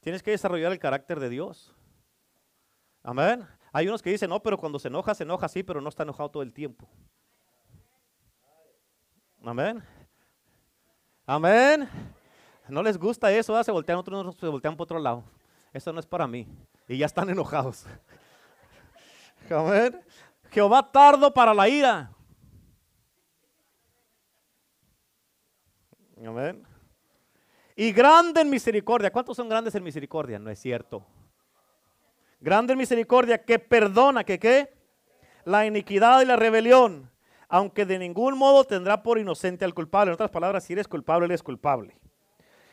Tienes 0.00 0.22
que 0.22 0.32
desarrollar 0.32 0.72
el 0.72 0.78
carácter 0.78 1.18
de 1.20 1.28
Dios. 1.28 1.74
Amén. 3.02 3.46
Hay 3.72 3.88
unos 3.88 4.02
que 4.02 4.10
dicen, 4.10 4.28
no, 4.28 4.42
pero 4.42 4.58
cuando 4.58 4.78
se 4.78 4.88
enoja, 4.88 5.14
se 5.14 5.22
enoja 5.22 5.46
así, 5.46 5.62
pero 5.62 5.80
no 5.80 5.88
está 5.88 6.02
enojado 6.02 6.30
todo 6.30 6.42
el 6.42 6.52
tiempo. 6.52 6.86
Amén. 9.42 9.82
Amén. 11.26 11.88
No 12.68 12.82
les 12.82 12.98
gusta 12.98 13.32
eso, 13.32 13.62
se 13.64 13.72
voltean 13.72 13.98
otros, 13.98 14.36
se 14.38 14.46
voltean 14.46 14.76
por 14.76 14.84
otro 14.84 14.98
lado. 14.98 15.24
Eso 15.72 15.92
no 15.92 16.00
es 16.00 16.06
para 16.06 16.26
mí. 16.26 16.46
Y 16.86 16.98
ya 16.98 17.06
están 17.06 17.30
enojados. 17.30 17.86
Amén. 19.50 20.00
Jehová 20.50 20.90
tardo 20.92 21.32
para 21.32 21.54
la 21.54 21.68
ira. 21.68 22.12
Amén. 26.24 26.62
Y 27.74 27.90
grande 27.90 28.42
en 28.42 28.50
misericordia. 28.50 29.10
¿Cuántos 29.10 29.36
son 29.36 29.48
grandes 29.48 29.74
en 29.74 29.82
misericordia? 29.82 30.38
No 30.38 30.50
es 30.50 30.58
cierto. 30.58 31.04
Grande 32.42 32.74
misericordia 32.74 33.44
que 33.44 33.60
perdona, 33.60 34.24
que 34.24 34.40
qué? 34.40 34.74
La 35.44 35.64
iniquidad 35.64 36.20
y 36.22 36.24
la 36.24 36.34
rebelión, 36.34 37.08
aunque 37.48 37.86
de 37.86 38.00
ningún 38.00 38.36
modo 38.36 38.64
tendrá 38.64 39.00
por 39.00 39.16
inocente 39.16 39.64
al 39.64 39.74
culpable. 39.74 40.10
En 40.10 40.14
otras 40.14 40.30
palabras, 40.30 40.64
si 40.64 40.72
eres 40.72 40.88
culpable, 40.88 41.26
eres 41.26 41.40
culpable. 41.40 41.96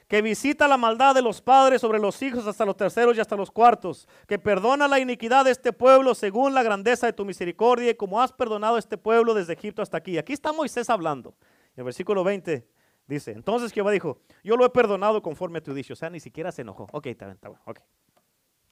Que 0.08 0.24
visita 0.24 0.68
la 0.68 0.76
maldad 0.76 1.14
de 1.14 1.22
los 1.22 1.40
padres 1.40 1.82
sobre 1.82 2.00
los 2.00 2.20
hijos 2.24 2.48
hasta 2.48 2.66
los 2.66 2.76
terceros 2.76 3.16
y 3.16 3.20
hasta 3.20 3.36
los 3.36 3.52
cuartos. 3.52 4.08
Que 4.28 4.40
perdona 4.40 4.88
la 4.88 5.00
iniquidad 5.00 5.46
de 5.46 5.52
este 5.52 5.72
pueblo 5.72 6.16
según 6.16 6.56
la 6.56 6.64
grandeza 6.64 7.06
de 7.06 7.14
tu 7.14 7.24
misericordia 7.24 7.92
y 7.92 7.94
como 7.94 8.20
has 8.20 8.34
perdonado 8.34 8.78
a 8.78 8.80
este 8.80 8.98
pueblo 8.98 9.36
desde 9.36 9.54
Egipto 9.54 9.84
hasta 9.84 9.98
aquí. 9.98 10.18
Aquí 10.18 10.34
está 10.34 10.52
Moisés 10.52 10.90
hablando. 10.90 11.36
En 11.76 11.82
el 11.82 11.84
versículo 11.84 12.24
20 12.24 12.68
dice, 13.06 13.34
entonces 13.34 13.72
Jehová 13.72 13.92
dijo, 13.92 14.20
yo 14.44 14.58
lo 14.58 14.66
he 14.66 14.70
perdonado 14.72 15.22
conforme 15.22 15.60
a 15.60 15.62
tu 15.62 15.76
dicho. 15.76 15.94
O 15.94 15.96
sea, 15.96 16.10
ni 16.10 16.20
siquiera 16.20 16.52
se 16.52 16.64
enojó. 16.64 16.88
Ok, 16.92 17.06
está 17.06 17.26
bien, 17.26 17.36
está 17.36 17.50
bueno. 17.50 17.64
Ok, 17.68 17.80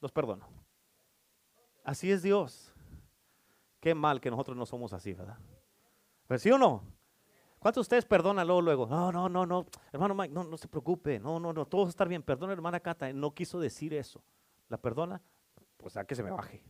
los 0.00 0.10
perdono. 0.10 0.67
Así 1.88 2.12
es 2.12 2.22
Dios. 2.22 2.70
Qué 3.80 3.94
mal 3.94 4.20
que 4.20 4.30
nosotros 4.30 4.54
no 4.54 4.66
somos 4.66 4.92
así, 4.92 5.14
¿verdad? 5.14 5.38
¿Pero 6.26 6.38
sí 6.38 6.50
o 6.50 6.58
no? 6.58 6.82
¿Cuántos 7.58 7.80
de 7.80 7.86
ustedes 7.86 8.04
perdonan 8.04 8.46
luego, 8.46 8.60
luego? 8.60 8.86
No, 8.86 9.10
no, 9.10 9.30
no, 9.30 9.46
no, 9.46 9.64
hermano 9.90 10.14
Mike, 10.14 10.34
no, 10.34 10.44
no 10.44 10.58
se 10.58 10.68
preocupe, 10.68 11.18
no, 11.18 11.40
no, 11.40 11.50
no, 11.54 11.64
todo 11.64 11.80
va 11.80 11.86
a 11.86 11.88
estar 11.88 12.06
bien. 12.06 12.22
Perdona, 12.22 12.52
hermana 12.52 12.78
Cata, 12.78 13.10
no 13.14 13.32
quiso 13.32 13.58
decir 13.58 13.94
eso. 13.94 14.22
¿La 14.68 14.76
perdona? 14.76 15.22
Pues 15.78 15.96
a 15.96 16.04
que 16.04 16.14
se 16.14 16.22
me 16.22 16.30
baje. 16.30 16.62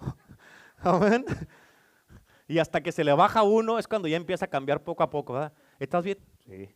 Amén. 0.78 1.26
Y 2.48 2.58
hasta 2.58 2.80
que 2.80 2.92
se 2.92 3.04
le 3.04 3.12
baja 3.12 3.42
uno 3.42 3.78
es 3.78 3.86
cuando 3.86 4.08
ya 4.08 4.16
empieza 4.16 4.46
a 4.46 4.48
cambiar 4.48 4.82
poco 4.82 5.02
a 5.02 5.10
poco. 5.10 5.34
¿verdad? 5.34 5.52
¿Estás 5.78 6.02
bien? 6.02 6.16
Sí. 6.46 6.74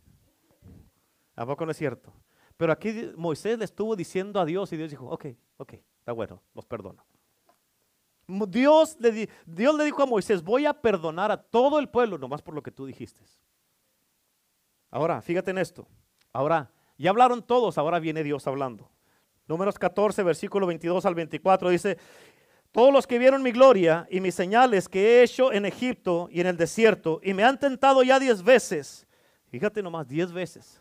¿A 1.34 1.46
poco 1.46 1.64
no 1.64 1.70
es 1.70 1.78
cierto? 1.78 2.12
Pero 2.58 2.74
aquí 2.74 3.10
Moisés 3.16 3.58
le 3.58 3.64
estuvo 3.64 3.96
diciendo 3.96 4.38
a 4.38 4.44
Dios 4.44 4.70
y 4.74 4.76
Dios 4.76 4.90
dijo, 4.90 5.06
ok, 5.06 5.28
ok, 5.56 5.74
está 6.00 6.12
bueno, 6.12 6.42
los 6.54 6.66
perdono. 6.66 7.04
Dios 8.48 8.96
le, 9.00 9.28
le 9.46 9.84
dijo 9.84 10.02
a 10.02 10.06
Moisés, 10.06 10.42
voy 10.42 10.66
a 10.66 10.72
perdonar 10.72 11.30
a 11.30 11.36
todo 11.36 11.78
el 11.78 11.88
pueblo 11.88 12.18
nomás 12.18 12.42
por 12.42 12.54
lo 12.54 12.62
que 12.62 12.70
tú 12.70 12.86
dijiste. 12.86 13.22
Ahora, 14.90 15.20
fíjate 15.22 15.50
en 15.50 15.58
esto. 15.58 15.86
Ahora, 16.32 16.70
ya 16.96 17.10
hablaron 17.10 17.42
todos, 17.42 17.78
ahora 17.78 17.98
viene 17.98 18.22
Dios 18.22 18.46
hablando. 18.46 18.90
Números 19.46 19.78
14, 19.78 20.22
versículo 20.22 20.66
22 20.66 21.04
al 21.06 21.14
24 21.14 21.70
dice, 21.70 21.98
todos 22.72 22.92
los 22.92 23.06
que 23.06 23.18
vieron 23.18 23.42
mi 23.42 23.50
gloria 23.50 24.06
y 24.10 24.20
mis 24.20 24.34
señales 24.34 24.88
que 24.88 25.00
he 25.00 25.22
hecho 25.24 25.52
en 25.52 25.66
Egipto 25.66 26.28
y 26.30 26.40
en 26.40 26.46
el 26.46 26.56
desierto, 26.56 27.20
y 27.22 27.34
me 27.34 27.42
han 27.42 27.58
tentado 27.58 28.02
ya 28.04 28.20
diez 28.20 28.42
veces, 28.42 29.08
fíjate 29.48 29.82
nomás, 29.82 30.06
diez 30.06 30.30
veces, 30.30 30.80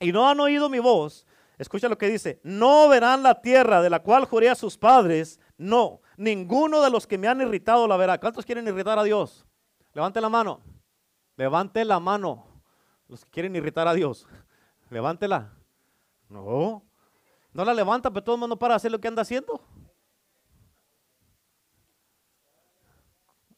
y 0.00 0.12
no 0.12 0.28
han 0.28 0.38
oído 0.40 0.68
mi 0.68 0.80
voz, 0.80 1.26
escucha 1.62 1.88
lo 1.88 1.98
que 1.98 2.08
dice, 2.08 2.40
no 2.42 2.88
verán 2.88 3.22
la 3.22 3.40
tierra 3.40 3.80
de 3.80 3.90
la 3.90 4.02
cual 4.02 4.24
juré 4.24 4.50
a 4.50 4.54
sus 4.54 4.76
padres, 4.76 5.40
no, 5.56 6.00
ninguno 6.16 6.82
de 6.82 6.90
los 6.90 7.06
que 7.06 7.18
me 7.18 7.28
han 7.28 7.40
irritado 7.40 7.86
la 7.88 7.96
verá. 7.96 8.18
¿Cuántos 8.18 8.44
quieren 8.44 8.66
irritar 8.66 8.98
a 8.98 9.04
Dios? 9.04 9.46
Levante 9.94 10.20
la 10.20 10.28
mano, 10.28 10.60
levante 11.36 11.84
la 11.84 12.00
mano, 12.00 12.46
los 13.08 13.24
que 13.24 13.30
quieren 13.30 13.56
irritar 13.56 13.88
a 13.88 13.94
Dios, 13.94 14.26
levántela. 14.90 15.56
No, 16.28 16.82
no 17.52 17.64
la 17.64 17.74
levanta, 17.74 18.10
pero 18.10 18.24
todo 18.24 18.34
el 18.36 18.40
mundo 18.40 18.58
para 18.58 18.74
hacer 18.74 18.90
lo 18.90 19.00
que 19.00 19.08
anda 19.08 19.22
haciendo. 19.22 19.60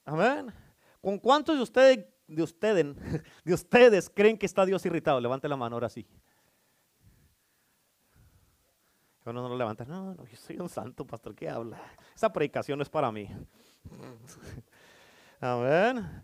Amén. 0.05 0.53
¿Con 1.01 1.19
cuántos 1.19 1.57
de 1.57 1.63
ustedes, 1.63 2.07
de 2.27 2.43
ustedes, 2.43 2.87
de 3.45 3.55
ustedes 3.55 4.11
creen 4.11 4.37
que 4.37 4.47
está 4.47 4.67
Dios 4.67 4.85
irritado? 4.85 5.21
Levante 5.21 5.49
la 5.49 5.57
mano 5.57 5.77
ahora 5.77 5.89
sí. 5.89 6.07
Uno 9.25 9.43
no 9.43 9.49
lo 9.49 9.57
levanta. 9.57 9.85
No, 9.85 10.15
no, 10.15 10.27
yo 10.27 10.37
soy 10.37 10.59
un 10.59 10.69
santo, 10.69 11.07
pastor, 11.07 11.35
¿qué 11.35 11.49
habla? 11.49 11.81
Esa 12.15 12.31
predicación 12.33 12.81
es 12.83 12.91
para 12.91 13.11
mí. 13.11 13.29
Amén. 15.41 16.23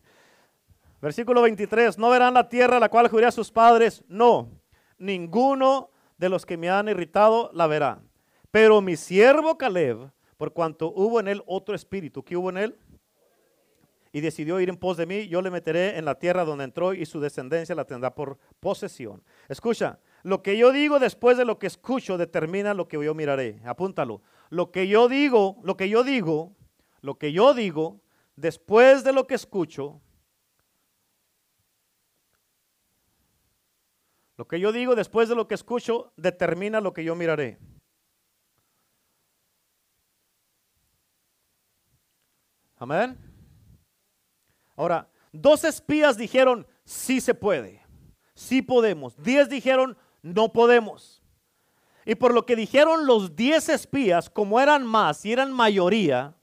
Versículo 1.00 1.40
23. 1.42 1.96
No 1.96 2.10
verán 2.10 2.34
la 2.34 2.48
tierra 2.48 2.76
a 2.76 2.80
la 2.80 2.90
cual 2.90 3.08
juré 3.08 3.26
a 3.26 3.32
sus 3.32 3.50
padres. 3.50 4.04
No, 4.06 4.50
ninguno 4.98 5.90
de 6.18 6.28
los 6.28 6.44
que 6.44 6.58
me 6.58 6.68
han 6.68 6.88
irritado 6.88 7.50
la 7.54 7.66
verá. 7.66 8.02
Pero 8.50 8.82
mi 8.82 8.96
siervo 8.96 9.56
Caleb, 9.56 10.10
por 10.36 10.52
cuanto 10.52 10.92
hubo 10.94 11.20
en 11.20 11.28
él 11.28 11.42
otro 11.46 11.74
espíritu, 11.74 12.22
¿qué 12.22 12.36
hubo 12.36 12.50
en 12.50 12.58
él? 12.58 12.78
y 14.12 14.20
decidió 14.20 14.60
ir 14.60 14.68
en 14.68 14.76
pos 14.76 14.96
de 14.96 15.06
mí, 15.06 15.28
yo 15.28 15.40
le 15.40 15.50
meteré 15.50 15.96
en 15.96 16.04
la 16.04 16.16
tierra 16.16 16.44
donde 16.44 16.64
entró 16.64 16.92
y 16.92 17.06
su 17.06 17.20
descendencia 17.20 17.74
la 17.74 17.84
tendrá 17.84 18.14
por 18.14 18.38
posesión. 18.58 19.22
Escucha, 19.48 19.98
lo 20.22 20.42
que 20.42 20.58
yo 20.58 20.72
digo 20.72 20.98
después 20.98 21.38
de 21.38 21.44
lo 21.44 21.58
que 21.58 21.66
escucho 21.66 22.18
determina 22.18 22.74
lo 22.74 22.88
que 22.88 23.02
yo 23.02 23.14
miraré. 23.14 23.60
Apúntalo. 23.64 24.22
Lo 24.50 24.70
que 24.70 24.88
yo 24.88 25.08
digo, 25.08 25.58
lo 25.62 25.76
que 25.76 25.88
yo 25.88 26.02
digo, 26.02 26.56
lo 27.00 27.18
que 27.18 27.32
yo 27.32 27.54
digo 27.54 28.00
después 28.36 29.04
de 29.04 29.12
lo 29.12 29.26
que 29.26 29.34
escucho, 29.34 30.00
lo 34.36 34.48
que 34.48 34.60
yo 34.60 34.72
digo 34.72 34.94
después 34.94 35.28
de 35.28 35.34
lo 35.34 35.46
que 35.46 35.54
escucho 35.54 36.12
determina 36.16 36.80
lo 36.80 36.92
que 36.92 37.04
yo 37.04 37.14
miraré. 37.14 37.58
Amén. 42.76 43.18
Ahora, 44.74 45.10
dos 45.32 45.64
espías 45.64 46.16
dijeron, 46.16 46.66
sí 46.84 47.20
se 47.20 47.34
puede, 47.34 47.82
sí 48.34 48.62
podemos. 48.62 49.14
Diez 49.22 49.50
dijeron, 49.50 49.98
no 50.22 50.52
podemos. 50.52 51.22
Y 52.04 52.14
por 52.14 52.32
lo 52.34 52.46
que 52.46 52.56
dijeron 52.56 53.06
los 53.06 53.36
diez 53.36 53.68
espías, 53.68 54.30
como 54.30 54.60
eran 54.60 54.86
más 54.86 55.24
y 55.24 55.32
eran 55.32 55.52
mayoría, 55.52 56.34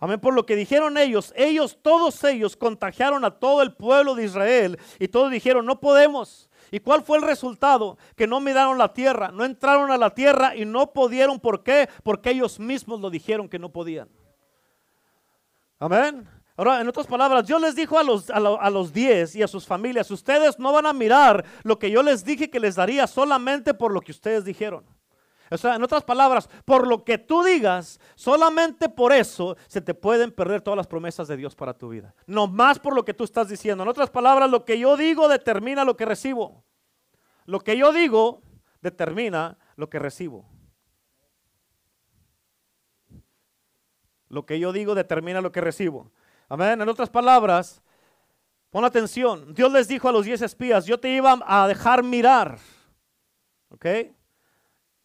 amén, 0.00 0.20
por 0.20 0.34
lo 0.34 0.46
que 0.46 0.56
dijeron 0.56 0.96
ellos, 0.98 1.32
ellos, 1.36 1.78
todos 1.82 2.22
ellos 2.24 2.56
contagiaron 2.56 3.24
a 3.24 3.30
todo 3.30 3.62
el 3.62 3.74
pueblo 3.74 4.14
de 4.14 4.24
Israel 4.24 4.78
y 4.98 5.08
todos 5.08 5.30
dijeron, 5.30 5.66
no 5.66 5.80
podemos. 5.80 6.48
¿Y 6.70 6.80
cuál 6.80 7.02
fue 7.02 7.18
el 7.18 7.22
resultado? 7.22 7.96
Que 8.16 8.26
no 8.26 8.40
miraron 8.40 8.78
la 8.78 8.92
tierra, 8.92 9.30
no 9.30 9.44
entraron 9.44 9.90
a 9.90 9.96
la 9.96 10.10
tierra 10.10 10.56
y 10.56 10.64
no 10.64 10.92
pudieron. 10.92 11.38
¿Por 11.38 11.62
qué? 11.62 11.88
Porque 12.02 12.30
ellos 12.30 12.58
mismos 12.58 13.00
lo 13.00 13.10
dijeron 13.10 13.48
que 13.48 13.58
no 13.58 13.70
podían. 13.70 14.08
Amén. 15.78 16.28
Ahora, 16.56 16.80
en 16.80 16.88
otras 16.88 17.06
palabras, 17.06 17.46
Dios 17.46 17.60
les 17.60 17.76
dijo 17.76 17.98
a 17.98 18.02
los, 18.02 18.30
a, 18.30 18.70
los 18.70 18.92
diez 18.92 19.36
y 19.36 19.42
a 19.42 19.48
sus 19.48 19.66
familias, 19.66 20.10
ustedes 20.10 20.58
no 20.58 20.72
van 20.72 20.86
a 20.86 20.94
mirar 20.94 21.44
lo 21.62 21.78
que 21.78 21.90
yo 21.90 22.02
les 22.02 22.24
dije 22.24 22.48
que 22.48 22.60
les 22.60 22.76
daría 22.76 23.06
solamente 23.06 23.74
por 23.74 23.92
lo 23.92 24.00
que 24.00 24.12
ustedes 24.12 24.44
dijeron. 24.44 24.84
O 25.50 25.58
sea, 25.58 25.76
en 25.76 25.82
otras 25.82 26.02
palabras, 26.02 26.48
por 26.64 26.86
lo 26.86 27.04
que 27.04 27.18
tú 27.18 27.44
digas, 27.44 28.00
solamente 28.14 28.88
por 28.88 29.12
eso 29.12 29.56
se 29.68 29.80
te 29.80 29.94
pueden 29.94 30.32
perder 30.32 30.62
todas 30.62 30.76
las 30.76 30.86
promesas 30.86 31.28
de 31.28 31.36
Dios 31.36 31.54
para 31.54 31.74
tu 31.74 31.90
vida. 31.90 32.14
No 32.26 32.48
más 32.48 32.78
por 32.78 32.94
lo 32.94 33.04
que 33.04 33.14
tú 33.14 33.24
estás 33.24 33.48
diciendo. 33.48 33.84
En 33.84 33.88
otras 33.88 34.10
palabras, 34.10 34.50
lo 34.50 34.64
que 34.64 34.78
yo 34.78 34.96
digo 34.96 35.28
determina 35.28 35.84
lo 35.84 35.96
que 35.96 36.06
recibo. 36.06 36.64
Lo 37.44 37.60
que 37.60 37.76
yo 37.76 37.92
digo 37.92 38.42
determina 38.80 39.58
lo 39.76 39.88
que 39.88 39.98
recibo. 39.98 40.48
Lo 44.28 44.46
que 44.46 44.58
yo 44.58 44.72
digo 44.72 44.94
determina 44.96 45.40
lo 45.40 45.52
que 45.52 45.60
recibo. 45.60 46.10
Amén. 46.48 46.80
En 46.80 46.88
otras 46.88 47.10
palabras, 47.10 47.82
pon 48.70 48.84
atención. 48.84 49.52
Dios 49.54 49.72
les 49.72 49.88
dijo 49.88 50.08
a 50.08 50.12
los 50.12 50.24
diez 50.24 50.42
espías, 50.42 50.86
yo 50.86 50.98
te 50.98 51.08
iba 51.08 51.38
a 51.44 51.66
dejar 51.66 52.02
mirar. 52.02 52.58
¿Ok? 53.70 53.86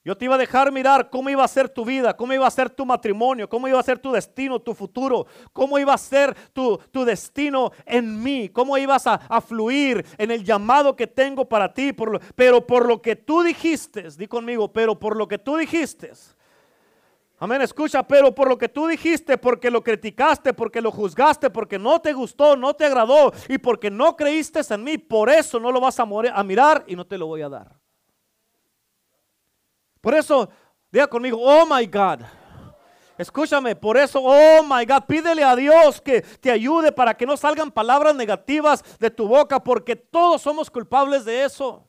Yo 0.04 0.18
te 0.18 0.26
iba 0.26 0.34
a 0.34 0.40
dejar 0.40 0.72
mirar 0.72 1.12
cómo 1.12 1.30
iba 1.30 1.44
a 1.44 1.48
ser 1.48 1.70
tu 1.70 1.86
vida, 1.86 2.18
cómo 2.18 2.34
iba 2.34 2.48
a 2.48 2.52
ser 2.52 2.72
tu 2.72 2.88
matrimonio, 2.88 3.48
cómo 3.48 3.68
iba 3.68 3.80
a 3.80 3.84
ser 3.84 4.00
tu 4.00 4.12
destino, 4.12 4.60
tu 4.60 4.74
futuro, 4.74 5.28
cómo 5.54 5.78
iba 5.78 5.94
a 5.94 5.98
ser 5.98 6.36
tu, 6.54 6.80
destino 7.06 7.72
en 7.86 8.22
mí, 8.22 8.50
cómo 8.50 8.80
ibas 8.80 9.06
a, 9.06 9.42
fluir 9.42 10.04
en 10.18 10.32
el 10.32 10.44
llamado 10.44 10.96
que 10.96 11.06
tengo 11.06 11.48
para 11.48 11.72
ti. 11.72 11.94
pero 12.36 12.66
por 12.66 12.88
lo 12.88 13.00
que 13.00 13.16
tú 13.16 13.44
dijiste, 13.44 14.08
di 14.18 14.28
conmigo, 14.28 14.74
pero 14.74 15.00
por 15.00 15.16
lo 15.16 15.28
que 15.28 15.38
tú 15.38 15.56
dijiste, 15.56 16.14
Amén, 17.44 17.60
escucha, 17.64 18.04
pero 18.04 18.36
por 18.36 18.48
lo 18.48 18.56
que 18.56 18.70
tú 18.70 18.86
dijiste, 18.86 19.36
porque 19.36 19.72
lo 19.72 19.84
criticaste, 19.84 20.54
porque 20.54 20.80
lo 20.80 20.92
juzgaste, 20.92 21.50
porque 21.50 21.80
no 21.80 22.00
te 22.00 22.14
gustó, 22.14 22.56
no 22.56 22.76
te 22.76 22.86
agradó 22.86 23.34
y 23.50 23.58
porque 23.58 23.90
no 23.90 24.16
creíste 24.16 24.62
en 24.70 24.84
mí, 24.84 25.00
por 25.00 25.28
eso 25.28 25.60
no 25.60 25.72
lo 25.72 25.82
vas 25.82 26.00
a, 26.00 26.06
mirar 26.44 26.84
y 26.86 26.96
no 26.96 27.04
te 27.04 27.18
lo 27.18 27.26
voy 27.26 27.42
a 27.42 27.50
dar. 27.50 27.76
Por 30.02 30.14
eso, 30.14 30.52
diga 30.92 31.08
conmigo, 31.08 31.40
oh 31.42 31.66
my 31.66 31.84
God. 31.88 32.20
Escúchame, 33.18 33.76
por 33.76 33.98
eso, 33.98 34.22
oh 34.22 34.62
my 34.62 34.86
God, 34.86 35.06
pídele 35.08 35.44
a 35.44 35.56
Dios 35.56 36.00
que 36.00 36.22
te 36.22 36.52
ayude 36.52 36.92
para 36.92 37.16
que 37.16 37.26
no 37.26 37.36
salgan 37.36 37.72
palabras 37.72 38.14
negativas 38.14 38.84
de 39.00 39.10
tu 39.10 39.28
boca, 39.28 39.64
porque 39.64 39.96
todos 39.96 40.44
somos 40.44 40.70
culpables 40.70 41.26
de 41.26 41.44
eso. 41.44 41.88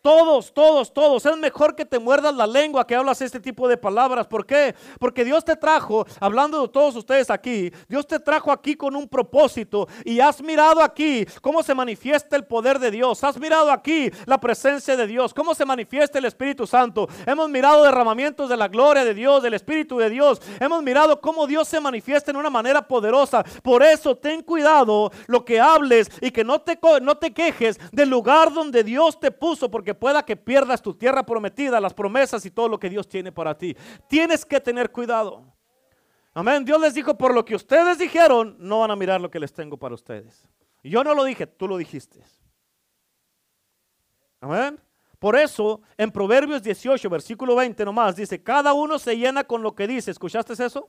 Todos, 0.00 0.54
todos, 0.54 0.94
todos. 0.94 1.26
Es 1.26 1.36
mejor 1.36 1.74
que 1.74 1.84
te 1.84 1.98
muerdas 1.98 2.32
la 2.34 2.46
lengua 2.46 2.86
que 2.86 2.94
hablas 2.94 3.20
este 3.20 3.40
tipo 3.40 3.66
de 3.66 3.76
palabras. 3.76 4.28
¿Por 4.28 4.46
qué? 4.46 4.74
Porque 5.00 5.24
Dios 5.24 5.44
te 5.44 5.56
trajo, 5.56 6.06
hablando 6.20 6.62
de 6.62 6.68
todos 6.68 6.94
ustedes 6.94 7.30
aquí, 7.30 7.72
Dios 7.88 8.06
te 8.06 8.20
trajo 8.20 8.52
aquí 8.52 8.76
con 8.76 8.94
un 8.94 9.08
propósito 9.08 9.88
y 10.04 10.20
has 10.20 10.40
mirado 10.40 10.82
aquí 10.82 11.26
cómo 11.42 11.64
se 11.64 11.74
manifiesta 11.74 12.36
el 12.36 12.44
poder 12.44 12.78
de 12.78 12.92
Dios. 12.92 13.24
Has 13.24 13.38
mirado 13.38 13.72
aquí 13.72 14.10
la 14.26 14.38
presencia 14.38 14.96
de 14.96 15.06
Dios, 15.06 15.34
cómo 15.34 15.52
se 15.52 15.64
manifiesta 15.64 16.18
el 16.18 16.26
Espíritu 16.26 16.66
Santo. 16.66 17.08
Hemos 17.26 17.48
mirado 17.48 17.82
derramamientos 17.82 18.48
de 18.48 18.56
la 18.56 18.68
gloria 18.68 19.04
de 19.04 19.14
Dios, 19.14 19.42
del 19.42 19.54
Espíritu 19.54 19.98
de 19.98 20.10
Dios. 20.10 20.40
Hemos 20.60 20.80
mirado 20.82 21.20
cómo 21.20 21.46
Dios 21.46 21.66
se 21.66 21.80
manifiesta 21.80 22.30
en 22.30 22.36
una 22.36 22.50
manera 22.50 22.86
poderosa. 22.86 23.44
Por 23.62 23.82
eso 23.82 24.14
ten 24.14 24.42
cuidado 24.42 25.10
lo 25.26 25.44
que 25.44 25.58
hables 25.58 26.08
y 26.20 26.30
que 26.30 26.44
no 26.44 26.60
te, 26.60 26.78
no 27.02 27.16
te 27.16 27.32
quejes 27.32 27.78
del 27.90 28.08
lugar 28.08 28.52
donde 28.52 28.84
Dios 28.84 29.18
te 29.18 29.32
puso, 29.32 29.68
porque 29.68 29.87
pueda 29.94 30.24
que 30.24 30.36
pierdas 30.36 30.82
tu 30.82 30.94
tierra 30.94 31.24
prometida, 31.24 31.80
las 31.80 31.94
promesas 31.94 32.44
y 32.46 32.50
todo 32.50 32.68
lo 32.68 32.78
que 32.78 32.90
Dios 32.90 33.08
tiene 33.08 33.32
para 33.32 33.56
ti. 33.56 33.76
Tienes 34.08 34.44
que 34.44 34.60
tener 34.60 34.90
cuidado. 34.90 35.44
Amén. 36.34 36.64
Dios 36.64 36.80
les 36.80 36.94
dijo, 36.94 37.16
por 37.16 37.34
lo 37.34 37.44
que 37.44 37.54
ustedes 37.54 37.98
dijeron, 37.98 38.56
no 38.58 38.80
van 38.80 38.90
a 38.90 38.96
mirar 38.96 39.20
lo 39.20 39.30
que 39.30 39.40
les 39.40 39.52
tengo 39.52 39.76
para 39.76 39.94
ustedes. 39.94 40.48
yo 40.82 41.02
no 41.02 41.14
lo 41.14 41.24
dije, 41.24 41.46
tú 41.46 41.66
lo 41.66 41.76
dijiste. 41.76 42.22
Amén. 44.40 44.80
Por 45.18 45.34
eso, 45.36 45.80
en 45.96 46.12
Proverbios 46.12 46.62
18, 46.62 47.10
versículo 47.10 47.56
20 47.56 47.84
nomás, 47.84 48.14
dice, 48.14 48.40
cada 48.40 48.72
uno 48.72 48.98
se 48.98 49.16
llena 49.16 49.42
con 49.42 49.62
lo 49.62 49.74
que 49.74 49.88
dice. 49.88 50.12
¿Escuchaste 50.12 50.52
eso? 50.64 50.88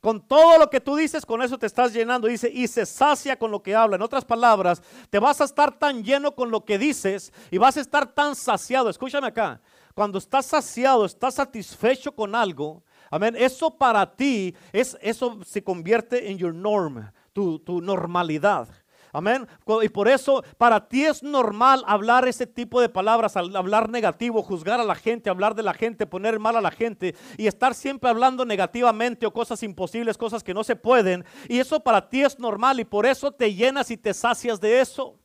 Con 0.00 0.20
todo 0.20 0.58
lo 0.58 0.70
que 0.70 0.80
tú 0.80 0.94
dices, 0.96 1.24
con 1.26 1.42
eso 1.42 1.58
te 1.58 1.66
estás 1.66 1.92
llenando. 1.92 2.28
Dice, 2.28 2.50
y 2.52 2.68
se 2.68 2.86
sacia 2.86 3.38
con 3.38 3.50
lo 3.50 3.62
que 3.62 3.74
habla. 3.74 3.96
En 3.96 4.02
otras 4.02 4.24
palabras, 4.24 4.82
te 5.10 5.18
vas 5.18 5.40
a 5.40 5.44
estar 5.44 5.78
tan 5.78 6.04
lleno 6.04 6.34
con 6.34 6.50
lo 6.50 6.64
que 6.64 6.78
dices 6.78 7.32
y 7.50 7.58
vas 7.58 7.76
a 7.76 7.80
estar 7.80 8.06
tan 8.06 8.36
saciado. 8.36 8.88
Escúchame 8.88 9.26
acá. 9.26 9.60
Cuando 9.94 10.18
estás 10.18 10.46
saciado, 10.46 11.06
estás 11.06 11.34
satisfecho 11.34 12.12
con 12.12 12.34
algo. 12.34 12.82
Amén. 13.10 13.34
Eso 13.38 13.70
para 13.70 14.14
ti, 14.14 14.54
es, 14.72 14.96
eso 15.00 15.38
se 15.44 15.64
convierte 15.64 16.30
en 16.30 16.38
your 16.38 16.54
norm, 16.54 17.10
tu, 17.32 17.58
tu 17.58 17.80
normalidad. 17.80 18.68
Amén. 19.16 19.48
Y 19.82 19.88
por 19.88 20.08
eso 20.08 20.44
para 20.58 20.88
ti 20.88 21.06
es 21.06 21.22
normal 21.22 21.82
hablar 21.86 22.28
ese 22.28 22.46
tipo 22.46 22.82
de 22.82 22.90
palabras, 22.90 23.34
hablar 23.36 23.88
negativo, 23.88 24.42
juzgar 24.42 24.78
a 24.78 24.84
la 24.84 24.94
gente, 24.94 25.30
hablar 25.30 25.54
de 25.54 25.62
la 25.62 25.72
gente, 25.72 26.06
poner 26.06 26.38
mal 26.38 26.54
a 26.54 26.60
la 26.60 26.70
gente 26.70 27.14
y 27.38 27.46
estar 27.46 27.74
siempre 27.74 28.10
hablando 28.10 28.44
negativamente 28.44 29.24
o 29.24 29.32
cosas 29.32 29.62
imposibles, 29.62 30.18
cosas 30.18 30.44
que 30.44 30.52
no 30.52 30.64
se 30.64 30.76
pueden. 30.76 31.24
Y 31.48 31.60
eso 31.60 31.80
para 31.80 32.10
ti 32.10 32.22
es 32.22 32.38
normal 32.38 32.78
y 32.78 32.84
por 32.84 33.06
eso 33.06 33.32
te 33.32 33.54
llenas 33.54 33.90
y 33.90 33.96
te 33.96 34.12
sacias 34.12 34.60
de 34.60 34.80
eso. 34.82 35.18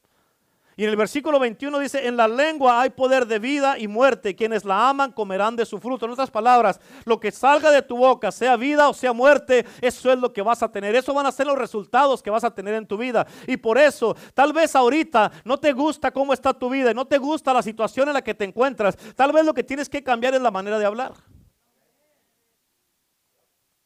Y 0.77 0.83
en 0.85 0.89
el 0.89 0.95
versículo 0.95 1.37
21 1.37 1.79
dice, 1.79 2.07
en 2.07 2.15
la 2.15 2.27
lengua 2.27 2.81
hay 2.81 2.89
poder 2.89 3.27
de 3.27 3.39
vida 3.39 3.77
y 3.77 3.87
muerte, 3.87 4.35
quienes 4.35 4.63
la 4.63 4.89
aman 4.89 5.11
comerán 5.11 5.55
de 5.55 5.65
su 5.65 5.79
fruto. 5.79 6.05
En 6.05 6.11
otras 6.11 6.31
palabras, 6.31 6.79
lo 7.05 7.19
que 7.19 7.31
salga 7.31 7.71
de 7.71 7.81
tu 7.81 7.97
boca, 7.97 8.31
sea 8.31 8.55
vida 8.55 8.87
o 8.89 8.93
sea 8.93 9.13
muerte, 9.13 9.65
eso 9.81 10.11
es 10.11 10.17
lo 10.17 10.31
que 10.31 10.41
vas 10.41 10.63
a 10.63 10.71
tener. 10.71 10.95
Eso 10.95 11.13
van 11.13 11.25
a 11.25 11.31
ser 11.31 11.47
los 11.47 11.57
resultados 11.57 12.23
que 12.23 12.29
vas 12.29 12.43
a 12.43 12.53
tener 12.53 12.73
en 12.73 12.87
tu 12.87 12.97
vida. 12.97 13.27
Y 13.47 13.57
por 13.57 13.77
eso, 13.77 14.15
tal 14.33 14.53
vez 14.53 14.75
ahorita 14.75 15.31
no 15.43 15.57
te 15.57 15.73
gusta 15.73 16.11
cómo 16.11 16.33
está 16.33 16.53
tu 16.53 16.69
vida 16.69 16.91
no 16.93 17.05
te 17.05 17.17
gusta 17.17 17.53
la 17.53 17.61
situación 17.61 18.07
en 18.07 18.13
la 18.13 18.21
que 18.23 18.33
te 18.33 18.45
encuentras. 18.45 18.97
Tal 19.15 19.31
vez 19.31 19.45
lo 19.45 19.53
que 19.53 19.63
tienes 19.63 19.89
que 19.89 20.03
cambiar 20.03 20.33
es 20.33 20.41
la 20.41 20.51
manera 20.51 20.79
de 20.79 20.85
hablar. 20.85 21.13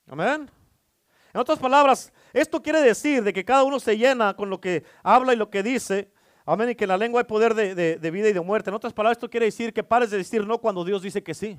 Amén. 0.07 0.49
En 1.33 1.41
otras 1.41 1.59
palabras, 1.59 2.13
esto 2.33 2.61
quiere 2.61 2.81
decir 2.81 3.23
de 3.23 3.33
que 3.33 3.43
cada 3.43 3.63
uno 3.63 3.79
se 3.79 3.97
llena 3.97 4.35
con 4.35 4.49
lo 4.49 4.61
que 4.61 4.83
habla 5.03 5.33
y 5.33 5.35
lo 5.35 5.49
que 5.49 5.63
dice. 5.63 6.11
Amén. 6.45 6.69
Y 6.69 6.75
que 6.75 6.83
en 6.83 6.89
la 6.89 6.97
lengua 6.97 7.21
hay 7.21 7.25
poder 7.25 7.53
de, 7.55 8.11
vida 8.11 8.29
y 8.29 8.33
de 8.33 8.41
muerte. 8.41 8.69
En 8.69 8.75
otras 8.75 8.93
palabras, 8.93 9.17
esto 9.17 9.29
quiere 9.29 9.47
decir 9.47 9.73
que 9.73 9.83
pares 9.83 10.11
de 10.11 10.17
decir 10.17 10.45
no 10.45 10.59
cuando 10.59 10.83
Dios 10.83 11.01
dice 11.01 11.23
que 11.23 11.33
sí. 11.33 11.57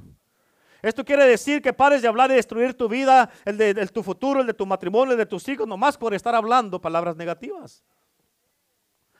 Esto 0.82 1.04
quiere 1.04 1.24
decir 1.24 1.60
que 1.60 1.72
pares 1.72 2.02
de 2.02 2.08
hablar 2.08 2.30
y 2.30 2.34
destruir 2.34 2.74
tu 2.74 2.88
vida, 2.88 3.30
el 3.44 3.56
de, 3.56 3.74
tu 3.88 4.02
futuro, 4.02 4.40
el 4.40 4.46
de 4.46 4.54
tu 4.54 4.66
matrimonio, 4.66 5.12
el 5.12 5.18
de 5.18 5.26
tus 5.26 5.48
hijos, 5.48 5.66
nomás 5.66 5.96
por 5.96 6.14
estar 6.14 6.34
hablando 6.34 6.80
palabras 6.80 7.16
negativas. 7.16 7.82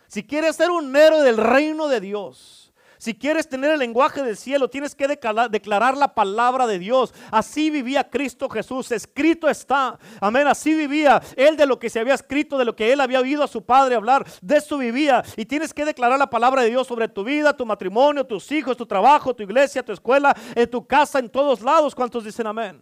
Si 0.07 0.25
quieres 0.25 0.55
ser 0.55 0.71
un 0.71 0.95
héroe 0.95 1.23
del 1.23 1.37
reino 1.37 1.89
de 1.89 2.01
Dios, 2.01 2.66
si 2.99 3.15
quieres 3.15 3.49
tener 3.49 3.73
el 3.73 3.79
lenguaje 3.79 4.23
del 4.23 4.37
cielo, 4.37 4.69
tienes 4.69 4.95
que 4.95 5.07
declarar 5.07 5.97
la 5.97 6.15
palabra 6.15 6.67
de 6.67 6.79
Dios. 6.79 7.13
Así 7.31 7.71
vivía 7.71 8.09
Cristo 8.09 8.49
Jesús. 8.49 8.91
Escrito 8.93 9.49
está. 9.49 9.99
Amén. 10.21 10.47
Así 10.47 10.75
vivía 10.75 11.21
él 11.37 11.57
de 11.57 11.67
lo 11.67 11.79
que 11.79 11.91
se 11.91 12.01
había 12.01 12.15
escrito, 12.15 12.57
de 12.57 12.65
lo 12.65 12.75
que 12.75 12.93
él 12.93 13.01
había 13.01 13.21
oído 13.21 13.43
a 13.43 13.49
su 13.49 13.65
padre 13.65 13.95
hablar. 13.95 14.27
De 14.41 14.57
eso 14.57 14.79
vivía. 14.79 15.23
Y 15.37 15.45
tienes 15.45 15.75
que 15.75 15.85
declarar 15.85 16.19
la 16.19 16.31
palabra 16.31 16.63
de 16.63 16.71
Dios 16.71 16.87
sobre 16.87 17.09
tu 17.09 17.25
vida, 17.25 17.57
tu 17.57 17.67
matrimonio, 17.67 18.25
tus 18.25 18.51
hijos, 18.53 18.77
tu 18.77 18.87
trabajo, 18.87 19.35
tu 19.35 19.43
iglesia, 19.43 19.83
tu 19.83 19.93
escuela, 19.93 20.37
en 20.55 20.71
tu 20.71 20.87
casa, 20.87 21.19
en 21.19 21.29
todos 21.29 21.61
lados. 21.61 21.95
¿Cuántos 21.95 22.25
dicen 22.25 22.47
amén? 22.47 22.81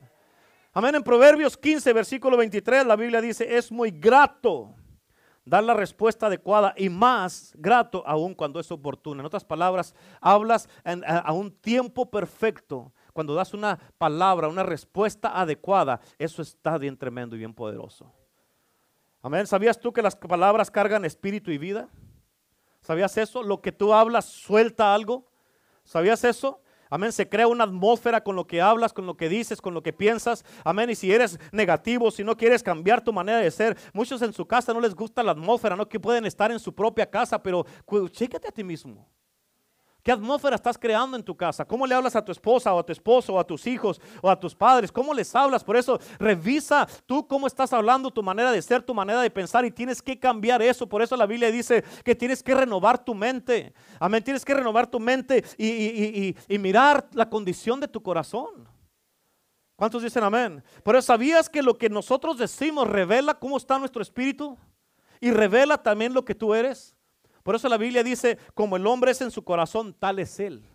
Amén. 0.73 0.95
En 0.95 1.03
Proverbios 1.03 1.57
15, 1.57 1.93
versículo 1.93 2.37
23, 2.37 2.87
la 2.87 2.97
Biblia 2.97 3.21
dice, 3.21 3.57
es 3.57 3.71
muy 3.71 3.91
grato 3.91 4.75
dar 5.45 5.63
la 5.63 5.75
respuesta 5.75 6.27
adecuada 6.27 6.75
y 6.77 6.89
más 6.89 7.53
grato 7.57 8.03
aún 8.07 8.35
cuando 8.35 8.61
es 8.61 8.71
oportuna. 8.71 9.21
En 9.21 9.27
otras 9.27 9.45
palabras, 9.45 9.95
hablas 10.21 10.69
a, 10.85 11.33
un 11.33 11.51
tiempo 11.51 12.11
perfecto. 12.11 12.93
Cuando 13.13 13.35
das 13.35 13.55
una 13.55 13.79
palabra, 13.99 14.49
una 14.49 14.63
respuesta 14.63 15.39
adecuada, 15.41 16.01
eso 16.19 16.43
está 16.43 16.79
bien 16.79 16.97
tremendo 16.97 17.37
y 17.37 17.39
bien 17.39 17.55
poderoso. 17.55 18.13
Amén. 19.23 19.47
¿Sabías 19.47 19.79
tú 19.79 19.93
que 19.93 20.03
las 20.03 20.17
palabras 20.17 20.71
cargan 20.71 21.05
espíritu 21.05 21.51
y 21.51 21.59
vida? 21.59 21.89
¿Sabías 22.81 23.17
eso? 23.17 23.43
Lo 23.43 23.61
que 23.61 23.73
tú 23.73 23.95
hablas 23.95 24.27
suelta 24.27 24.95
algo. 24.95 25.31
¿Sabías 25.85 26.25
eso? 26.25 26.61
Amén. 26.91 27.13
Se 27.13 27.29
crea 27.29 27.47
una 27.47 27.65
atmósfera 27.65 28.23
con 28.23 28.37
lo 28.37 28.47
que 28.47 28.61
hablas, 28.61 28.93
con 28.93 29.07
lo 29.07 29.17
que 29.17 29.29
dices, 29.29 29.61
con 29.61 29.75
lo 29.75 29.83
que 29.83 29.93
piensas. 29.93 30.45
Amén. 30.65 30.91
Y 30.91 30.95
si 30.95 31.13
eres 31.13 31.39
negativo, 31.53 32.11
si 32.11 32.25
no 32.25 32.37
quieres 32.37 32.63
cambiar 32.63 33.03
tu 33.03 33.13
manera 33.13 33.39
de 33.39 33.51
ser, 33.51 33.77
muchos 33.93 34.23
en 34.23 34.33
su 34.33 34.47
casa 34.47 34.73
no 34.73 34.81
les 34.81 34.95
gusta 34.95 35.23
la 35.23 35.33
atmósfera, 35.33 35.77
no 35.77 35.89
que 35.89 36.01
pueden 36.01 36.25
estar 36.25 36.51
en 36.51 36.59
su 36.59 36.75
propia 36.75 37.09
casa, 37.09 37.43
pero 37.43 37.65
chécate 38.11 38.49
a 38.49 38.53
ti 38.53 38.65
mismo. 38.65 39.09
¿Qué 40.05 40.13
atmósfera 40.13 40.57
estás 40.57 40.77
creando 40.77 41.17
en 41.17 41.23
tu 41.23 41.35
casa? 41.35 41.65
¿Cómo 41.65 41.87
le 41.87 41.95
hablas 41.95 42.15
a 42.15 42.23
tu 42.23 42.31
esposa 42.31 42.75
o 42.75 42.79
a 42.79 42.85
tu 42.85 42.93
esposo 42.93 43.33
o 43.33 43.41
a 43.41 43.47
tus 43.47 43.67
hijos 43.67 43.99
o 44.21 44.29
a 44.29 44.39
tus 44.39 44.55
padres? 44.55 44.93
¿Cómo 44.93 45.15
les 45.15 45.35
hablas? 45.35 45.65
Por 45.65 45.79
eso 45.79 45.99
revisa 46.19 46.87
tú 47.07 47.27
cómo 47.27 47.47
estás 47.47 47.73
hablando, 47.73 48.11
tu 48.11 48.23
manera 48.23 48.53
de 48.53 48.61
ser, 48.61 48.83
tu 48.83 48.93
manera 48.93 49.23
de 49.23 49.31
pensar 49.31 49.65
y 49.65 49.71
tienes 49.71 50.03
que 50.03 50.21
cambiar 50.21 50.61
eso. 50.61 50.87
Por 50.87 51.01
eso 51.01 51.17
la 51.17 51.25
Biblia 51.25 51.51
dice 51.51 51.83
que 52.05 52.15
tienes 52.15 52.43
que 52.43 52.55
renovar 52.55 53.03
tu 53.03 53.15
mente. 53.15 53.73
Amén, 53.99 54.23
tienes 54.23 54.45
que 54.45 54.53
renovar 54.53 54.87
tu 54.87 55.01
mente 55.01 55.43
y, 55.57 56.37
mirar 56.59 57.09
la 57.13 57.31
condición 57.31 57.81
de 57.81 57.89
tu 57.89 58.03
corazón. 58.03 58.69
¿Cuántos 59.75 60.03
dicen 60.03 60.23
amén? 60.23 60.63
Pero 60.85 61.01
¿sabías 61.01 61.49
que 61.49 61.63
lo 61.63 61.79
que 61.79 61.89
nosotros 61.89 62.37
decimos 62.37 62.87
revela 62.87 63.33
cómo 63.33 63.57
está 63.57 63.79
nuestro 63.79 64.03
espíritu? 64.03 64.59
Y 65.19 65.31
revela 65.31 65.79
también 65.83 66.13
lo 66.13 66.27
que 66.27 66.35
tú 66.35 66.53
eres. 66.53 66.94
Por 67.45 67.55
eso 67.55 67.69
la 67.69 67.77
Biblia 67.77 68.03
dice, 68.03 68.39
como 68.55 68.77
el 68.77 68.87
hombre 68.87 69.13
es 69.13 69.21
en 69.21 69.31
su 69.31 69.45
corazón, 69.45 69.95
tal 69.95 70.19
es 70.19 70.41
él. 70.41 70.67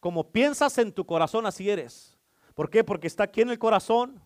Como 0.00 0.30
piensas 0.32 0.76
en 0.78 0.92
tu 0.92 1.06
corazón, 1.06 1.46
así 1.46 1.70
eres. 1.70 2.18
¿Por 2.54 2.68
qué? 2.68 2.82
Porque 2.82 3.06
está 3.06 3.22
aquí 3.22 3.40
en 3.40 3.50
el 3.50 3.58
corazón 3.58 4.20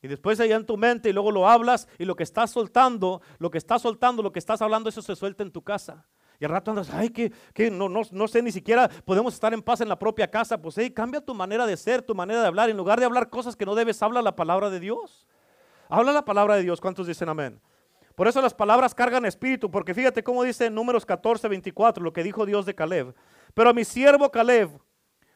y 0.00 0.06
después 0.06 0.38
allá 0.38 0.54
en 0.54 0.64
tu 0.64 0.76
mente 0.76 1.10
y 1.10 1.12
luego 1.12 1.32
lo 1.32 1.48
hablas 1.48 1.88
y 1.98 2.04
lo 2.04 2.14
que 2.14 2.22
estás 2.22 2.52
soltando, 2.52 3.20
lo 3.38 3.50
que 3.50 3.58
estás 3.58 3.82
soltando, 3.82 4.22
lo 4.22 4.32
que 4.32 4.38
estás 4.38 4.62
hablando, 4.62 4.88
eso 4.88 5.02
se 5.02 5.16
suelta 5.16 5.42
en 5.42 5.50
tu 5.50 5.62
casa. 5.62 6.06
Y 6.38 6.44
al 6.44 6.52
rato 6.52 6.70
andas, 6.70 6.90
ay, 6.90 7.10
que, 7.10 7.32
no, 7.70 7.88
no, 7.88 8.02
no, 8.12 8.28
sé, 8.28 8.40
ni 8.40 8.52
siquiera 8.52 8.88
podemos 9.04 9.34
estar 9.34 9.52
en 9.52 9.62
paz 9.62 9.80
en 9.80 9.88
la 9.88 9.98
propia 9.98 10.30
casa. 10.30 10.62
Pues, 10.62 10.78
hey, 10.78 10.92
cambia 10.92 11.20
tu 11.20 11.34
manera 11.34 11.66
de 11.66 11.76
ser, 11.76 12.02
tu 12.02 12.14
manera 12.14 12.42
de 12.42 12.46
hablar. 12.46 12.70
En 12.70 12.76
lugar 12.76 13.00
de 13.00 13.06
hablar 13.06 13.28
cosas 13.28 13.56
que 13.56 13.66
no 13.66 13.74
debes, 13.74 14.00
habla 14.02 14.22
la 14.22 14.36
palabra 14.36 14.70
de 14.70 14.78
Dios. 14.78 15.26
Habla 15.88 16.12
la 16.12 16.24
palabra 16.24 16.54
de 16.54 16.62
Dios. 16.62 16.80
¿Cuántos 16.80 17.08
dicen 17.08 17.28
amén? 17.28 17.60
Por 18.14 18.28
eso 18.28 18.40
las 18.40 18.54
palabras 18.54 18.94
cargan 18.94 19.24
espíritu, 19.24 19.70
porque 19.70 19.94
fíjate 19.94 20.22
cómo 20.22 20.44
dice 20.44 20.66
en 20.66 20.74
números 20.74 21.04
14, 21.04 21.48
24, 21.48 22.02
lo 22.02 22.12
que 22.12 22.22
dijo 22.22 22.46
Dios 22.46 22.64
de 22.64 22.74
Caleb. 22.74 23.14
Pero 23.54 23.70
a 23.70 23.72
mi 23.72 23.84
siervo 23.84 24.30
Caleb, 24.30 24.70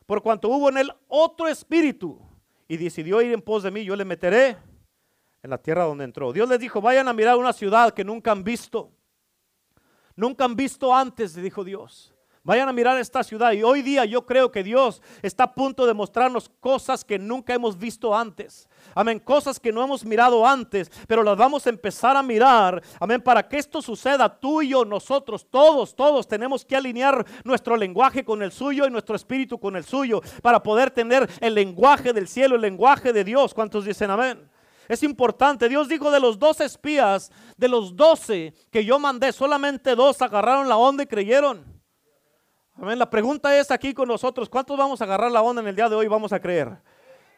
por 0.07 0.23
cuanto 0.23 0.49
hubo 0.49 0.69
en 0.69 0.79
él 0.79 0.93
otro 1.09 1.49
espíritu 1.49 2.21
y 2.69 2.77
decidió 2.77 3.21
ir 3.21 3.33
en 3.33 3.43
pos 3.43 3.63
de 3.63 3.71
mí, 3.71 3.85
yo 3.85 3.97
le 3.97 4.05
meteré 4.05 4.57
en 5.43 5.51
la 5.51 5.59
tierra 5.59 5.85
donde 5.85 6.05
entró. 6.05 6.33
Dios 6.33 6.49
les 6.49 6.61
dijo, 6.61 6.81
vayan 6.81 7.09
a 7.09 7.13
mirar 7.13 7.37
una 7.37 7.53
ciudad 7.53 7.93
que 7.93 8.05
nunca 8.05 8.31
han 8.31 8.45
visto. 8.45 8.93
Nunca 10.15 10.45
han 10.45 10.55
visto 10.55 10.95
antes, 10.95 11.35
dijo 11.35 11.65
Dios. 11.65 12.15
Vayan 12.45 12.69
a 12.69 12.73
mirar 12.73 12.99
esta 12.99 13.23
ciudad 13.23 13.53
y 13.53 13.63
hoy 13.63 13.83
día 13.83 14.05
yo 14.05 14.25
creo 14.25 14.51
que 14.51 14.63
Dios 14.63 15.03
está 15.23 15.45
a 15.45 15.55
punto 15.55 15.87
de 15.87 15.95
mostrarnos 15.95 16.49
cosas 16.61 17.05
que 17.05 17.19
nunca 17.19 17.55
hemos 17.55 17.77
visto 17.77 18.17
antes. 18.17 18.69
Amén, 18.95 19.19
cosas 19.19 19.61
que 19.61 19.73
no 19.73 19.83
hemos 19.83 20.05
mirado 20.05 20.47
antes, 20.47 20.91
pero 21.07 21.23
las 21.23 21.37
vamos 21.37 21.67
a 21.67 21.71
empezar 21.71 22.17
a 22.17 22.23
mirar. 22.23 22.83
Amén, 23.01 23.21
para 23.21 23.47
que 23.47 23.59
esto 23.59 23.83
suceda, 23.83 24.29
tú 24.29 24.63
y 24.63 24.69
yo, 24.69 24.85
nosotros, 24.85 25.47
todos, 25.51 25.95
todos 25.95 26.27
tenemos 26.27 26.65
que 26.65 26.77
alinear 26.77 27.25
nuestro 27.45 27.77
lenguaje 27.77 28.25
con 28.25 28.43
el 28.43 28.53
suyo 28.53 28.87
y 28.87 28.91
nuestro 28.91 29.17
espíritu 29.17 29.59
con 29.59 29.77
el 29.77 29.85
suyo 29.85 30.23
para 30.43 30.63
poder 30.63 30.91
tener 30.91 31.29
el 31.41 31.55
lenguaje 31.55 32.13
del 32.13 32.29
cielo, 32.29 32.57
el 32.57 32.63
lenguaje 32.63 33.13
de 33.13 33.25
Dios. 33.25 33.53
¿Cuántos 33.55 33.85
dicen 33.85 34.11
amén? 34.11 34.49
Es 34.89 35.03
importante. 35.03 35.69
Dios 35.69 35.89
dijo 35.89 36.11
de 36.11 36.19
los 36.19 36.39
dos 36.39 36.61
espías, 36.61 37.31
de 37.57 37.69
los 37.69 37.95
doce 37.95 38.55
que 38.71 38.85
yo 38.85 38.99
mandé, 38.99 39.33
solamente 39.33 39.95
dos 39.95 40.21
agarraron 40.23 40.69
la 40.69 40.79
onda 40.79 41.03
y 41.03 41.07
creyeron. 41.07 41.78
Amén. 42.81 42.99
La 42.99 43.11
pregunta 43.11 43.59
es 43.59 43.71
aquí 43.73 43.93
con 43.93 44.07
nosotros, 44.07 44.49
¿cuántos 44.49 44.79
vamos 44.79 45.01
a 45.01 45.05
agarrar 45.05 45.33
la 45.33 45.43
onda 45.43 45.61
en 45.61 45.69
el 45.69 45.75
día 45.75 45.89
de 45.89 45.97
hoy 45.97 46.07
vamos 46.07 46.33
a 46.33 46.39
creer? 46.39 46.77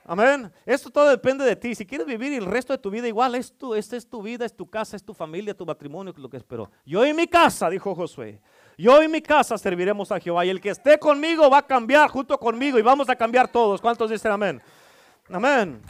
Amén. 0.05 0.53
Esto 0.66 0.90
todo 0.90 1.09
depende 1.09 1.44
de 1.44 1.57
ti. 1.57 1.74
Si 1.74 1.87
quieres 1.87 2.07
vivir 2.07 2.33
el 2.35 2.44
resto 2.44 2.74
de 2.74 2.79
tu 2.79 2.90
vida 2.90 3.09
igual, 3.09 3.35
esto, 3.35 3.74
esta 3.74 3.96
es 3.96 4.07
tu 4.07 4.20
vida, 4.20 4.44
es 4.44 4.55
tu 4.55 4.68
casa, 4.68 4.96
es 4.96 5.05
tu 5.05 5.14
familia, 5.14 5.55
tu 5.55 5.64
matrimonio, 5.64 6.12
lo 6.16 6.29
que 6.29 6.37
espero. 6.37 6.70
Yo 6.85 7.07
y 7.07 7.14
mi 7.14 7.26
casa, 7.26 7.70
dijo 7.70 7.94
Josué. 7.94 8.40
Yo 8.76 9.03
y 9.03 9.09
mi 9.09 9.22
casa 9.22 9.57
serviremos 9.57 10.11
a 10.12 10.20
Jehová. 10.20 10.44
Y 10.44 10.50
el 10.50 10.61
que 10.61 10.70
esté 10.70 10.98
conmigo 10.98 11.48
va 11.48 11.59
a 11.59 11.66
cambiar 11.66 12.11
junto 12.11 12.37
conmigo 12.38 12.79
y 12.79 12.83
vamos 12.83 13.09
a 13.09 13.16
cambiar 13.16 13.48
todos. 13.48 13.81
¿Cuántos 13.81 14.11
dicen 14.11 14.33
amén? 14.33 14.61
Amén. 15.31 15.81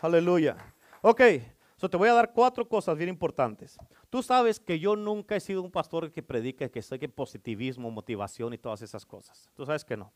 Aleluya. 0.00 0.56
Ok, 1.00 1.20
te 1.88 1.96
voy 1.96 2.08
a 2.08 2.14
dar 2.14 2.32
cuatro 2.32 2.68
cosas 2.68 2.96
bien 2.96 3.08
importantes. 3.08 3.76
Tú 4.08 4.22
sabes 4.22 4.60
que 4.60 4.78
yo 4.78 4.94
nunca 4.94 5.36
he 5.36 5.40
sido 5.40 5.62
un 5.62 5.70
pastor 5.70 6.12
que 6.12 6.22
predique, 6.22 6.70
que 6.70 6.82
sé 6.82 6.98
que 6.98 7.08
positivismo, 7.08 7.90
motivación 7.90 8.52
y 8.52 8.58
todas 8.58 8.82
esas 8.82 9.04
cosas. 9.04 9.50
Tú 9.54 9.66
sabes 9.66 9.84
que 9.84 9.96
no. 9.96 10.12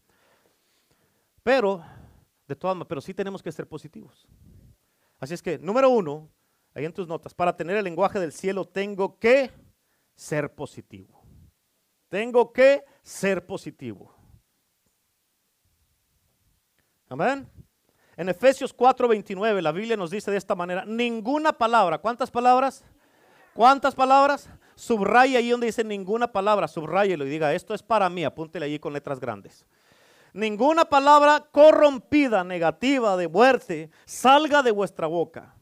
Pero, 1.42 1.82
de 2.46 2.56
todas 2.56 2.76
maneras, 2.76 2.88
pero 2.88 3.00
sí 3.00 3.14
tenemos 3.14 3.42
que 3.42 3.52
ser 3.52 3.68
positivos. 3.68 4.26
Así 5.18 5.34
es 5.34 5.42
que, 5.42 5.58
número 5.58 5.90
uno, 5.90 6.28
ahí 6.74 6.84
en 6.84 6.92
tus 6.92 7.08
notas, 7.08 7.34
para 7.34 7.56
tener 7.56 7.76
el 7.76 7.84
lenguaje 7.84 8.20
del 8.20 8.32
cielo 8.32 8.64
tengo 8.64 9.18
que 9.18 9.50
ser 10.14 10.54
positivo. 10.54 11.22
Tengo 12.08 12.52
que 12.52 12.84
ser 13.02 13.46
positivo. 13.46 14.14
Amén. 17.08 17.48
En 18.16 18.28
Efesios 18.28 18.74
4:29 18.74 19.60
la 19.60 19.72
Biblia 19.72 19.96
nos 19.96 20.10
dice 20.10 20.30
de 20.30 20.38
esta 20.38 20.54
manera, 20.54 20.84
ninguna 20.86 21.52
palabra, 21.52 21.98
¿cuántas 21.98 22.30
palabras? 22.30 22.84
¿Cuántas 23.52 23.94
palabras? 23.94 24.48
Subraya 24.74 25.38
ahí 25.38 25.50
donde 25.50 25.66
dice 25.66 25.84
ninguna 25.84 26.30
palabra, 26.30 26.68
subrayelo 26.68 27.26
y 27.26 27.30
diga, 27.30 27.54
esto 27.54 27.74
es 27.74 27.82
para 27.82 28.08
mí, 28.10 28.24
apúntele 28.24 28.66
allí 28.66 28.78
con 28.78 28.92
letras 28.92 29.20
grandes. 29.20 29.66
Ninguna 30.32 30.84
palabra 30.84 31.46
corrompida, 31.50 32.44
negativa, 32.44 33.16
de 33.16 33.28
muerte, 33.28 33.90
salga 34.04 34.62
de 34.62 34.70
vuestra 34.70 35.06
boca. 35.06 35.54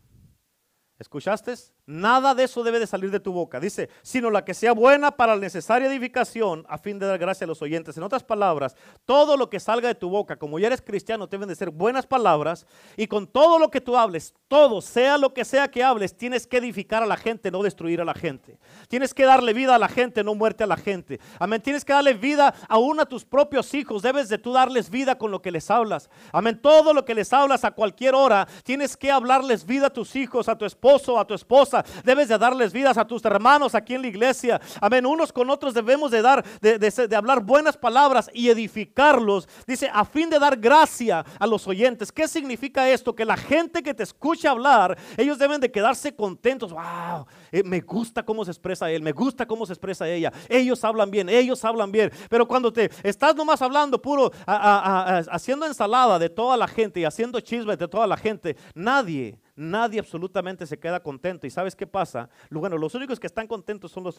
¿Escuchaste? 0.99 1.55
Nada 1.87 2.35
de 2.35 2.45
eso 2.45 2.63
debe 2.63 2.81
de 2.81 2.87
salir 2.87 3.11
de 3.11 3.21
tu 3.21 3.31
boca. 3.31 3.61
Dice, 3.61 3.91
sino 4.01 4.31
la 4.31 4.43
que 4.43 4.55
sea 4.55 4.73
buena 4.73 5.11
para 5.11 5.35
la 5.35 5.41
necesaria 5.43 5.87
edificación 5.87 6.65
a 6.67 6.79
fin 6.79 6.99
de 6.99 7.07
dar 7.07 7.19
gracia 7.19 7.45
a 7.45 7.49
los 7.49 7.61
oyentes. 7.61 7.99
En 7.99 8.03
otras 8.03 8.25
palabras, 8.25 8.75
todo 9.05 9.37
lo 9.37 9.51
que 9.51 9.61
salga 9.61 9.89
de 9.89 9.95
tu 9.95 10.09
boca, 10.09 10.37
como 10.37 10.59
ya 10.59 10.69
eres 10.69 10.81
cristiano, 10.81 11.27
deben 11.27 11.47
de 11.47 11.55
ser 11.55 11.69
buenas 11.69 12.07
palabras. 12.07 12.67
Y 12.97 13.07
con 13.07 13.27
todo 13.27 13.59
lo 13.59 13.71
que 13.71 13.83
tú 13.83 13.99
hables, 13.99 14.33
todo, 14.49 14.81
sea 14.81 15.19
lo 15.19 15.35
que 15.35 15.45
sea 15.45 15.71
que 15.71 15.85
hables, 15.85 16.17
tienes 16.17 16.47
que 16.47 16.57
edificar 16.57 17.03
a 17.03 17.07
la 17.07 17.19
gente, 17.19 17.51
no 17.51 17.63
destruir 17.63 18.01
a 18.01 18.07
la 18.07 18.15
gente. 18.15 18.59
Tienes 18.89 19.13
que 19.13 19.27
darle 19.27 19.53
vida 19.53 19.75
a 19.75 19.79
la 19.79 19.89
gente, 19.89 20.25
no 20.25 20.35
muerte 20.35 20.65
a 20.65 20.67
la 20.67 20.79
gente. 20.79 21.21
Amén. 21.39 21.61
Tienes 21.61 21.85
que 21.85 21.93
darle 21.93 22.15
vida 22.15 22.55
aún 22.67 22.99
a 22.99 23.05
tus 23.05 23.27
propios 23.27 23.75
hijos. 23.75 24.01
Debes 24.01 24.31
de 24.31 24.39
tú 24.39 24.55
darles 24.55 24.89
vida 24.89 25.19
con 25.19 25.31
lo 25.31 25.43
que 25.43 25.51
les 25.51 25.71
hablas. 25.71 26.09
Amén. 26.33 26.59
Todo 26.63 26.95
lo 26.95 27.05
que 27.05 27.15
les 27.15 27.31
hablas 27.35 27.63
a 27.63 27.73
cualquier 27.73 28.15
hora, 28.15 28.49
tienes 28.63 28.97
que 28.97 29.11
hablarles 29.11 29.67
vida 29.67 29.89
a 29.89 29.93
tus 29.93 30.17
hijos, 30.17 30.49
a 30.49 30.57
tu 30.57 30.65
esposo, 30.65 31.19
a 31.19 31.27
tu 31.27 31.35
esposa 31.35 31.74
Debes 32.05 32.29
de 32.29 32.39
darles 32.39 32.73
vidas 32.73 32.97
a 32.99 33.07
tus 33.07 33.25
hermanos 33.25 33.75
aquí 33.75 33.95
en 33.95 34.03
la 34.03 34.09
iglesia. 34.09 34.61
Amén. 34.81 35.07
Unos 35.07 35.33
con 35.33 35.51
otros 35.51 35.75
debemos 35.75 36.11
de 36.11 36.23
dar, 36.23 36.45
de, 36.61 37.17
hablar 37.17 37.41
buenas 37.41 37.77
palabras 37.77 38.31
y 38.33 38.49
edificarlos. 38.49 39.49
Dice, 39.67 39.91
a 39.93 40.05
fin 40.05 40.31
de 40.31 40.39
dar 40.39 40.57
gracia 40.57 41.25
a 41.39 41.47
los 41.47 41.67
oyentes. 41.67 42.13
¿Qué 42.13 42.29
significa 42.29 42.89
esto? 42.89 43.15
Que 43.15 43.25
la 43.25 43.37
gente 43.37 43.83
que 43.83 43.95
te 43.95 44.03
escucha 44.03 44.51
hablar, 44.51 44.97
ellos 45.17 45.39
deben 45.39 45.61
de 45.61 45.71
quedarse 45.71 46.15
contentos. 46.15 46.73
Wow, 46.73 47.27
eh, 47.51 47.63
me 47.65 47.81
gusta 47.81 48.23
cómo 48.23 48.45
se 48.45 48.51
expresa 48.51 48.91
él, 48.91 49.03
me 49.03 49.13
gusta 49.13 49.47
cómo 49.47 49.67
se 49.67 49.73
expresa 49.73 50.09
ella. 50.09 50.33
Ellos 50.49 50.83
hablan 50.85 51.11
bien, 51.11 51.29
ellos 51.29 51.65
hablan 51.65 51.91
bien. 51.91 52.11
Pero 52.29 52.47
cuando 52.47 52.73
te 52.73 52.91
estás 53.03 53.35
nomás 53.35 53.63
hablando 53.63 54.01
puro, 54.01 54.31
haciendo 54.47 55.67
ensalada 55.67 56.19
de 56.19 56.29
toda 56.29 56.57
la 56.57 56.69
gente 56.69 57.01
y 57.01 57.05
haciendo 57.05 57.41
chismes 57.41 57.79
de 57.79 57.89
toda 57.89 58.07
la 58.07 58.17
gente, 58.17 58.57
nadie 58.75 59.39
Nadie 59.57 60.01
absolutamente 60.01 60.67
se 60.67 60.79
queda 60.79 61.01
contento. 61.01 61.47
¿Y 61.47 61.51
sabes 61.51 61.77
qué 61.77 61.87
pasa? 61.87 62.29
Bueno, 62.51 62.77
los 62.77 62.95
únicos 62.95 63.21
que 63.21 63.29
están 63.29 63.47
contentos 63.47 63.93
son 63.93 64.03
los, 64.03 64.19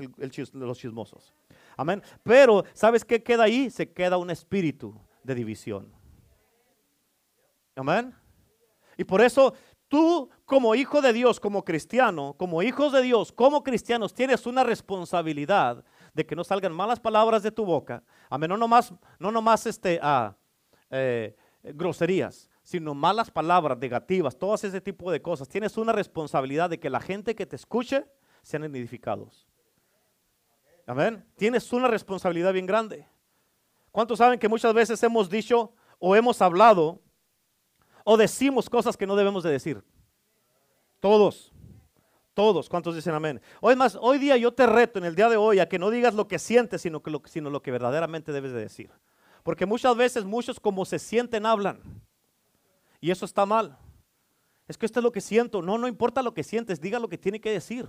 los 0.54 0.78
chismosos. 0.78 1.34
Amén. 1.76 2.02
Pero, 2.24 2.64
¿sabes 2.74 3.04
qué 3.04 3.22
queda 3.22 3.44
ahí? 3.44 3.70
Se 3.70 3.92
queda 3.92 4.18
un 4.18 4.30
espíritu 4.30 4.96
de 5.24 5.36
división. 5.36 5.92
Amén. 7.76 8.16
Y 8.98 9.04
por 9.04 9.22
eso 9.22 9.54
tú 9.90 10.30
como 10.46 10.74
hijo 10.74 11.02
de 11.02 11.12
Dios, 11.12 11.40
como 11.40 11.66
cristiano, 11.66 12.36
como 12.38 12.64
hijos 12.64 12.94
de 12.94 13.02
Dios, 13.02 13.32
como 13.32 13.64
cristianos, 13.64 14.14
tienes 14.14 14.46
una 14.46 14.64
responsabilidad 14.64 15.84
de 16.14 16.26
que 16.26 16.36
no 16.36 16.46
salgan 16.46 16.72
malas 16.72 17.00
palabras 17.00 17.44
de 17.44 17.52
tu 17.52 17.66
boca. 17.66 18.04
Amén. 18.30 18.50
No 18.50 18.58
nomás, 18.58 18.94
no 19.20 19.32
nomás 19.32 19.66
este, 19.66 20.00
ah, 20.02 20.34
eh, 20.90 21.36
groserías, 21.62 22.50
sino 22.66 22.96
malas 22.96 23.30
palabras 23.30 23.78
negativas, 23.78 24.36
todas 24.36 24.64
ese 24.64 24.82
tipo 24.82 25.12
de 25.12 25.22
cosas. 25.22 25.48
Tienes 25.48 25.78
una 25.78 25.92
responsabilidad 25.92 26.68
de 26.68 26.80
que 26.80 26.90
la 26.90 27.00
gente 27.00 27.36
que 27.36 27.46
te 27.46 27.56
escuche 27.56 28.08
sean 28.42 28.64
edificados. 28.64 29.48
Amén. 30.88 31.24
Tienes 31.38 31.72
una 31.72 31.88
responsabilidad 31.88 32.52
bien 32.54 32.66
grande. 32.66 33.08
¿Cuántos 33.92 34.18
saben 34.18 34.40
que 34.40 34.50
muchas 34.50 34.74
veces 34.74 35.02
hemos 35.04 35.30
dicho 35.30 35.74
o 36.00 36.16
hemos 36.16 36.42
hablado 36.42 37.00
o 38.04 38.18
decimos 38.18 38.68
cosas 38.68 38.98
que 38.98 39.06
no 39.06 39.16
debemos 39.16 39.44
de 39.44 39.52
decir? 39.52 39.84
Todos. 41.00 41.54
Todos, 42.34 42.68
¿cuántos 42.68 42.96
dicen 42.96 43.14
amén? 43.14 43.40
Hoy 43.62 43.76
más, 43.76 43.96
hoy 44.02 44.18
día 44.18 44.38
yo 44.38 44.52
te 44.52 44.66
reto 44.66 44.98
en 44.98 45.06
el 45.06 45.16
día 45.16 45.30
de 45.30 45.38
hoy 45.38 45.60
a 45.60 45.70
que 45.70 45.78
no 45.78 45.92
digas 45.92 46.16
lo 46.16 46.28
que 46.28 46.40
sientes, 46.40 46.82
sino, 46.82 47.04
que 47.04 47.12
sino 47.26 47.52
lo 47.52 47.62
que 47.62 47.72
verdaderamente 47.72 48.32
debes 48.32 48.52
de 48.54 48.60
decir. 48.60 48.92
Porque 49.44 49.68
muchas 49.68 49.96
veces 49.96 50.26
muchos 50.26 50.60
como 50.60 50.84
se 50.84 50.98
sienten 50.98 51.46
hablan. 51.46 51.80
Y 53.06 53.12
eso 53.12 53.24
está 53.24 53.46
mal. 53.46 53.78
Es 54.68 54.80
que 54.80 54.88
esto 54.88 55.00
es 55.00 55.04
lo 55.04 55.12
que 55.12 55.22
siento. 55.22 55.62
No, 55.62 55.78
no 55.78 55.88
importa 55.88 56.24
lo 56.24 56.34
que 56.34 56.44
sientes, 56.44 56.82
diga 56.82 56.98
lo 56.98 57.08
que 57.08 57.20
tiene 57.20 57.40
que 57.40 57.52
decir. 57.52 57.88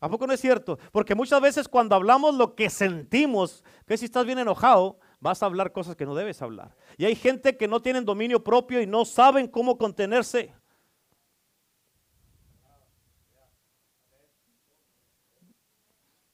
¿A 0.00 0.08
poco 0.08 0.26
no 0.26 0.32
es 0.32 0.40
cierto? 0.40 0.78
Porque 0.92 1.14
muchas 1.14 1.42
veces 1.42 1.68
cuando 1.68 1.94
hablamos 1.94 2.34
lo 2.34 2.54
que 2.54 2.70
sentimos, 2.70 3.62
que 3.86 3.98
si 3.98 4.06
estás 4.06 4.24
bien 4.24 4.38
enojado, 4.38 4.98
vas 5.20 5.42
a 5.42 5.46
hablar 5.46 5.72
cosas 5.72 5.94
que 5.94 6.06
no 6.06 6.14
debes 6.14 6.40
hablar. 6.40 6.74
Y 6.96 7.04
hay 7.04 7.14
gente 7.14 7.58
que 7.58 7.68
no 7.68 7.82
tienen 7.82 8.06
dominio 8.06 8.42
propio 8.42 8.80
y 8.80 8.86
no 8.86 9.04
saben 9.04 9.46
cómo 9.46 9.76
contenerse. 9.76 10.54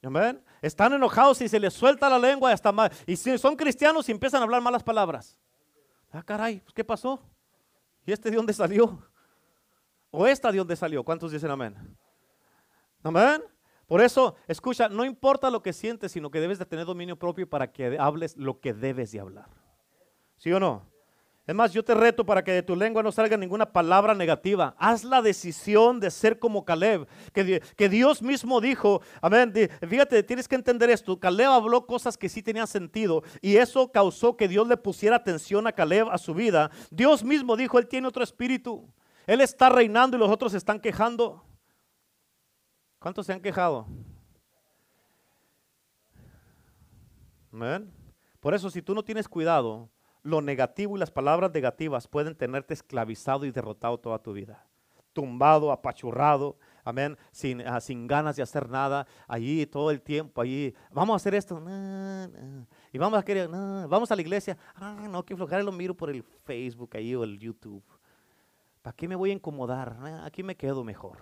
Amén. 0.04 0.40
Están 0.62 0.92
enojados 0.92 1.40
y 1.40 1.48
se 1.48 1.58
les 1.58 1.74
suelta 1.74 2.08
la 2.08 2.20
lengua 2.20 2.52
hasta 2.52 2.70
mal. 2.70 2.92
Y 3.04 3.16
si 3.16 3.36
son 3.36 3.56
cristianos 3.56 4.08
y 4.08 4.12
empiezan 4.12 4.42
a 4.42 4.44
hablar 4.44 4.62
malas 4.62 4.84
palabras. 4.84 5.36
Ah, 6.12 6.22
caray, 6.22 6.60
pues, 6.60 6.72
¿qué 6.72 6.84
pasó? 6.84 7.20
¿Y 8.06 8.12
este 8.12 8.30
de 8.30 8.36
dónde 8.36 8.52
salió? 8.52 9.02
¿O 10.10 10.26
esta 10.26 10.50
de 10.50 10.58
dónde 10.58 10.76
salió? 10.76 11.04
¿Cuántos 11.04 11.32
dicen 11.32 11.50
amén? 11.50 11.76
Amén. 13.02 13.42
Por 13.86 14.02
eso, 14.02 14.36
escucha, 14.46 14.88
no 14.88 15.04
importa 15.04 15.50
lo 15.50 15.62
que 15.62 15.72
sientes, 15.72 16.12
sino 16.12 16.30
que 16.30 16.40
debes 16.40 16.58
de 16.58 16.66
tener 16.66 16.84
dominio 16.84 17.18
propio 17.18 17.48
para 17.48 17.72
que 17.72 17.98
hables 17.98 18.36
lo 18.36 18.60
que 18.60 18.74
debes 18.74 19.12
de 19.12 19.20
hablar. 19.20 19.48
¿Sí 20.36 20.52
o 20.52 20.60
no? 20.60 20.86
Es 21.48 21.54
más, 21.54 21.72
yo 21.72 21.82
te 21.82 21.94
reto 21.94 22.26
para 22.26 22.44
que 22.44 22.52
de 22.52 22.62
tu 22.62 22.76
lengua 22.76 23.02
no 23.02 23.10
salga 23.10 23.34
ninguna 23.38 23.72
palabra 23.72 24.14
negativa. 24.14 24.74
Haz 24.76 25.02
la 25.02 25.22
decisión 25.22 25.98
de 25.98 26.10
ser 26.10 26.38
como 26.38 26.66
Caleb, 26.66 27.08
que, 27.32 27.88
Dios 27.88 28.20
mismo 28.20 28.60
dijo, 28.60 29.00
amén, 29.22 29.54
fíjate, 29.88 30.22
tienes 30.24 30.46
que 30.46 30.56
entender 30.56 30.90
esto, 30.90 31.18
Caleb 31.18 31.48
habló 31.48 31.86
cosas 31.86 32.18
que 32.18 32.28
sí 32.28 32.42
tenían 32.42 32.66
sentido 32.66 33.22
y 33.40 33.56
eso 33.56 33.90
causó 33.90 34.36
que 34.36 34.46
Dios 34.46 34.68
le 34.68 34.76
pusiera 34.76 35.16
atención 35.16 35.66
a 35.66 35.72
Caleb, 35.72 36.10
a 36.10 36.18
su 36.18 36.34
vida. 36.34 36.70
Dios 36.90 37.24
mismo 37.24 37.56
dijo, 37.56 37.78
él 37.78 37.88
tiene 37.88 38.08
otro 38.08 38.22
espíritu, 38.22 38.86
él 39.26 39.40
está 39.40 39.70
reinando 39.70 40.18
y 40.18 40.20
los 40.20 40.30
otros 40.30 40.52
se 40.52 40.58
están 40.58 40.78
quejando. 40.78 41.42
¿Cuántos 42.98 43.24
se 43.24 43.32
han 43.32 43.40
quejado? 43.40 43.86
Amén. 47.50 47.90
Por 48.38 48.52
eso 48.52 48.68
si 48.68 48.82
tú 48.82 48.94
no 48.94 49.02
tienes 49.02 49.26
cuidado, 49.26 49.88
lo 50.28 50.40
negativo 50.40 50.96
y 50.96 51.00
las 51.00 51.10
palabras 51.10 51.52
negativas 51.52 52.06
pueden 52.06 52.34
tenerte 52.34 52.74
esclavizado 52.74 53.44
y 53.44 53.50
derrotado 53.50 53.98
toda 53.98 54.18
tu 54.18 54.32
vida. 54.32 54.66
Tumbado, 55.12 55.72
apachurrado, 55.72 56.56
amén, 56.84 57.16
sin, 57.32 57.66
ah, 57.66 57.80
sin 57.80 58.06
ganas 58.06 58.36
de 58.36 58.42
hacer 58.42 58.68
nada, 58.68 59.06
allí 59.26 59.66
todo 59.66 59.90
el 59.90 60.00
tiempo, 60.00 60.40
allí, 60.40 60.74
vamos 60.92 61.14
a 61.14 61.16
hacer 61.16 61.34
esto, 61.34 61.60
y 62.92 62.98
vamos 62.98 63.18
a 63.18 63.24
querer, 63.24 63.48
vamos 63.48 64.12
a 64.12 64.14
la 64.14 64.22
iglesia, 64.22 64.56
ah, 64.76 65.06
no, 65.08 65.24
que 65.24 65.34
flojar 65.34 65.64
lo 65.64 65.72
miro 65.72 65.94
por 65.94 66.10
el 66.10 66.22
Facebook 66.22 66.90
ahí 66.94 67.14
o 67.14 67.24
el 67.24 67.38
YouTube. 67.38 67.82
¿Para 68.82 68.94
qué 68.94 69.08
me 69.08 69.16
voy 69.16 69.30
a 69.30 69.34
incomodar? 69.34 69.96
aquí 70.24 70.42
me 70.42 70.56
quedo 70.56 70.84
mejor. 70.84 71.18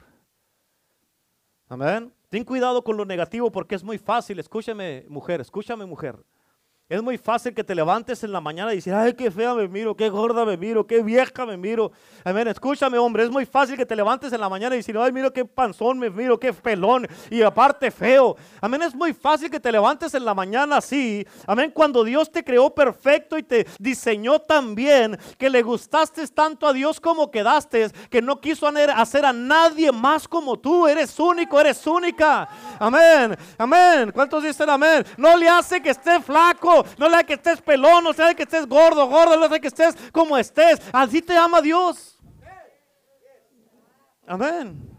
Amén. 1.68 2.12
Ten 2.28 2.44
cuidado 2.44 2.84
con 2.84 2.96
lo 2.96 3.04
negativo 3.04 3.50
porque 3.50 3.74
es 3.74 3.82
muy 3.82 3.98
fácil. 3.98 4.38
Escúchame, 4.38 5.04
mujer, 5.08 5.40
escúchame, 5.40 5.84
mujer. 5.84 6.16
Es 6.88 7.02
muy 7.02 7.18
fácil 7.18 7.52
que 7.52 7.64
te 7.64 7.74
levantes 7.74 8.22
en 8.22 8.30
la 8.30 8.40
mañana 8.40 8.72
y 8.72 8.76
decir, 8.76 8.94
ay, 8.94 9.12
qué 9.14 9.28
fea 9.28 9.54
me 9.54 9.66
miro, 9.66 9.96
qué 9.96 10.08
gorda 10.08 10.44
me 10.44 10.56
miro, 10.56 10.86
qué 10.86 11.02
vieja 11.02 11.44
me 11.44 11.56
miro. 11.56 11.90
Amén, 12.22 12.46
escúchame, 12.46 12.96
hombre, 12.96 13.24
es 13.24 13.30
muy 13.30 13.44
fácil 13.44 13.76
que 13.76 13.84
te 13.84 13.96
levantes 13.96 14.32
en 14.32 14.40
la 14.40 14.48
mañana 14.48 14.76
y 14.76 14.78
decir, 14.78 14.96
ay, 14.96 15.10
miro 15.10 15.32
qué 15.32 15.44
panzón 15.44 15.98
me 15.98 16.10
miro, 16.10 16.38
qué 16.38 16.52
pelón 16.52 17.08
y 17.28 17.42
aparte 17.42 17.90
feo. 17.90 18.36
Amén, 18.60 18.82
es 18.82 18.94
muy 18.94 19.12
fácil 19.12 19.50
que 19.50 19.58
te 19.58 19.72
levantes 19.72 20.14
en 20.14 20.24
la 20.24 20.32
mañana 20.32 20.76
así. 20.76 21.26
Amén, 21.48 21.72
cuando 21.74 22.04
Dios 22.04 22.30
te 22.30 22.44
creó 22.44 22.72
perfecto 22.72 23.36
y 23.36 23.42
te 23.42 23.66
diseñó 23.80 24.38
tan 24.38 24.76
bien 24.76 25.18
que 25.38 25.50
le 25.50 25.62
gustaste 25.62 26.24
tanto 26.28 26.68
a 26.68 26.72
Dios 26.72 27.00
como 27.00 27.32
quedaste, 27.32 27.90
que 28.08 28.22
no 28.22 28.40
quiso 28.40 28.68
hacer 28.68 29.24
a 29.26 29.32
nadie 29.32 29.90
más 29.90 30.28
como 30.28 30.56
tú. 30.56 30.86
Eres 30.86 31.18
único, 31.18 31.60
eres 31.60 31.84
única. 31.84 32.48
Amén, 32.78 33.36
amén. 33.58 34.12
¿Cuántos 34.12 34.44
dicen 34.44 34.70
amén? 34.70 35.04
No 35.16 35.36
le 35.36 35.48
hace 35.48 35.82
que 35.82 35.90
esté 35.90 36.20
flaco 36.20 36.75
no 36.98 37.08
le 37.08 37.24
que 37.24 37.34
estés 37.34 37.60
pelón, 37.60 38.04
no 38.04 38.12
le 38.12 38.34
que 38.34 38.42
estés 38.42 38.66
gordo, 38.66 39.06
gordo, 39.06 39.36
no 39.36 39.48
le 39.48 39.60
que 39.60 39.68
estés 39.68 39.96
como 40.12 40.36
estés. 40.36 40.80
Así 40.92 41.22
te 41.22 41.36
ama 41.36 41.60
Dios. 41.60 42.18
Amén. 44.26 44.90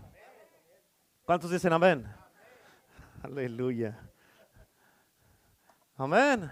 ¿Cuántos 1.25 1.51
dicen 1.51 1.73
amén? 1.73 2.07
Aleluya. 3.21 3.99
Amén. 5.97 6.49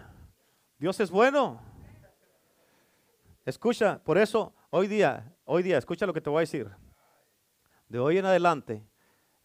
Dios 0.78 1.00
es 1.00 1.10
bueno. 1.10 1.62
Escucha, 3.46 4.00
por 4.04 4.18
eso 4.18 4.54
hoy 4.72 4.88
día, 4.88 5.32
hoy 5.46 5.64
día, 5.64 5.78
escucha 5.78 6.06
lo 6.06 6.14
que 6.14 6.20
te 6.22 6.30
voy 6.30 6.40
a 6.40 6.42
decir. 6.42 6.70
De 7.88 8.00
hoy 8.00 8.18
en 8.18 8.26
adelante, 8.26 8.84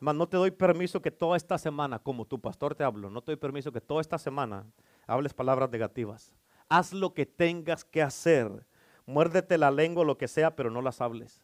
no 0.01 0.27
te 0.27 0.37
doy 0.39 0.51
permiso 0.51 1.03
que 1.03 1.11
toda 1.11 1.37
esta 1.37 1.59
semana, 1.59 1.99
como 1.99 2.25
tu 2.25 2.41
pastor 2.41 2.75
te 2.75 2.83
hablo, 2.83 3.11
no 3.11 3.21
te 3.21 3.33
doy 3.33 3.37
permiso 3.37 3.71
que 3.71 3.81
toda 3.81 4.01
esta 4.01 4.19
semana 4.19 4.67
hables 5.11 5.35
palabras 5.35 5.71
negativas. 5.71 6.33
Haz 6.69 6.93
lo 6.93 7.15
que 7.15 7.27
tengas 7.27 7.85
que 7.85 8.03
hacer. 8.03 8.67
muérdete 9.07 9.59
la 9.59 9.73
lengua, 9.73 10.05
lo 10.05 10.17
que 10.17 10.29
sea, 10.29 10.55
pero 10.55 10.71
no 10.71 10.81
las 10.83 11.01
hables. 11.01 11.43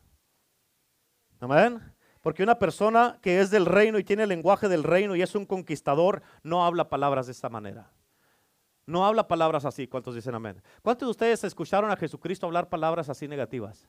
Amén. 1.41 1.83
Porque 2.21 2.45
una 2.45 2.61
persona 2.61 3.19
que 3.21 3.41
es 3.41 3.51
del 3.51 3.67
reino 3.67 3.99
y 3.99 4.05
tiene 4.05 4.23
el 4.23 4.29
lenguaje 4.29 4.69
del 4.69 4.85
reino 4.85 5.17
y 5.17 5.23
es 5.23 5.35
un 5.35 5.45
conquistador, 5.45 6.23
no 6.45 6.65
habla 6.65 6.89
palabras 6.89 7.27
de 7.27 7.33
esta 7.33 7.49
manera. 7.49 7.91
No 8.87 9.05
habla 9.05 9.27
palabras 9.27 9.65
así. 9.65 9.89
¿Cuántos 9.89 10.15
dicen 10.15 10.37
amén? 10.37 10.63
¿Cuántos 10.83 11.09
de 11.09 11.11
ustedes 11.11 11.43
escucharon 11.43 11.91
a 11.91 11.97
Jesucristo 11.97 12.47
hablar 12.47 12.69
palabras 12.69 13.09
así 13.09 13.27
negativas? 13.27 13.89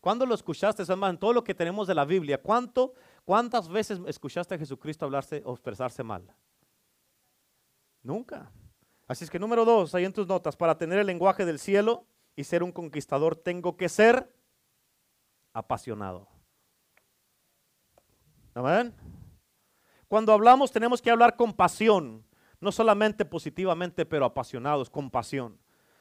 ¿Cuándo 0.00 0.26
lo 0.26 0.34
escuchaste? 0.34 0.82
Es 0.82 0.96
más, 0.96 1.10
en 1.10 1.18
todo 1.18 1.32
lo 1.32 1.44
que 1.44 1.54
tenemos 1.54 1.86
de 1.86 1.94
la 1.94 2.04
Biblia, 2.04 2.42
¿cuánto, 2.42 2.94
¿cuántas 3.24 3.68
veces 3.68 4.00
escuchaste 4.08 4.56
a 4.56 4.58
Jesucristo 4.58 5.04
hablarse 5.04 5.42
o 5.44 5.52
expresarse 5.52 6.02
mal? 6.02 6.24
Nunca. 8.02 8.50
Así 9.12 9.24
es 9.24 9.30
que 9.30 9.38
número 9.38 9.66
dos, 9.66 9.94
ahí 9.94 10.06
en 10.06 10.12
tus 10.14 10.26
notas, 10.26 10.56
para 10.56 10.78
tener 10.78 10.98
el 10.98 11.06
lenguaje 11.06 11.44
del 11.44 11.58
cielo 11.58 12.06
y 12.34 12.44
ser 12.44 12.62
un 12.62 12.72
conquistador, 12.72 13.36
tengo 13.36 13.76
que 13.76 13.90
ser 13.90 14.34
apasionado. 15.52 16.28
Amén. 18.54 18.94
Cuando 20.08 20.32
hablamos 20.32 20.72
tenemos 20.72 21.02
que 21.02 21.10
hablar 21.10 21.36
con 21.36 21.52
pasión, 21.52 22.24
no 22.58 22.72
solamente 22.72 23.26
positivamente, 23.26 24.06
pero 24.06 24.24
apasionados, 24.24 24.88
con 24.88 25.10
pasión. 25.10 25.58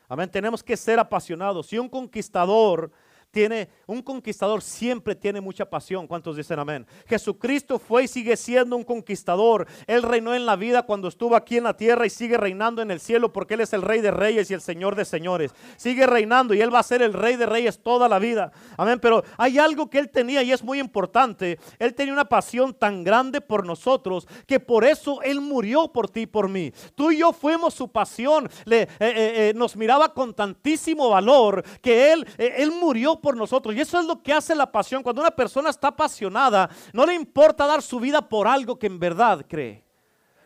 Amén. 0.08 0.32
Tenemos 0.32 0.64
que 0.64 0.78
ser 0.78 0.98
apasionados. 0.98 1.68
Si 1.68 1.78
un 1.78 1.90
conquistador 1.90 2.94
tiene, 3.32 3.70
un 3.88 4.02
conquistador 4.02 4.62
siempre 4.62 5.16
tiene 5.16 5.40
mucha 5.40 5.66
pasión. 5.66 6.06
¿Cuántos 6.06 6.36
dicen 6.36 6.60
amén? 6.60 6.86
Jesucristo 7.08 7.80
fue 7.80 8.04
y 8.04 8.08
sigue 8.08 8.36
siendo 8.36 8.76
un 8.76 8.84
conquistador. 8.84 9.68
Él 9.88 10.04
reinó 10.04 10.36
en 10.36 10.46
la 10.46 10.58
vida 10.58 10.84
cuando 10.84 11.08
estuvo 11.08 11.36
aquí 11.36 11.58
en 11.58 11.64
la 11.64 11.76
tierra 11.76 12.06
y 12.06 12.10
sigue 12.10 12.38
reinando 12.38 12.82
en 12.82 12.92
el 12.92 13.00
cielo 13.00 13.32
porque 13.32 13.54
Él 13.54 13.62
es 13.62 13.74
el 13.74 13.82
rey 13.82 14.02
de 14.02 14.12
reyes 14.12 14.52
y 14.52 14.54
el 14.54 14.62
señor 14.62 14.96
de 14.96 15.06
señores. 15.06 15.54
Sigue 15.78 16.06
reinando 16.06 16.54
y 16.54 16.62
Él 16.62 16.74
va 16.74 16.80
a 16.80 16.84
ser 16.84 17.02
el 17.02 17.14
rey 17.14 17.38
de 17.38 17.46
reyes 17.46 17.82
toda 17.82 18.10
la 18.10 18.20
vida. 18.20 18.52
Amén. 18.76 19.00
Pero 19.00 19.24
hay 19.38 19.58
algo 19.58 19.90
que 19.90 20.00
Él 20.00 20.10
tenía 20.10 20.44
y 20.44 20.52
es 20.52 20.62
muy 20.62 20.80
importante. 20.80 21.58
Él 21.80 21.94
tenía 21.94 22.14
una 22.14 22.26
pasión 22.26 22.74
tan 22.74 23.04
grande 23.04 23.40
por 23.40 23.66
nosotros 23.66 24.28
que 24.46 24.60
por 24.60 24.84
eso 24.84 25.22
Él 25.22 25.40
murió 25.40 25.88
por 25.88 26.10
ti 26.10 26.22
y 26.22 26.28
por 26.28 26.50
mí. 26.50 26.74
Tú 26.96 27.12
y 27.12 27.20
yo 27.20 27.32
fuimos 27.32 27.74
su 27.74 27.88
pasión. 27.88 28.50
Le, 28.66 28.82
eh, 28.82 28.88
eh, 29.00 29.34
eh, 29.50 29.54
nos 29.56 29.78
miraba 29.78 30.14
con 30.14 30.34
tantísimo 30.34 31.10
valor 31.10 31.64
que 31.82 32.12
Él, 32.12 32.28
Él 32.38 32.72
murió 32.72 33.21
por 33.22 33.38
nosotros. 33.38 33.76
Y 33.76 33.82
eso 33.82 34.00
es 34.00 34.06
lo 34.06 34.22
que 34.22 34.34
hace 34.34 34.56
la 34.56 34.72
pasión. 34.72 35.04
Cuando 35.04 35.22
una 35.22 35.32
persona 35.32 35.70
está 35.70 35.90
apasionada, 35.90 36.70
no 36.92 37.06
le 37.06 37.14
importa 37.14 37.66
dar 37.68 37.82
su 37.82 38.00
vida 38.00 38.28
por 38.28 38.48
algo 38.48 38.78
que 38.78 38.88
en 38.88 39.00
verdad 39.00 39.46
cree. 39.48 39.86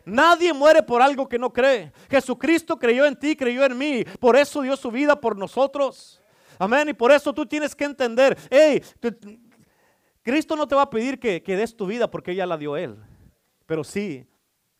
Nadie 0.04 0.52
muere 0.52 0.82
por 0.82 1.02
algo 1.02 1.28
que 1.28 1.38
no 1.38 1.52
cree. 1.52 1.92
Jesucristo 2.08 2.78
creyó 2.78 3.04
en 3.06 3.16
ti, 3.16 3.34
creyó 3.34 3.64
en 3.64 3.76
mí. 3.76 4.04
Por 4.20 4.36
eso 4.36 4.62
dio 4.62 4.76
su 4.76 4.90
vida 4.90 5.20
por 5.20 5.36
nosotros. 5.36 6.22
Amén. 6.58 6.90
Y 6.90 6.94
por 6.94 7.10
eso 7.10 7.32
tú 7.32 7.44
tienes 7.44 7.74
que 7.74 7.84
entender, 7.84 8.38
hey, 8.50 8.82
Cristo 10.22 10.54
no 10.54 10.68
te 10.68 10.74
va 10.74 10.82
a 10.82 10.90
pedir 10.90 11.18
que, 11.18 11.42
que 11.42 11.56
des 11.56 11.76
tu 11.76 11.86
vida 11.86 12.10
porque 12.10 12.34
ya 12.34 12.46
la 12.46 12.56
dio 12.56 12.76
Él. 12.76 12.96
Pero 13.66 13.82
sí, 13.82 14.26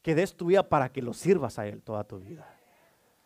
que 0.00 0.14
des 0.14 0.36
tu 0.36 0.46
vida 0.46 0.68
para 0.68 0.92
que 0.92 1.02
lo 1.02 1.12
sirvas 1.12 1.58
a 1.58 1.66
Él 1.66 1.82
toda 1.82 2.04
tu 2.04 2.18
vida. 2.18 2.48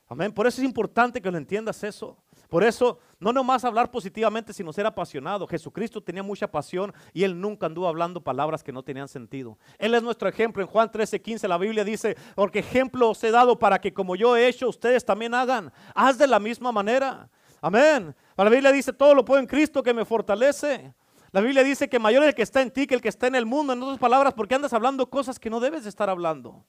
Amén. 0.08 0.32
Por 0.32 0.46
eso 0.46 0.60
es 0.60 0.64
importante 0.64 1.20
que 1.20 1.30
lo 1.30 1.36
entiendas 1.36 1.84
eso. 1.84 2.16
Por 2.50 2.64
eso, 2.64 2.98
no 3.20 3.32
nomás 3.32 3.64
hablar 3.64 3.92
positivamente, 3.92 4.52
sino 4.52 4.72
ser 4.72 4.84
apasionado. 4.84 5.46
Jesucristo 5.46 6.02
tenía 6.02 6.24
mucha 6.24 6.50
pasión 6.50 6.92
y 7.12 7.22
él 7.22 7.40
nunca 7.40 7.66
anduvo 7.66 7.86
hablando 7.86 8.22
palabras 8.22 8.64
que 8.64 8.72
no 8.72 8.82
tenían 8.82 9.06
sentido. 9.06 9.56
Él 9.78 9.94
es 9.94 10.02
nuestro 10.02 10.28
ejemplo. 10.28 10.60
En 10.60 10.68
Juan 10.68 10.90
13, 10.90 11.22
15, 11.22 11.46
la 11.46 11.56
Biblia 11.58 11.84
dice, 11.84 12.16
porque 12.34 12.58
ejemplo 12.58 13.10
os 13.10 13.22
he 13.22 13.30
dado 13.30 13.56
para 13.56 13.80
que 13.80 13.94
como 13.94 14.16
yo 14.16 14.36
he 14.36 14.48
hecho, 14.48 14.68
ustedes 14.68 15.04
también 15.04 15.32
hagan. 15.32 15.72
Haz 15.94 16.18
de 16.18 16.26
la 16.26 16.40
misma 16.40 16.72
manera. 16.72 17.30
Amén. 17.60 18.16
La 18.36 18.48
Biblia 18.48 18.72
dice, 18.72 18.92
todo 18.92 19.14
lo 19.14 19.24
puedo 19.24 19.38
en 19.38 19.46
Cristo 19.46 19.80
que 19.80 19.94
me 19.94 20.04
fortalece. 20.04 20.92
La 21.30 21.40
Biblia 21.40 21.62
dice 21.62 21.88
que 21.88 22.00
mayor 22.00 22.24
es 22.24 22.30
el 22.30 22.34
que 22.34 22.42
está 22.42 22.62
en 22.62 22.72
ti 22.72 22.88
que 22.88 22.96
el 22.96 23.00
que 23.00 23.10
está 23.10 23.28
en 23.28 23.36
el 23.36 23.46
mundo. 23.46 23.72
En 23.72 23.80
otras 23.80 23.98
palabras, 23.98 24.34
porque 24.34 24.56
andas 24.56 24.72
hablando 24.72 25.08
cosas 25.08 25.38
que 25.38 25.50
no 25.50 25.60
debes 25.60 25.84
de 25.84 25.88
estar 25.88 26.10
hablando. 26.10 26.64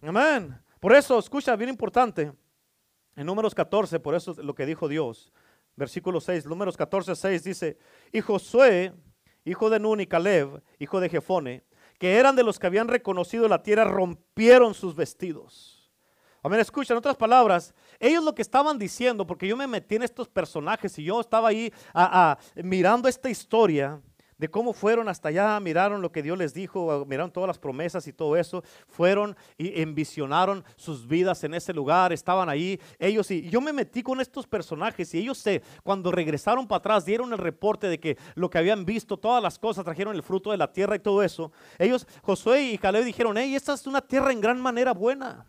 Amén. 0.00 0.58
Por 0.80 0.94
eso, 0.94 1.18
escucha, 1.18 1.54
bien 1.54 1.68
importante. 1.68 2.32
En 3.16 3.26
números 3.26 3.54
14, 3.54 3.98
por 3.98 4.14
eso 4.14 4.32
es 4.32 4.38
lo 4.38 4.54
que 4.54 4.66
dijo 4.66 4.88
Dios. 4.88 5.32
Versículo 5.74 6.20
6, 6.20 6.46
números 6.46 6.76
14, 6.76 7.16
6 7.16 7.44
dice, 7.44 7.78
y 8.12 8.20
Josué, 8.20 8.92
hijo 9.44 9.68
de 9.70 9.80
Nun 9.80 10.00
y 10.00 10.06
Caleb, 10.06 10.62
hijo 10.78 11.00
de 11.00 11.08
Jefone, 11.08 11.64
que 11.98 12.16
eran 12.16 12.36
de 12.36 12.42
los 12.42 12.58
que 12.58 12.66
habían 12.66 12.88
reconocido 12.88 13.48
la 13.48 13.62
tierra, 13.62 13.84
rompieron 13.84 14.74
sus 14.74 14.94
vestidos. 14.94 15.90
Amén, 16.42 16.60
escucha, 16.60 16.94
en 16.94 16.98
otras 16.98 17.16
palabras, 17.16 17.74
ellos 17.98 18.22
lo 18.22 18.34
que 18.34 18.42
estaban 18.42 18.78
diciendo, 18.78 19.26
porque 19.26 19.48
yo 19.48 19.56
me 19.56 19.66
metí 19.66 19.96
en 19.96 20.02
estos 20.02 20.28
personajes 20.28 20.98
y 20.98 21.04
yo 21.04 21.20
estaba 21.20 21.48
ahí 21.48 21.72
mirando 22.56 23.08
esta 23.08 23.28
historia, 23.28 24.00
de 24.38 24.48
cómo 24.48 24.72
fueron 24.72 25.08
hasta 25.08 25.28
allá, 25.28 25.58
miraron 25.60 26.02
lo 26.02 26.12
que 26.12 26.22
Dios 26.22 26.36
les 26.36 26.54
dijo, 26.54 27.04
miraron 27.06 27.30
todas 27.30 27.48
las 27.48 27.58
promesas 27.58 28.06
y 28.06 28.12
todo 28.12 28.36
eso, 28.36 28.62
fueron 28.86 29.36
y 29.56 29.80
envisionaron 29.80 30.64
sus 30.76 31.06
vidas 31.06 31.42
en 31.44 31.54
ese 31.54 31.72
lugar, 31.72 32.12
estaban 32.12 32.48
ahí 32.48 32.80
ellos 32.98 33.30
y 33.30 33.48
yo 33.48 33.60
me 33.60 33.72
metí 33.72 34.02
con 34.02 34.20
estos 34.20 34.46
personajes 34.46 35.14
y 35.14 35.18
ellos 35.18 35.42
cuando 35.82 36.10
regresaron 36.10 36.66
para 36.66 36.78
atrás 36.78 37.04
dieron 37.04 37.32
el 37.32 37.38
reporte 37.38 37.88
de 37.88 38.00
que 38.00 38.16
lo 38.34 38.50
que 38.50 38.58
habían 38.58 38.84
visto, 38.84 39.16
todas 39.16 39.42
las 39.42 39.58
cosas, 39.58 39.84
trajeron 39.84 40.14
el 40.14 40.22
fruto 40.22 40.50
de 40.50 40.56
la 40.56 40.72
tierra 40.72 40.96
y 40.96 41.00
todo 41.00 41.22
eso. 41.22 41.52
Ellos, 41.78 42.06
Josué 42.22 42.62
y 42.72 42.78
Caleb 42.78 43.04
dijeron, 43.04 43.36
hey, 43.36 43.54
esta 43.54 43.74
es 43.74 43.86
una 43.86 44.00
tierra 44.00 44.32
en 44.32 44.40
gran 44.40 44.60
manera 44.60 44.92
buena. 44.92 45.46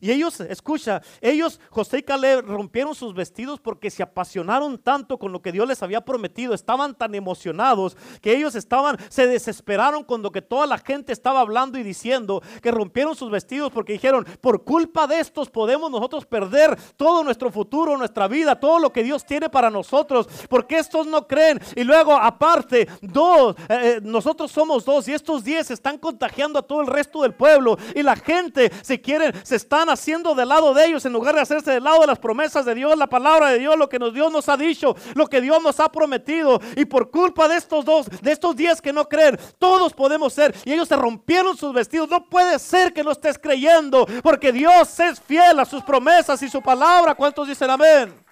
Y 0.00 0.10
ellos, 0.10 0.40
escucha, 0.40 1.02
ellos, 1.20 1.60
José 1.70 1.98
y 1.98 2.02
Caleb, 2.02 2.44
rompieron 2.46 2.94
sus 2.94 3.14
vestidos 3.14 3.60
porque 3.60 3.90
se 3.90 4.02
apasionaron 4.02 4.78
tanto 4.78 5.18
con 5.18 5.32
lo 5.32 5.42
que 5.42 5.52
Dios 5.52 5.66
les 5.66 5.82
había 5.82 6.04
prometido. 6.04 6.54
Estaban 6.54 6.94
tan 6.94 7.14
emocionados 7.14 7.96
que 8.20 8.36
ellos 8.36 8.54
estaban, 8.54 8.98
se 9.08 9.26
desesperaron 9.26 10.04
con 10.04 10.22
lo 10.22 10.30
que 10.30 10.42
toda 10.42 10.66
la 10.66 10.78
gente 10.78 11.12
estaba 11.12 11.40
hablando 11.40 11.78
y 11.78 11.82
diciendo, 11.82 12.42
que 12.62 12.70
rompieron 12.70 13.16
sus 13.16 13.30
vestidos 13.30 13.72
porque 13.72 13.94
dijeron, 13.94 14.26
por 14.40 14.64
culpa 14.64 15.06
de 15.06 15.20
estos 15.20 15.50
podemos 15.50 15.90
nosotros 15.90 16.26
perder 16.26 16.76
todo 16.96 17.24
nuestro 17.24 17.50
futuro, 17.50 17.96
nuestra 17.96 18.28
vida, 18.28 18.58
todo 18.58 18.78
lo 18.78 18.92
que 18.92 19.02
Dios 19.02 19.24
tiene 19.24 19.48
para 19.48 19.70
nosotros, 19.70 20.28
porque 20.48 20.78
estos 20.78 21.06
no 21.06 21.26
creen. 21.26 21.60
Y 21.74 21.84
luego, 21.84 22.14
aparte, 22.14 22.88
dos, 23.00 23.56
eh, 23.68 23.86
eh, 23.86 24.00
nosotros 24.02 24.50
somos 24.50 24.84
dos 24.84 25.06
y 25.08 25.12
estos 25.12 25.44
diez 25.44 25.70
están 25.70 25.98
contagiando 25.98 26.58
a 26.58 26.62
todo 26.62 26.80
el 26.80 26.86
resto 26.86 27.22
del 27.22 27.34
pueblo 27.34 27.78
y 27.94 28.02
la 28.02 28.16
gente 28.16 28.72
se 28.82 29.00
quieren, 29.00 29.32
se 29.44 29.56
están 29.56 29.85
haciendo 29.88 30.34
del 30.34 30.48
lado 30.48 30.74
de 30.74 30.86
ellos 30.86 31.04
en 31.04 31.12
lugar 31.12 31.34
de 31.34 31.40
hacerse 31.40 31.70
del 31.70 31.84
lado 31.84 32.00
de 32.00 32.06
las 32.06 32.18
promesas 32.18 32.64
de 32.64 32.74
Dios, 32.74 32.96
la 32.96 33.06
palabra 33.06 33.50
de 33.50 33.58
Dios, 33.58 33.76
lo 33.76 33.88
que 33.88 33.98
Dios 33.98 34.32
nos 34.32 34.48
ha 34.48 34.56
dicho, 34.56 34.96
lo 35.14 35.26
que 35.26 35.40
Dios 35.40 35.62
nos 35.62 35.80
ha 35.80 35.90
prometido. 35.90 36.60
Y 36.76 36.84
por 36.84 37.10
culpa 37.10 37.48
de 37.48 37.56
estos 37.56 37.84
dos, 37.84 38.06
de 38.08 38.32
estos 38.32 38.56
diez 38.56 38.80
que 38.80 38.92
no 38.92 39.08
creen, 39.08 39.38
todos 39.58 39.92
podemos 39.92 40.32
ser. 40.32 40.54
Y 40.64 40.72
ellos 40.72 40.88
se 40.88 40.96
rompieron 40.96 41.56
sus 41.56 41.72
vestidos. 41.72 42.08
No 42.08 42.28
puede 42.28 42.58
ser 42.58 42.92
que 42.92 43.02
no 43.02 43.12
estés 43.12 43.38
creyendo, 43.38 44.06
porque 44.22 44.52
Dios 44.52 44.98
es 45.00 45.20
fiel 45.20 45.58
a 45.60 45.64
sus 45.64 45.82
promesas 45.82 46.42
y 46.42 46.48
su 46.48 46.60
palabra. 46.62 47.14
¿Cuántos 47.14 47.48
dicen 47.48 47.70
amén? 47.70 48.25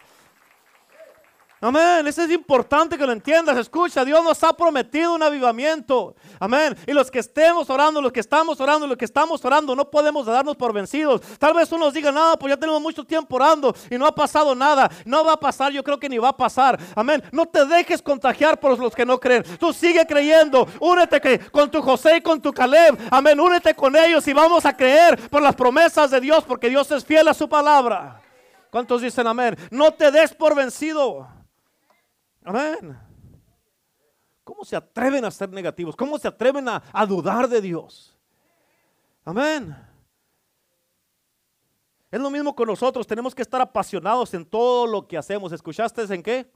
Amén. 1.64 2.06
Eso 2.06 2.22
es 2.22 2.30
importante 2.30 2.98
que 2.98 3.06
lo 3.06 3.12
entiendas. 3.12 3.56
Escucha, 3.56 4.04
Dios 4.04 4.22
nos 4.22 4.44
ha 4.44 4.52
prometido 4.52 5.14
un 5.14 5.22
avivamiento. 5.22 6.14
Amén. 6.38 6.76
Y 6.86 6.92
los 6.92 7.10
que 7.10 7.20
estemos 7.20 7.70
orando, 7.70 8.02
los 8.02 8.12
que 8.12 8.20
estamos 8.20 8.60
orando, 8.60 8.86
los 8.86 8.98
que 8.98 9.06
estamos 9.06 9.42
orando, 9.42 9.74
no 9.74 9.90
podemos 9.90 10.26
darnos 10.26 10.56
por 10.56 10.74
vencidos. 10.74 11.22
Tal 11.38 11.54
vez 11.54 11.72
uno 11.72 11.86
nos 11.86 11.94
diga, 11.94 12.12
no, 12.12 12.38
pues 12.38 12.50
ya 12.52 12.58
tenemos 12.58 12.82
mucho 12.82 13.02
tiempo 13.02 13.36
orando 13.36 13.74
y 13.90 13.96
no 13.96 14.06
ha 14.06 14.14
pasado 14.14 14.54
nada. 14.54 14.90
No 15.06 15.24
va 15.24 15.32
a 15.32 15.40
pasar, 15.40 15.72
yo 15.72 15.82
creo 15.82 15.98
que 15.98 16.06
ni 16.06 16.18
va 16.18 16.28
a 16.28 16.36
pasar. 16.36 16.78
Amén. 16.94 17.22
No 17.32 17.46
te 17.46 17.64
dejes 17.64 18.02
contagiar 18.02 18.60
por 18.60 18.78
los 18.78 18.94
que 18.94 19.06
no 19.06 19.18
creen. 19.18 19.42
Tú 19.58 19.72
sigue 19.72 20.06
creyendo. 20.06 20.68
Únete 20.80 21.48
con 21.50 21.70
tu 21.70 21.80
José 21.80 22.18
y 22.18 22.20
con 22.20 22.42
tu 22.42 22.52
Caleb. 22.52 22.98
Amén. 23.10 23.40
Únete 23.40 23.74
con 23.74 23.96
ellos 23.96 24.28
y 24.28 24.34
vamos 24.34 24.66
a 24.66 24.76
creer 24.76 25.30
por 25.30 25.40
las 25.40 25.54
promesas 25.54 26.10
de 26.10 26.20
Dios, 26.20 26.44
porque 26.44 26.68
Dios 26.68 26.90
es 26.90 27.06
fiel 27.06 27.26
a 27.26 27.32
su 27.32 27.48
palabra. 27.48 28.20
¿Cuántos 28.68 29.00
dicen 29.00 29.26
amén? 29.26 29.56
No 29.70 29.92
te 29.92 30.10
des 30.10 30.34
por 30.34 30.54
vencido. 30.54 31.26
Amén. 32.44 32.96
¿Cómo 34.44 34.64
se 34.64 34.76
atreven 34.76 35.24
a 35.24 35.30
ser 35.30 35.48
negativos? 35.48 35.96
¿Cómo 35.96 36.18
se 36.18 36.28
atreven 36.28 36.68
a, 36.68 37.06
dudar 37.06 37.48
de 37.48 37.62
Dios? 37.62 38.14
Amén. 39.24 39.74
Es 42.10 42.20
lo 42.20 42.30
mismo 42.30 42.54
con 42.54 42.68
nosotros. 42.68 43.06
Tenemos 43.06 43.34
que 43.34 43.40
estar 43.40 43.60
apasionados 43.62 44.34
en 44.34 44.44
todo 44.44 44.86
lo 44.86 45.08
que 45.08 45.16
hacemos. 45.16 45.50
¿Escuchaste 45.52 46.02
en 46.14 46.22
qué? 46.22 46.46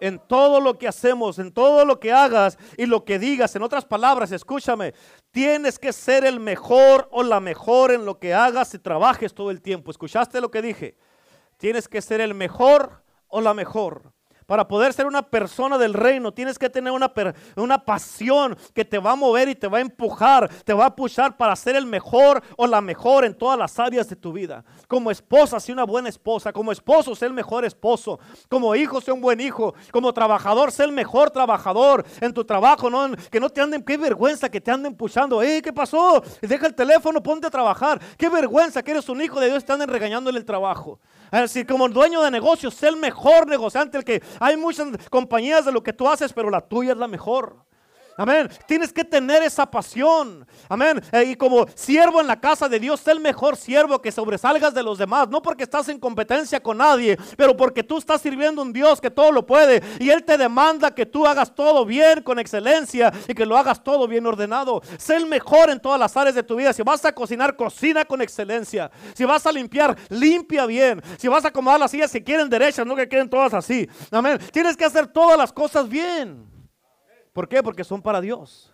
En 0.00 0.18
todo 0.28 0.60
lo 0.60 0.78
que 0.78 0.86
hacemos, 0.86 1.38
en 1.38 1.50
todo 1.50 1.86
lo 1.86 1.98
que 1.98 2.12
hagas 2.12 2.58
y 2.76 2.84
lo 2.84 3.04
que 3.04 3.18
digas. 3.18 3.56
En 3.56 3.62
otras 3.62 3.86
palabras, 3.86 4.30
escúchame, 4.30 4.92
tienes 5.30 5.78
que 5.78 5.92
ser 5.94 6.26
el 6.26 6.38
mejor 6.38 7.08
o 7.10 7.22
la 7.22 7.40
mejor 7.40 7.90
en 7.90 8.04
lo 8.04 8.18
que 8.18 8.34
hagas 8.34 8.74
y 8.74 8.78
trabajes 8.78 9.34
todo 9.34 9.50
el 9.50 9.62
tiempo. 9.62 9.90
¿Escuchaste 9.90 10.40
lo 10.42 10.50
que 10.50 10.60
dije? 10.60 10.96
Tienes 11.56 11.88
que 11.88 12.02
ser 12.02 12.20
el 12.20 12.34
mejor 12.34 13.02
o 13.26 13.40
la 13.40 13.54
mejor. 13.54 14.12
Para 14.48 14.66
poder 14.66 14.94
ser 14.94 15.04
una 15.04 15.20
persona 15.20 15.76
del 15.76 15.92
reino, 15.92 16.32
tienes 16.32 16.58
que 16.58 16.70
tener 16.70 16.90
una, 16.90 17.12
una 17.56 17.84
pasión 17.84 18.56
que 18.72 18.82
te 18.82 18.96
va 18.96 19.10
a 19.10 19.14
mover 19.14 19.50
y 19.50 19.54
te 19.54 19.68
va 19.68 19.76
a 19.76 19.82
empujar, 19.82 20.48
te 20.64 20.72
va 20.72 20.86
a 20.86 20.96
pushar 20.96 21.36
para 21.36 21.54
ser 21.54 21.76
el 21.76 21.84
mejor 21.84 22.42
o 22.56 22.66
la 22.66 22.80
mejor 22.80 23.26
en 23.26 23.34
todas 23.34 23.58
las 23.58 23.78
áreas 23.78 24.08
de 24.08 24.16
tu 24.16 24.32
vida. 24.32 24.64
Como 24.86 25.10
esposa, 25.10 25.60
sé 25.60 25.70
una 25.70 25.84
buena 25.84 26.08
esposa. 26.08 26.50
Como 26.50 26.72
esposo, 26.72 27.14
sé 27.14 27.26
el 27.26 27.34
mejor 27.34 27.66
esposo. 27.66 28.20
Como 28.48 28.74
hijo, 28.74 29.02
sé 29.02 29.12
un 29.12 29.20
buen 29.20 29.38
hijo. 29.38 29.74
Como 29.92 30.14
trabajador, 30.14 30.72
sé 30.72 30.84
el 30.84 30.92
mejor 30.92 31.30
trabajador 31.30 32.06
en 32.18 32.32
tu 32.32 32.42
trabajo. 32.42 32.88
Que 33.30 33.40
no 33.40 33.50
te 33.50 33.60
anden, 33.60 33.82
qué 33.82 33.98
vergüenza 33.98 34.48
que 34.48 34.62
te 34.62 34.70
anden 34.70 34.94
puchando. 34.94 35.42
Eh, 35.42 35.60
¿qué 35.60 35.74
pasó? 35.74 36.22
Deja 36.40 36.66
el 36.66 36.74
teléfono, 36.74 37.22
ponte 37.22 37.46
a 37.46 37.50
trabajar. 37.50 38.00
Qué 38.16 38.30
vergüenza 38.30 38.82
que 38.82 38.92
eres 38.92 39.10
un 39.10 39.20
hijo 39.20 39.40
de 39.40 39.50
Dios 39.50 39.62
te 39.62 39.74
anden 39.74 39.90
regañando 39.90 40.30
en 40.30 40.36
el 40.36 40.46
trabajo. 40.46 41.00
Es 41.30 41.40
decir, 41.40 41.66
como 41.66 41.86
dueño 41.90 42.22
de 42.22 42.30
negocios, 42.30 42.72
sé 42.72 42.88
el 42.88 42.96
mejor 42.96 43.46
negociante, 43.46 43.98
el 43.98 44.04
que 44.04 44.22
hay 44.40 44.56
muchas 44.56 45.08
compañías 45.08 45.64
de 45.64 45.72
lo 45.72 45.82
que 45.82 45.92
tú 45.92 46.08
haces, 46.08 46.32
pero 46.32 46.50
la 46.50 46.60
tuya 46.60 46.92
es 46.92 46.98
la 46.98 47.08
mejor. 47.08 47.64
Amén. 48.18 48.50
Tienes 48.66 48.92
que 48.92 49.04
tener 49.04 49.44
esa 49.44 49.64
pasión. 49.64 50.44
Amén. 50.68 51.00
Eh, 51.12 51.22
y 51.22 51.36
como 51.36 51.66
siervo 51.76 52.20
en 52.20 52.26
la 52.26 52.40
casa 52.40 52.68
de 52.68 52.80
Dios, 52.80 52.98
sé 52.98 53.12
el 53.12 53.20
mejor 53.20 53.56
siervo 53.56 54.02
que 54.02 54.10
sobresalgas 54.10 54.74
de 54.74 54.82
los 54.82 54.98
demás. 54.98 55.28
No 55.28 55.40
porque 55.40 55.62
estás 55.62 55.88
en 55.88 56.00
competencia 56.00 56.60
con 56.60 56.78
nadie, 56.78 57.16
pero 57.36 57.56
porque 57.56 57.84
tú 57.84 57.98
estás 57.98 58.20
sirviendo 58.20 58.60
a 58.60 58.64
un 58.64 58.72
Dios 58.72 59.00
que 59.00 59.08
todo 59.08 59.30
lo 59.30 59.46
puede. 59.46 59.84
Y 60.00 60.10
Él 60.10 60.24
te 60.24 60.36
demanda 60.36 60.92
que 60.92 61.06
tú 61.06 61.28
hagas 61.28 61.54
todo 61.54 61.84
bien, 61.84 62.20
con 62.24 62.40
excelencia, 62.40 63.12
y 63.28 63.34
que 63.34 63.46
lo 63.46 63.56
hagas 63.56 63.84
todo 63.84 64.08
bien 64.08 64.26
ordenado. 64.26 64.82
Sé 64.98 65.14
el 65.14 65.26
mejor 65.26 65.70
en 65.70 65.78
todas 65.78 66.00
las 66.00 66.16
áreas 66.16 66.34
de 66.34 66.42
tu 66.42 66.56
vida. 66.56 66.72
Si 66.72 66.82
vas 66.82 67.04
a 67.04 67.12
cocinar, 67.12 67.54
cocina 67.54 68.04
con 68.04 68.20
excelencia. 68.20 68.90
Si 69.14 69.24
vas 69.24 69.46
a 69.46 69.52
limpiar, 69.52 69.96
limpia 70.08 70.66
bien. 70.66 71.00
Si 71.18 71.28
vas 71.28 71.44
a 71.44 71.48
acomodar 71.48 71.78
las 71.78 71.92
sillas 71.92 72.10
que 72.10 72.24
quieren 72.24 72.50
derechas, 72.50 72.84
no 72.84 72.96
que 72.96 73.08
queden 73.08 73.30
todas 73.30 73.54
así. 73.54 73.88
Amén. 74.10 74.40
Tienes 74.52 74.76
que 74.76 74.84
hacer 74.84 75.06
todas 75.06 75.38
las 75.38 75.52
cosas 75.52 75.88
bien. 75.88 76.57
¿Por 77.38 77.48
qué? 77.48 77.62
Porque 77.62 77.84
son 77.84 78.02
para 78.02 78.20
Dios. 78.20 78.68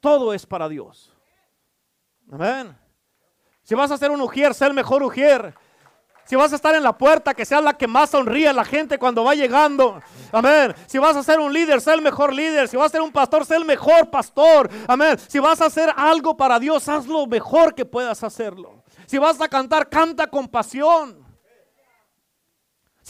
Todo 0.00 0.34
es 0.34 0.44
para 0.44 0.68
Dios. 0.68 1.16
Amén. 2.28 2.76
Si 3.62 3.72
vas 3.76 3.88
a 3.92 3.96
ser 3.96 4.10
un 4.10 4.20
ujier, 4.20 4.52
sé 4.52 4.66
el 4.66 4.74
mejor 4.74 5.00
ujier. 5.04 5.54
Si 6.24 6.34
vas 6.34 6.52
a 6.52 6.56
estar 6.56 6.74
en 6.74 6.82
la 6.82 6.98
puerta, 6.98 7.34
que 7.34 7.44
sea 7.44 7.60
la 7.60 7.78
que 7.78 7.86
más 7.86 8.10
sonríe 8.10 8.48
a 8.48 8.52
la 8.52 8.64
gente 8.64 8.98
cuando 8.98 9.22
va 9.22 9.36
llegando. 9.36 10.02
Amén. 10.32 10.74
Si 10.88 10.98
vas 10.98 11.14
a 11.14 11.22
ser 11.22 11.38
un 11.38 11.52
líder, 11.52 11.80
sé 11.80 11.94
el 11.94 12.02
mejor 12.02 12.32
líder. 12.32 12.66
Si 12.66 12.76
vas 12.76 12.86
a 12.86 12.88
ser 12.96 13.00
un 13.00 13.12
pastor, 13.12 13.46
sé 13.46 13.54
el 13.54 13.64
mejor 13.64 14.10
pastor. 14.10 14.68
Amén. 14.88 15.16
Si 15.28 15.38
vas 15.38 15.60
a 15.60 15.66
hacer 15.66 15.94
algo 15.96 16.36
para 16.36 16.58
Dios, 16.58 16.88
haz 16.88 17.06
lo 17.06 17.28
mejor 17.28 17.76
que 17.76 17.84
puedas 17.84 18.24
hacerlo. 18.24 18.82
Si 19.06 19.18
vas 19.18 19.40
a 19.40 19.46
cantar, 19.46 19.88
canta 19.88 20.26
con 20.26 20.48
pasión. 20.48 21.19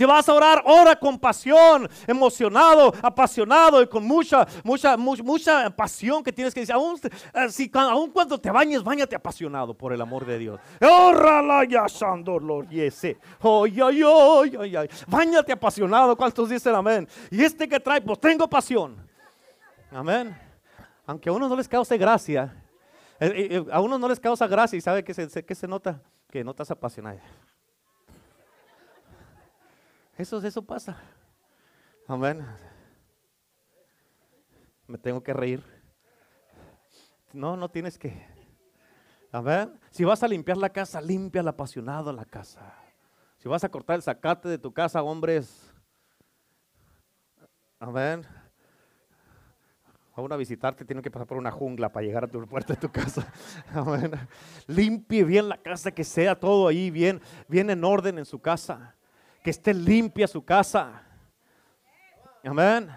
Si 0.01 0.07
vas 0.07 0.27
a 0.31 0.33
orar, 0.33 0.63
ora 0.65 0.97
con 0.97 1.19
pasión, 1.19 1.87
emocionado, 2.07 2.91
apasionado 3.03 3.83
y 3.83 3.87
con 3.87 4.03
mucha, 4.03 4.47
mucha, 4.65 4.97
mucha, 4.97 5.69
pasión 5.69 6.23
que 6.23 6.33
tienes 6.33 6.55
que 6.55 6.61
decir. 6.61 6.75
Aún, 6.75 6.99
eh, 7.35 7.51
si, 7.51 7.71
aún 7.75 8.11
cuando 8.11 8.41
te 8.41 8.51
bañes, 8.51 8.83
bañate 8.83 9.15
apasionado 9.15 9.75
por 9.75 9.93
el 9.93 10.01
amor 10.01 10.25
de 10.25 10.39
Dios. 10.39 10.59
Bañate 15.07 15.53
apasionado. 15.53 16.17
¿Cuántos 16.17 16.49
dicen 16.49 16.75
amén? 16.75 17.07
Y 17.31 17.45
este 17.45 17.69
que 17.69 17.79
trae, 17.79 18.01
pues 18.01 18.19
tengo 18.21 18.49
pasión. 18.49 18.97
Amén. 19.93 20.35
Aunque 21.05 21.29
a 21.29 21.33
uno 21.33 21.47
no 21.47 21.57
les 21.57 21.69
cause 21.69 21.99
gracia, 21.99 22.57
eh, 23.19 23.49
eh, 23.51 23.65
a 23.71 23.83
uno 23.83 23.99
no 23.99 24.09
les 24.09 24.19
causa 24.19 24.47
gracia 24.47 24.79
y 24.79 24.81
sabe 24.81 25.05
que 25.05 25.13
se 25.55 25.69
nota, 25.69 26.01
que 26.31 26.43
no 26.43 26.53
estás 26.53 26.71
apasionado. 26.71 27.19
Eso, 30.21 30.37
eso 30.37 30.61
pasa. 30.61 30.99
Amén. 32.07 32.47
Me 34.87 34.99
tengo 34.99 35.23
que 35.23 35.33
reír. 35.33 35.65
No, 37.33 37.57
no 37.57 37.71
tienes 37.71 37.97
que. 37.97 38.23
Amén. 39.33 39.81
Si 39.91 40.05
vas 40.05 40.23
a 40.23 40.29
limpiar 40.29 40.59
la 40.59 40.69
casa, 40.69 41.01
limpia 41.01 41.43
la 41.43 41.53
apasionado 41.53 42.13
la 42.13 42.27
casa. 42.27 42.75
Si 43.39 43.49
vas 43.49 43.65
a 43.65 43.71
cortar 43.71 43.97
el 43.97 44.03
zacate 44.03 44.51
de 44.51 44.59
tu 44.59 44.75
casa, 44.75 45.03
hombres. 45.03 45.73
Amén. 47.79 48.23
A 50.15 50.21
uno 50.21 50.35
a 50.35 50.39
visitarte 50.39 50.85
tiene 50.85 51.01
que 51.01 51.11
pasar 51.11 51.27
por 51.27 51.39
una 51.39 51.51
jungla 51.51 51.89
para 51.89 52.05
llegar 52.05 52.25
a 52.25 52.29
tu 52.29 52.47
puerta 52.47 52.75
de 52.75 52.81
tu 52.81 52.93
casa. 52.93 53.27
Amén. 53.73 54.11
Limpie 54.67 55.25
bien 55.25 55.49
la 55.49 55.57
casa, 55.57 55.91
que 55.91 56.05
sea 56.05 56.39
todo 56.39 56.69
ahí 56.69 56.91
bien, 56.91 57.23
bien 57.49 57.71
en 57.71 57.83
orden 57.85 58.19
en 58.19 58.27
su 58.27 58.39
casa 58.39 58.97
que 59.43 59.51
esté 59.51 59.75
limpia 59.75 60.27
su 60.27 60.45
casa. 60.45 61.03
Amén. 62.45 62.91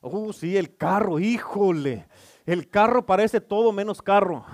Oh, 0.00 0.32
sí, 0.32 0.56
el 0.56 0.76
carro, 0.76 1.18
híjole. 1.18 2.06
El 2.44 2.70
carro 2.70 3.04
parece 3.04 3.40
todo 3.40 3.72
menos 3.72 4.00
carro. 4.00 4.44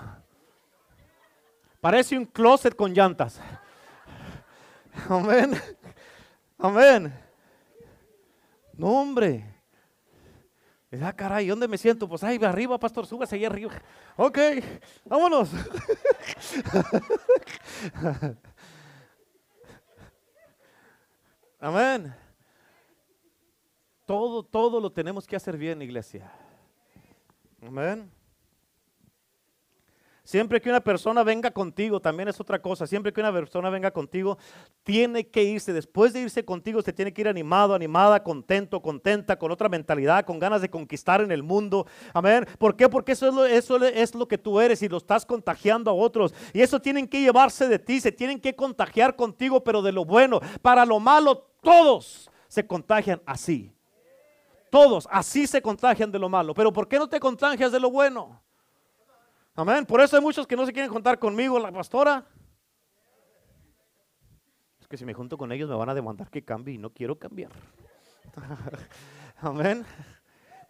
Parece 1.80 2.16
un 2.16 2.24
closet 2.24 2.74
con 2.74 2.94
llantas. 2.94 3.40
Amén. 5.08 5.52
Amén. 6.58 7.12
No, 8.74 9.00
hombre. 9.00 9.52
Ah, 11.00 11.12
caray, 11.12 11.48
¿dónde 11.48 11.66
me 11.66 11.78
siento? 11.78 12.08
Pues 12.08 12.22
ahí 12.22 12.38
arriba, 12.42 12.78
pastor, 12.78 13.06
súbase 13.06 13.36
ahí 13.36 13.44
arriba. 13.44 13.72
Ok, 14.16 14.38
vámonos. 15.04 15.50
Amén. 21.62 22.12
Todo, 24.04 24.42
todo 24.42 24.80
lo 24.80 24.90
tenemos 24.90 25.28
que 25.28 25.36
hacer 25.36 25.56
bien, 25.56 25.80
iglesia. 25.80 26.28
Amén. 27.64 28.10
Siempre 30.24 30.60
que 30.60 30.68
una 30.68 30.80
persona 30.80 31.22
venga 31.22 31.52
contigo, 31.52 32.00
también 32.00 32.28
es 32.28 32.40
otra 32.40 32.60
cosa. 32.60 32.84
Siempre 32.84 33.12
que 33.12 33.20
una 33.20 33.32
persona 33.32 33.70
venga 33.70 33.92
contigo, 33.92 34.38
tiene 34.82 35.28
que 35.28 35.44
irse. 35.44 35.72
Después 35.72 36.12
de 36.12 36.22
irse 36.22 36.44
contigo, 36.44 36.82
se 36.82 36.92
tiene 36.92 37.12
que 37.12 37.20
ir 37.20 37.28
animado, 37.28 37.74
animada, 37.74 38.24
contento, 38.24 38.82
contenta, 38.82 39.38
con 39.38 39.52
otra 39.52 39.68
mentalidad, 39.68 40.24
con 40.24 40.40
ganas 40.40 40.62
de 40.62 40.68
conquistar 40.68 41.20
en 41.20 41.30
el 41.30 41.44
mundo. 41.44 41.86
Amén. 42.12 42.44
¿Por 42.58 42.74
qué? 42.74 42.88
Porque 42.88 43.12
eso 43.12 43.28
es 43.28 43.34
lo, 43.34 43.44
eso 43.44 43.84
es 43.84 44.16
lo 44.16 44.26
que 44.26 44.38
tú 44.38 44.60
eres 44.60 44.82
y 44.82 44.88
lo 44.88 44.96
estás 44.96 45.24
contagiando 45.24 45.92
a 45.92 45.94
otros. 45.94 46.34
Y 46.52 46.60
eso 46.60 46.80
tienen 46.80 47.06
que 47.06 47.20
llevarse 47.20 47.68
de 47.68 47.78
ti, 47.78 48.00
se 48.00 48.10
tienen 48.10 48.40
que 48.40 48.56
contagiar 48.56 49.14
contigo, 49.14 49.62
pero 49.62 49.80
de 49.80 49.92
lo 49.92 50.04
bueno. 50.04 50.40
Para 50.60 50.84
lo 50.84 50.98
malo, 50.98 51.51
todos 51.62 52.30
se 52.48 52.66
contagian 52.66 53.22
así. 53.24 53.72
Todos 54.70 55.08
así 55.10 55.46
se 55.46 55.62
contagian 55.62 56.10
de 56.10 56.18
lo 56.18 56.28
malo. 56.28 56.52
Pero 56.54 56.72
¿por 56.72 56.88
qué 56.88 56.98
no 56.98 57.08
te 57.08 57.20
contagias 57.20 57.72
de 57.72 57.80
lo 57.80 57.90
bueno? 57.90 58.42
Amén. 59.54 59.86
Por 59.86 60.00
eso 60.00 60.16
hay 60.16 60.22
muchos 60.22 60.46
que 60.46 60.56
no 60.56 60.66
se 60.66 60.72
quieren 60.72 60.90
contar 60.90 61.18
conmigo, 61.18 61.58
la 61.58 61.70
pastora. 61.70 62.26
Es 64.80 64.88
que 64.88 64.96
si 64.96 65.04
me 65.04 65.14
junto 65.14 65.38
con 65.38 65.52
ellos 65.52 65.68
me 65.68 65.76
van 65.76 65.88
a 65.88 65.94
demandar 65.94 66.30
que 66.30 66.44
cambie 66.44 66.74
y 66.74 66.78
no 66.78 66.90
quiero 66.90 67.18
cambiar. 67.18 67.52
Amén. 69.40 69.84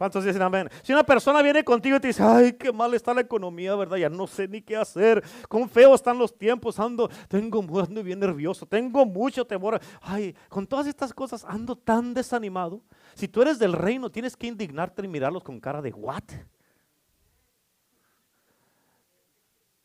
¿Cuántos 0.03 0.25
dicen 0.25 0.43
amén? 0.43 0.69
Si 0.83 0.93
una 0.93 1.05
persona 1.05 1.41
viene 1.43 1.63
contigo 1.63 1.97
y 1.97 2.01
te 2.01 2.09
dice, 2.09 2.25
ay, 2.25 2.55
qué 2.55 2.73
mal 2.73 2.93
está 2.93 3.15
la 3.15 3.21
economía, 3.21 3.77
¿verdad? 3.77 3.99
Ya 3.99 4.09
no 4.09 4.27
sé 4.27 4.49
ni 4.49 4.61
qué 4.61 4.77
hacer. 4.77 5.23
Con 5.49 5.69
feo 5.69 5.95
están 5.95 6.19
los 6.19 6.37
tiempos, 6.37 6.81
ando, 6.81 7.09
tengo, 7.29 7.61
ando 7.81 8.03
bien 8.03 8.19
nervioso, 8.19 8.67
tengo 8.67 9.07
mucho 9.07 9.45
temor. 9.45 9.81
Ay, 10.01 10.35
con 10.49 10.67
todas 10.67 10.89
estas 10.89 11.15
cosas 11.15 11.45
ando 11.45 11.77
tan 11.77 12.15
desanimado. 12.15 12.83
Si 13.15 13.29
tú 13.29 13.43
eres 13.43 13.61
del 13.61 13.75
reino, 13.75 14.11
tienes 14.11 14.37
que 14.37 14.49
indignarte 14.49 15.05
y 15.05 15.07
mirarlos 15.07 15.45
con 15.45 15.61
cara 15.61 15.81
de, 15.81 15.93
¿what? 15.93 16.25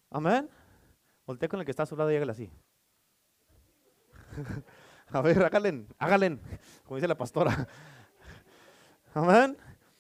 Amén. 0.09 0.49
Voltea 1.27 1.47
con 1.47 1.59
el 1.59 1.65
que 1.67 1.69
está 1.69 1.83
a 1.83 1.85
su 1.85 1.95
lado 1.95 2.11
y 2.11 2.15
hágale 2.15 2.31
así. 2.31 2.49
a 5.09 5.21
ver, 5.21 5.43
hágale, 5.43 5.85
hágale, 5.99 6.39
como 6.85 6.95
dice 6.95 7.07
la 7.07 7.15
pastora. 7.15 7.67
Amén. 9.13 9.55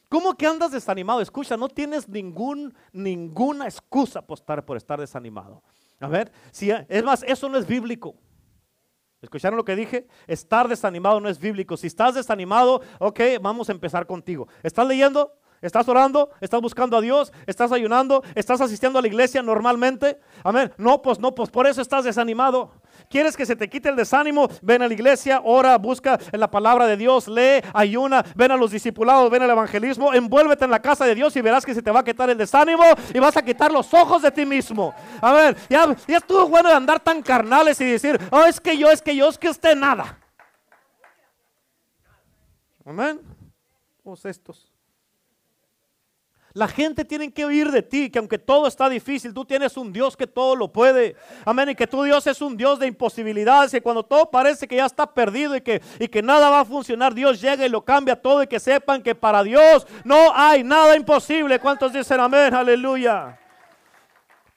¿Cómo 0.09 0.35
que 0.35 0.47
andas 0.47 0.71
desanimado? 0.71 1.21
Escucha, 1.21 1.57
no 1.57 1.67
tienes 1.67 2.07
ningún, 2.07 2.73
ninguna 2.93 3.65
excusa 3.65 4.21
por 4.21 4.37
estar, 4.37 4.65
por 4.65 4.77
estar 4.77 4.99
desanimado. 4.99 5.61
A 5.99 6.07
ver, 6.07 6.31
si, 6.51 6.71
es 6.71 7.03
más, 7.03 7.23
eso 7.23 7.49
no 7.49 7.57
es 7.57 7.67
bíblico. 7.67 8.15
¿Escucharon 9.21 9.57
lo 9.57 9.65
que 9.65 9.75
dije? 9.75 10.07
Estar 10.27 10.67
desanimado 10.67 11.19
no 11.19 11.27
es 11.27 11.39
bíblico. 11.39 11.75
Si 11.75 11.87
estás 11.87 12.15
desanimado, 12.15 12.81
ok, 12.99 13.19
vamos 13.41 13.67
a 13.69 13.71
empezar 13.71 14.05
contigo. 14.05 14.47
¿Estás 14.61 14.87
leyendo? 14.87 15.33
¿Estás 15.59 15.89
orando? 15.89 16.29
¿Estás 16.39 16.61
buscando 16.61 16.95
a 16.97 17.01
Dios? 17.01 17.33
¿Estás 17.47 17.71
ayunando? 17.71 18.23
¿Estás 18.35 18.61
asistiendo 18.61 18.99
a 18.99 19.01
la 19.01 19.07
iglesia 19.07 19.41
normalmente? 19.41 20.19
Amén. 20.43 20.71
No, 20.77 21.01
pues 21.01 21.19
no, 21.19 21.33
pues 21.33 21.49
por 21.49 21.65
eso 21.65 21.81
estás 21.81 22.05
desanimado. 22.05 22.71
¿Quieres 23.09 23.35
que 23.37 23.45
se 23.45 23.55
te 23.55 23.69
quite 23.69 23.89
el 23.89 23.95
desánimo? 23.95 24.47
Ven 24.61 24.81
a 24.81 24.87
la 24.87 24.93
iglesia, 24.93 25.41
ora, 25.43 25.77
busca 25.77 26.19
en 26.31 26.39
la 26.39 26.49
palabra 26.49 26.85
de 26.85 26.97
Dios, 26.97 27.27
lee, 27.27 27.61
ayuna, 27.73 28.23
ven 28.35 28.51
a 28.51 28.57
los 28.57 28.71
discipulados, 28.71 29.29
ven 29.29 29.43
al 29.43 29.49
evangelismo, 29.49 30.13
envuélvete 30.13 30.65
en 30.65 30.71
la 30.71 30.81
casa 30.81 31.05
de 31.05 31.15
Dios 31.15 31.35
y 31.35 31.41
verás 31.41 31.65
que 31.65 31.73
se 31.73 31.81
te 31.81 31.91
va 31.91 32.01
a 32.01 32.03
quitar 32.03 32.29
el 32.29 32.37
desánimo 32.37 32.83
y 33.13 33.19
vas 33.19 33.37
a 33.37 33.41
quitar 33.41 33.71
los 33.71 33.93
ojos 33.93 34.21
de 34.21 34.31
ti 34.31 34.45
mismo. 34.45 34.93
A 35.21 35.33
ver, 35.33 35.57
ya, 35.69 35.95
ya 36.07 36.17
estuvo 36.17 36.47
bueno 36.47 36.69
de 36.69 36.75
andar 36.75 36.99
tan 36.99 37.21
carnales 37.21 37.79
y 37.81 37.85
decir, 37.85 38.19
oh, 38.31 38.43
es 38.43 38.59
que 38.59 38.77
yo, 38.77 38.89
es 38.89 39.01
que 39.01 39.15
yo, 39.15 39.29
es 39.29 39.37
que 39.37 39.49
usted 39.49 39.75
nada. 39.75 40.19
Amén. 42.85 43.19
Todos 44.03 44.25
estos. 44.25 44.76
La 46.57 46.67
gente 46.67 47.05
tiene 47.05 47.31
que 47.31 47.45
oír 47.45 47.69
de 47.69 47.83
ti 47.83 48.09
que 48.09 48.17
aunque 48.17 48.39
todo 48.39 48.65
está 48.65 48.89
difícil, 48.89 49.31
tú 49.31 49.45
tienes 49.45 49.77
un 49.77 49.93
Dios 49.93 50.17
que 50.17 50.25
todo 50.25 50.55
lo 50.55 50.73
puede. 50.73 51.15
Amén. 51.45 51.69
Y 51.69 51.75
que 51.75 51.85
tu 51.85 52.01
Dios 52.01 52.25
es 52.25 52.41
un 52.41 52.57
Dios 52.57 52.79
de 52.79 52.87
imposibilidades. 52.87 53.75
Y 53.75 53.81
cuando 53.81 54.01
todo 54.01 54.31
parece 54.31 54.67
que 54.67 54.77
ya 54.77 54.87
está 54.87 55.05
perdido 55.05 55.55
y 55.55 55.61
que, 55.61 55.83
y 55.99 56.07
que 56.07 56.23
nada 56.23 56.49
va 56.49 56.61
a 56.61 56.65
funcionar, 56.65 57.13
Dios 57.13 57.39
llega 57.39 57.63
y 57.63 57.69
lo 57.69 57.85
cambia 57.85 58.19
todo. 58.19 58.41
Y 58.41 58.47
que 58.47 58.59
sepan 58.59 59.03
que 59.03 59.13
para 59.13 59.43
Dios 59.43 59.85
no 60.03 60.33
hay 60.33 60.63
nada 60.63 60.95
imposible. 60.95 61.59
¿Cuántos 61.59 61.93
dicen 61.93 62.19
amén? 62.19 62.51
Aleluya. 62.51 63.37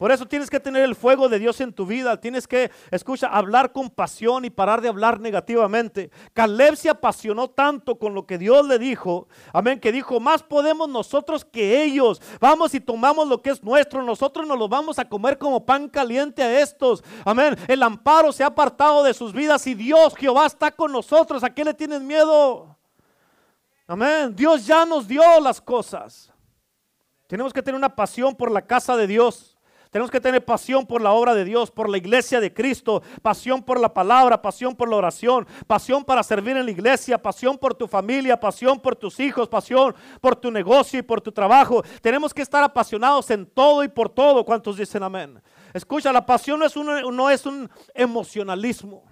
Por 0.01 0.11
eso 0.11 0.25
tienes 0.25 0.49
que 0.49 0.59
tener 0.59 0.83
el 0.83 0.95
fuego 0.95 1.29
de 1.29 1.39
Dios 1.39 1.61
en 1.61 1.75
tu 1.75 1.85
vida. 1.85 2.19
Tienes 2.19 2.49
que, 2.49 2.71
escucha, 2.91 3.27
hablar 3.27 3.71
con 3.71 3.91
pasión 3.91 4.47
y 4.47 4.49
parar 4.49 4.81
de 4.81 4.89
hablar 4.89 5.21
negativamente. 5.21 6.11
Caleb 6.33 6.75
se 6.75 6.89
apasionó 6.89 7.51
tanto 7.51 7.99
con 7.99 8.15
lo 8.15 8.27
que 8.27 8.39
Dios 8.39 8.67
le 8.67 8.79
dijo. 8.79 9.29
Amén, 9.53 9.79
que 9.79 9.93
dijo, 9.93 10.19
más 10.19 10.43
podemos 10.43 10.89
nosotros 10.89 11.45
que 11.45 11.85
ellos. 11.85 12.23
Vamos 12.41 12.75
y 12.75 12.81
tomamos 12.81 13.29
lo 13.29 13.43
que 13.43 13.51
es 13.51 13.63
nuestro. 13.63 14.03
Nosotros 14.03 14.47
nos 14.47 14.59
lo 14.59 14.71
vamos 14.71 14.99
a 14.99 15.07
comer 15.07 15.37
como 15.37 15.67
pan 15.67 15.87
caliente 15.87 16.43
a 16.43 16.61
estos. 16.63 17.05
Amén. 17.23 17.55
El 17.69 17.83
amparo 17.83 18.33
se 18.33 18.43
ha 18.43 18.47
apartado 18.47 19.03
de 19.03 19.13
sus 19.13 19.35
vidas 19.35 19.67
y 19.67 19.75
Dios, 19.75 20.17
Jehová, 20.17 20.47
está 20.47 20.71
con 20.71 20.93
nosotros. 20.93 21.45
¿A 21.45 21.51
qué 21.51 21.63
le 21.63 21.75
tienes 21.75 22.01
miedo? 22.01 22.75
Amén. 23.87 24.35
Dios 24.35 24.65
ya 24.65 24.87
nos 24.87 25.07
dio 25.07 25.23
las 25.43 25.61
cosas. 25.61 26.33
Tenemos 27.27 27.53
que 27.53 27.63
tener 27.63 27.77
una 27.77 27.95
pasión 27.95 28.35
por 28.35 28.51
la 28.51 28.63
casa 28.63 28.97
de 28.97 29.07
Dios. 29.07 29.50
Tenemos 29.91 30.11
que 30.11 30.21
tener 30.21 30.45
pasión 30.45 30.87
por 30.87 31.03
la 31.03 31.11
obra 31.11 31.35
de 31.35 31.45
Dios, 31.45 31.69
por 31.71 31.89
la 31.89 31.99
iglesia 31.99 32.39
de 32.39 32.55
Cristo, 32.55 33.03
pasión 33.23 33.61
por 33.61 33.81
la 33.81 33.93
palabra, 33.93 34.41
pasión 34.41 34.77
por 34.77 34.89
la 34.89 34.95
oración, 34.95 35.49
pasión 35.67 36.05
para 36.05 36.23
servir 36.23 36.57
en 36.57 36.65
la 36.65 36.71
iglesia, 36.71 37.21
pasión 37.21 37.59
por 37.59 37.75
tu 37.75 37.89
familia, 37.89 38.39
pasión 38.39 38.79
por 38.79 38.95
tus 38.95 39.19
hijos, 39.19 39.49
pasión 39.49 39.93
por 40.21 40.37
tu 40.37 40.49
negocio 40.53 41.01
y 41.01 41.03
por 41.03 41.21
tu 41.21 41.33
trabajo. 41.33 41.83
Tenemos 42.01 42.33
que 42.33 42.43
estar 42.43 42.63
apasionados 42.63 43.29
en 43.31 43.45
todo 43.47 43.83
y 43.83 43.89
por 43.89 44.09
todo. 44.09 44.45
¿Cuántos 44.45 44.77
dicen 44.77 45.03
amén? 45.03 45.43
Escucha, 45.75 46.13
la 46.13 46.25
pasión 46.25 46.61
no 46.61 46.67
es 46.67 46.77
un, 46.77 46.87
no 47.17 47.29
es 47.29 47.45
un 47.45 47.69
emocionalismo. 47.93 49.10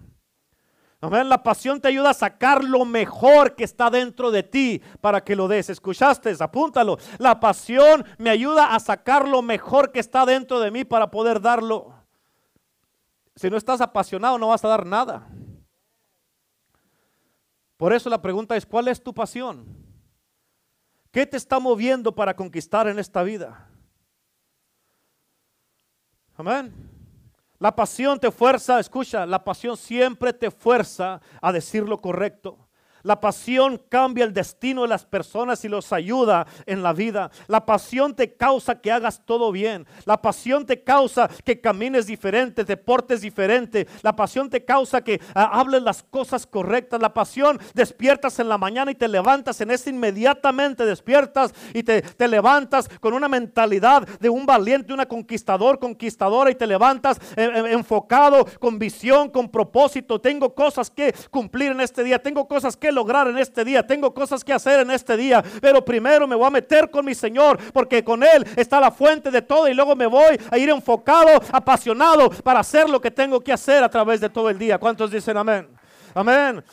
Amén. 1.00 1.28
La 1.28 1.42
pasión 1.42 1.80
te 1.80 1.88
ayuda 1.88 2.10
a 2.10 2.14
sacar 2.14 2.64
lo 2.64 2.84
mejor 2.84 3.54
que 3.54 3.62
está 3.62 3.88
dentro 3.88 4.30
de 4.32 4.42
ti 4.42 4.82
para 5.00 5.22
que 5.22 5.36
lo 5.36 5.46
des. 5.46 5.70
¿Escuchaste? 5.70 6.34
Apúntalo. 6.40 6.98
La 7.18 7.38
pasión 7.38 8.04
me 8.18 8.30
ayuda 8.30 8.74
a 8.74 8.80
sacar 8.80 9.28
lo 9.28 9.40
mejor 9.40 9.92
que 9.92 10.00
está 10.00 10.26
dentro 10.26 10.58
de 10.58 10.72
mí 10.72 10.84
para 10.84 11.10
poder 11.10 11.40
darlo. 11.40 11.94
Si 13.36 13.48
no 13.48 13.56
estás 13.56 13.80
apasionado 13.80 14.38
no 14.38 14.48
vas 14.48 14.64
a 14.64 14.68
dar 14.68 14.84
nada. 14.84 15.28
Por 17.76 17.92
eso 17.92 18.10
la 18.10 18.20
pregunta 18.20 18.56
es, 18.56 18.66
¿cuál 18.66 18.88
es 18.88 19.00
tu 19.00 19.14
pasión? 19.14 19.64
¿Qué 21.12 21.24
te 21.26 21.36
está 21.36 21.60
moviendo 21.60 22.12
para 22.12 22.34
conquistar 22.34 22.88
en 22.88 22.98
esta 22.98 23.22
vida? 23.22 23.70
Amén. 26.36 26.97
La 27.58 27.74
pasión 27.74 28.20
te 28.20 28.30
fuerza, 28.30 28.78
escucha, 28.78 29.26
la 29.26 29.42
pasión 29.42 29.76
siempre 29.76 30.32
te 30.32 30.50
fuerza 30.50 31.20
a 31.42 31.52
decir 31.52 31.82
lo 31.82 31.98
correcto. 31.98 32.67
La 33.08 33.18
pasión 33.18 33.80
cambia 33.88 34.22
el 34.22 34.34
destino 34.34 34.82
de 34.82 34.88
las 34.88 35.06
personas 35.06 35.64
y 35.64 35.68
los 35.70 35.94
ayuda 35.94 36.46
en 36.66 36.82
la 36.82 36.92
vida. 36.92 37.30
La 37.46 37.64
pasión 37.64 38.14
te 38.14 38.34
causa 38.34 38.82
que 38.82 38.92
hagas 38.92 39.22
todo 39.24 39.50
bien. 39.50 39.86
La 40.04 40.20
pasión 40.20 40.66
te 40.66 40.84
causa 40.84 41.26
que 41.42 41.58
camines 41.58 42.06
diferente, 42.06 42.66
te 42.66 42.76
portes 42.76 43.22
diferente. 43.22 43.88
La 44.02 44.14
pasión 44.14 44.50
te 44.50 44.62
causa 44.62 45.02
que 45.02 45.22
ah, 45.34 45.58
hables 45.58 45.82
las 45.82 46.02
cosas 46.02 46.46
correctas. 46.46 47.00
La 47.00 47.14
pasión 47.14 47.58
despiertas 47.72 48.40
en 48.40 48.50
la 48.50 48.58
mañana 48.58 48.90
y 48.90 48.94
te 48.94 49.08
levantas 49.08 49.58
en 49.62 49.70
ese 49.70 49.88
inmediatamente 49.88 50.84
despiertas 50.84 51.54
y 51.72 51.84
te, 51.84 52.02
te 52.02 52.28
levantas 52.28 52.90
con 53.00 53.14
una 53.14 53.26
mentalidad 53.26 54.06
de 54.18 54.28
un 54.28 54.44
valiente, 54.44 54.92
una 54.92 55.08
conquistador, 55.08 55.78
conquistadora 55.78 56.50
y 56.50 56.56
te 56.56 56.66
levantas 56.66 57.16
eh, 57.36 57.50
eh, 57.54 57.72
enfocado, 57.72 58.44
con 58.60 58.78
visión, 58.78 59.30
con 59.30 59.48
propósito. 59.48 60.20
Tengo 60.20 60.54
cosas 60.54 60.90
que 60.90 61.14
cumplir 61.30 61.72
en 61.72 61.80
este 61.80 62.04
día. 62.04 62.22
Tengo 62.22 62.46
cosas 62.46 62.76
que 62.76 62.97
lograr 62.98 63.28
en 63.28 63.38
este 63.38 63.64
día, 63.64 63.86
tengo 63.86 64.12
cosas 64.12 64.42
que 64.42 64.52
hacer 64.52 64.80
en 64.80 64.90
este 64.90 65.16
día, 65.16 65.42
pero 65.60 65.84
primero 65.84 66.26
me 66.26 66.34
voy 66.34 66.46
a 66.46 66.50
meter 66.50 66.90
con 66.90 67.04
mi 67.04 67.14
Señor, 67.14 67.58
porque 67.72 68.02
con 68.02 68.24
Él 68.24 68.44
está 68.56 68.80
la 68.80 68.90
fuente 68.90 69.30
de 69.30 69.40
todo 69.40 69.68
y 69.68 69.74
luego 69.74 69.94
me 69.94 70.06
voy 70.06 70.36
a 70.50 70.58
ir 70.58 70.68
enfocado, 70.68 71.40
apasionado 71.52 72.28
para 72.42 72.60
hacer 72.60 72.90
lo 72.90 73.00
que 73.00 73.12
tengo 73.12 73.40
que 73.40 73.52
hacer 73.52 73.84
a 73.84 73.88
través 73.88 74.20
de 74.20 74.28
todo 74.28 74.50
el 74.50 74.58
día. 74.58 74.78
¿Cuántos 74.78 75.12
dicen 75.12 75.36
amén? 75.36 75.68
Amén. 76.12 76.64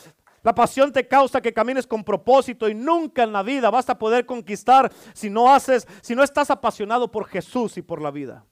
La 0.42 0.54
pasión 0.54 0.92
te 0.92 1.08
causa 1.08 1.42
que 1.42 1.54
camines 1.54 1.86
con 1.86 2.04
propósito 2.04 2.68
y 2.70 2.74
nunca 2.74 3.24
en 3.24 3.32
la 3.32 3.44
vida 3.44 3.70
vas 3.70 3.90
a 3.90 3.98
poder 3.98 4.26
conquistar 4.26 4.92
si 5.14 5.30
no 5.30 5.54
haces, 5.54 5.88
si 6.02 6.16
no 6.16 6.24
estás 6.24 6.50
apasionado 6.50 7.12
por 7.12 7.26
Jesús 7.28 7.78
y 7.78 7.82
por 7.82 8.02
la 8.02 8.12
vida. 8.12 8.46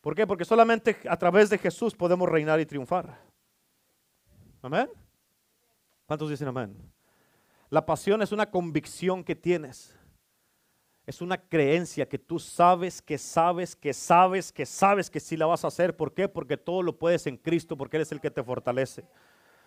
¿Por 0.00 0.14
qué? 0.14 0.26
Porque 0.26 0.44
solamente 0.44 0.96
a 1.08 1.16
través 1.16 1.50
de 1.50 1.58
Jesús 1.58 1.94
podemos 1.94 2.28
reinar 2.28 2.60
y 2.60 2.66
triunfar. 2.66 3.18
Amén. 4.62 4.88
¿Cuántos 6.06 6.30
dicen 6.30 6.48
amén? 6.48 6.93
La 7.74 7.84
pasión 7.84 8.22
es 8.22 8.30
una 8.30 8.48
convicción 8.52 9.24
que 9.24 9.34
tienes. 9.34 9.98
Es 11.06 11.20
una 11.20 11.36
creencia 11.36 12.08
que 12.08 12.20
tú 12.20 12.38
sabes, 12.38 13.02
que 13.02 13.18
sabes, 13.18 13.74
que 13.74 13.92
sabes, 13.92 14.52
que 14.52 14.64
sabes 14.64 15.10
que 15.10 15.18
sí 15.18 15.36
la 15.36 15.46
vas 15.46 15.64
a 15.64 15.66
hacer. 15.66 15.96
¿Por 15.96 16.14
qué? 16.14 16.28
Porque 16.28 16.56
todo 16.56 16.84
lo 16.84 16.96
puedes 16.96 17.26
en 17.26 17.36
Cristo, 17.36 17.76
porque 17.76 17.96
Él 17.96 18.04
es 18.04 18.12
el 18.12 18.20
que 18.20 18.30
te 18.30 18.44
fortalece. 18.44 19.04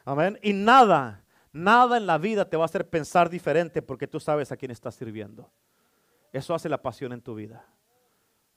Amén. 0.05 0.39
Y 0.41 0.53
nada, 0.53 1.25
nada 1.51 1.97
en 1.97 2.07
la 2.07 2.17
vida 2.17 2.49
te 2.49 2.55
va 2.55 2.63
a 2.63 2.67
hacer 2.67 2.89
pensar 2.89 3.29
diferente 3.29 3.81
porque 3.81 4.07
tú 4.07 4.21
sabes 4.21 4.53
a 4.53 4.55
quién 4.55 4.71
estás 4.71 4.95
sirviendo. 4.95 5.51
Eso 6.31 6.55
hace 6.55 6.69
la 6.69 6.81
pasión 6.81 7.11
en 7.11 7.21
tu 7.21 7.35
vida. 7.35 7.65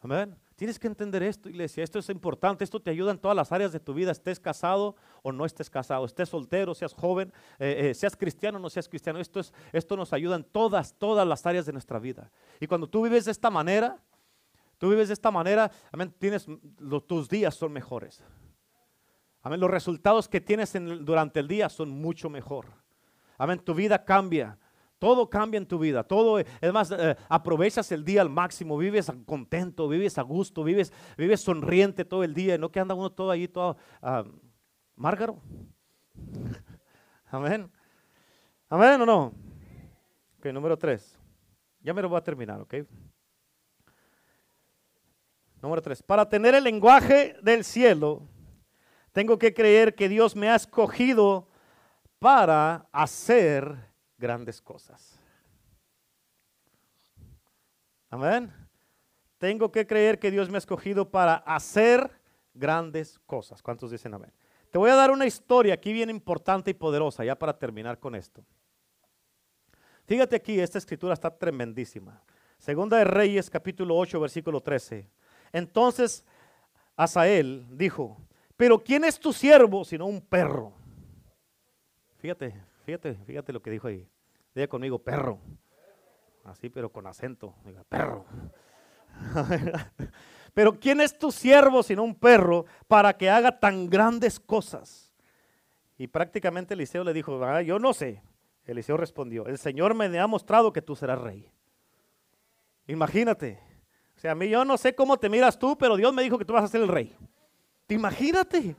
Amén. 0.02 0.36
Tienes 0.56 0.78
que 0.78 0.86
entender 0.86 1.22
esto, 1.22 1.48
iglesia. 1.48 1.84
Esto 1.84 1.98
es 1.98 2.08
importante. 2.08 2.64
Esto 2.64 2.80
te 2.80 2.90
ayuda 2.90 3.10
en 3.12 3.18
todas 3.18 3.36
las 3.36 3.52
áreas 3.52 3.72
de 3.72 3.80
tu 3.80 3.94
vida. 3.94 4.10
Estés 4.12 4.40
casado 4.40 4.96
o 5.22 5.32
no 5.32 5.44
estés 5.44 5.70
casado. 5.70 6.04
Estés 6.04 6.28
soltero, 6.28 6.74
seas 6.74 6.94
joven, 6.94 7.32
eh, 7.58 7.90
eh, 7.90 7.94
seas 7.94 8.16
cristiano 8.16 8.58
o 8.58 8.60
no 8.60 8.70
seas 8.70 8.88
cristiano. 8.88 9.18
Esto, 9.18 9.40
es, 9.40 9.52
esto 9.72 9.96
nos 9.96 10.12
ayuda 10.12 10.36
en 10.36 10.44
todas, 10.44 10.94
todas 10.94 11.26
las 11.26 11.44
áreas 11.46 11.66
de 11.66 11.72
nuestra 11.72 11.98
vida. 11.98 12.30
Y 12.60 12.66
cuando 12.66 12.88
tú 12.88 13.02
vives 13.02 13.26
de 13.26 13.30
esta 13.30 13.50
manera, 13.50 13.98
tú 14.78 14.88
vives 14.88 15.08
de 15.08 15.14
esta 15.14 15.30
manera, 15.30 15.70
amén, 15.92 16.14
tienes, 16.18 16.46
tus 17.06 17.28
días 17.28 17.54
son 17.54 17.72
mejores. 17.72 18.22
Amén, 19.42 19.60
los 19.60 19.70
resultados 19.70 20.28
que 20.28 20.40
tienes 20.40 20.72
durante 21.02 21.40
el 21.40 21.48
día 21.48 21.68
son 21.68 21.90
mucho 21.90 22.28
mejor. 22.28 22.66
Amén, 23.38 23.58
tu 23.58 23.74
vida 23.74 24.04
cambia. 24.04 24.58
Todo 25.00 25.30
cambia 25.30 25.56
en 25.56 25.64
tu 25.66 25.78
vida, 25.78 26.04
todo, 26.04 26.38
es 26.38 26.72
más, 26.74 26.90
eh, 26.90 27.16
aprovechas 27.30 27.90
el 27.90 28.04
día 28.04 28.20
al 28.20 28.28
máximo, 28.28 28.76
vives 28.76 29.10
contento, 29.24 29.88
vives 29.88 30.18
a 30.18 30.22
gusto, 30.22 30.62
vives, 30.62 30.92
vives 31.16 31.40
sonriente 31.40 32.04
todo 32.04 32.22
el 32.22 32.34
día, 32.34 32.58
no 32.58 32.70
que 32.70 32.80
anda 32.80 32.94
uno 32.94 33.10
todo 33.10 33.30
ahí, 33.30 33.48
todo 33.48 33.78
uh, 34.02 34.30
márgaro. 34.96 35.40
Amén. 37.30 37.70
Amén 38.68 39.00
o 39.00 39.06
no. 39.06 39.32
Ok, 40.38 40.46
número 40.52 40.76
tres. 40.76 41.18
Ya 41.80 41.94
me 41.94 42.02
lo 42.02 42.10
voy 42.10 42.18
a 42.18 42.22
terminar, 42.22 42.60
ok. 42.60 42.74
Número 45.62 45.80
tres. 45.80 46.02
Para 46.02 46.28
tener 46.28 46.54
el 46.54 46.64
lenguaje 46.64 47.36
del 47.42 47.64
cielo, 47.64 48.28
tengo 49.12 49.38
que 49.38 49.54
creer 49.54 49.94
que 49.94 50.10
Dios 50.10 50.36
me 50.36 50.50
ha 50.50 50.56
escogido 50.56 51.48
para 52.18 52.86
hacer 52.92 53.89
grandes 54.20 54.60
cosas. 54.60 55.18
Amén. 58.10 58.52
Tengo 59.38 59.72
que 59.72 59.86
creer 59.86 60.18
que 60.18 60.30
Dios 60.30 60.50
me 60.50 60.56
ha 60.56 60.58
escogido 60.58 61.10
para 61.10 61.36
hacer 61.36 62.10
grandes 62.52 63.18
cosas. 63.20 63.62
¿Cuántos 63.62 63.90
dicen 63.90 64.12
amén? 64.12 64.32
Te 64.70 64.78
voy 64.78 64.90
a 64.90 64.94
dar 64.94 65.10
una 65.10 65.26
historia 65.26 65.74
aquí 65.74 65.92
bien 65.92 66.10
importante 66.10 66.70
y 66.70 66.74
poderosa, 66.74 67.24
ya 67.24 67.34
para 67.34 67.58
terminar 67.58 67.98
con 67.98 68.14
esto. 68.14 68.44
Fíjate 70.06 70.36
aquí, 70.36 70.60
esta 70.60 70.78
escritura 70.78 71.14
está 71.14 71.30
tremendísima. 71.30 72.22
Segunda 72.58 72.98
de 72.98 73.04
Reyes, 73.04 73.48
capítulo 73.48 73.96
8, 73.96 74.20
versículo 74.20 74.60
13. 74.60 75.08
Entonces 75.52 76.24
Asael 76.94 77.66
dijo, 77.70 78.20
pero 78.56 78.78
¿quién 78.78 79.04
es 79.04 79.18
tu 79.18 79.32
siervo 79.32 79.84
sino 79.84 80.04
un 80.06 80.20
perro? 80.20 80.72
Fíjate, 82.18 82.69
Fíjate, 82.90 83.14
fíjate 83.24 83.52
lo 83.52 83.62
que 83.62 83.70
dijo 83.70 83.86
ahí. 83.86 84.04
Diga 84.52 84.66
conmigo, 84.66 84.98
perro. 84.98 85.38
Así, 86.42 86.68
pero 86.70 86.90
con 86.90 87.06
acento. 87.06 87.54
Diga, 87.64 87.84
perro. 87.84 88.24
pero 90.54 90.72
¿quién 90.80 91.00
es 91.00 91.16
tu 91.16 91.30
siervo 91.30 91.84
sino 91.84 92.02
un 92.02 92.16
perro 92.16 92.66
para 92.88 93.16
que 93.16 93.30
haga 93.30 93.60
tan 93.60 93.88
grandes 93.88 94.40
cosas? 94.40 95.12
Y 95.98 96.08
prácticamente 96.08 96.74
Eliseo 96.74 97.04
le 97.04 97.12
dijo, 97.12 97.40
ah, 97.44 97.62
yo 97.62 97.78
no 97.78 97.94
sé. 97.94 98.24
Eliseo 98.64 98.96
respondió, 98.96 99.46
el 99.46 99.58
Señor 99.58 99.94
me 99.94 100.18
ha 100.18 100.26
mostrado 100.26 100.72
que 100.72 100.82
tú 100.82 100.96
serás 100.96 101.20
rey. 101.20 101.48
Imagínate. 102.88 103.60
O 104.16 104.18
sea, 104.18 104.32
a 104.32 104.34
mí 104.34 104.48
yo 104.48 104.64
no 104.64 104.76
sé 104.76 104.96
cómo 104.96 105.16
te 105.16 105.28
miras 105.28 105.60
tú, 105.60 105.78
pero 105.78 105.96
Dios 105.96 106.12
me 106.12 106.24
dijo 106.24 106.38
que 106.38 106.44
tú 106.44 106.54
vas 106.54 106.64
a 106.64 106.66
ser 106.68 106.80
el 106.80 106.88
rey. 106.88 107.16
Imagínate. 107.86 108.74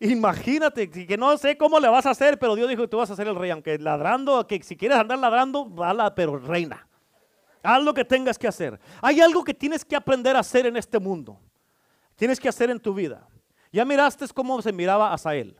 Imagínate, 0.00 0.88
que 0.88 1.16
no 1.16 1.36
sé 1.36 1.56
cómo 1.56 1.80
le 1.80 1.88
vas 1.88 2.06
a 2.06 2.10
hacer, 2.10 2.38
pero 2.38 2.54
Dios 2.54 2.68
dijo 2.68 2.82
que 2.82 2.88
tú 2.88 2.98
vas 2.98 3.10
a 3.10 3.16
ser 3.16 3.26
el 3.26 3.34
rey, 3.34 3.50
aunque 3.50 3.78
ladrando, 3.78 4.46
que 4.46 4.62
si 4.62 4.76
quieres 4.76 4.96
andar 4.96 5.18
ladrando, 5.18 5.72
la 5.76 6.14
pero 6.14 6.38
reina. 6.38 6.86
Haz 7.62 7.82
lo 7.82 7.92
que 7.92 8.04
tengas 8.04 8.38
que 8.38 8.46
hacer. 8.46 8.78
Hay 9.02 9.20
algo 9.20 9.42
que 9.42 9.54
tienes 9.54 9.84
que 9.84 9.96
aprender 9.96 10.36
a 10.36 10.40
hacer 10.40 10.66
en 10.66 10.76
este 10.76 11.00
mundo. 11.00 11.40
Tienes 12.14 12.38
que 12.38 12.48
hacer 12.48 12.70
en 12.70 12.78
tu 12.78 12.94
vida. 12.94 13.28
Ya 13.72 13.84
miraste 13.84 14.26
cómo 14.28 14.62
se 14.62 14.72
miraba 14.72 15.12
a 15.12 15.18
Sael. 15.18 15.58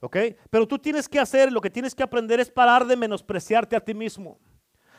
¿Ok? 0.00 0.16
Pero 0.50 0.66
tú 0.66 0.78
tienes 0.78 1.08
que 1.08 1.20
hacer, 1.20 1.52
lo 1.52 1.60
que 1.60 1.70
tienes 1.70 1.94
que 1.94 2.02
aprender 2.02 2.40
es 2.40 2.50
parar 2.50 2.86
de 2.86 2.96
menospreciarte 2.96 3.76
a 3.76 3.80
ti 3.80 3.94
mismo. 3.94 4.38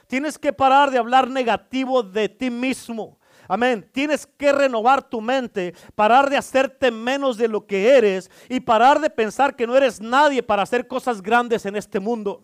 Tienes 0.08 0.38
que 0.38 0.54
parar 0.54 0.92
de 0.92 0.98
hablar 0.98 1.30
negativo 1.30 2.04
de 2.04 2.30
ti 2.30 2.50
mismo. 2.50 3.20
Amén. 3.52 3.86
Tienes 3.92 4.26
que 4.26 4.54
renovar 4.54 5.04
tu 5.04 5.20
mente, 5.20 5.74
parar 5.94 6.30
de 6.30 6.38
hacerte 6.38 6.90
menos 6.90 7.36
de 7.36 7.50
lo 7.50 7.68
que 7.68 7.90
eres 7.90 8.32
y 8.48 8.62
parar 8.62 9.02
de 9.02 9.10
pensar 9.10 9.58
que 9.58 9.68
no 9.68 9.76
eres 9.76 10.00
nadie 10.00 10.42
para 10.42 10.62
hacer 10.62 10.88
cosas 10.88 11.22
grandes 11.22 11.66
en 11.66 11.76
este 11.76 12.00
mundo. 12.00 12.42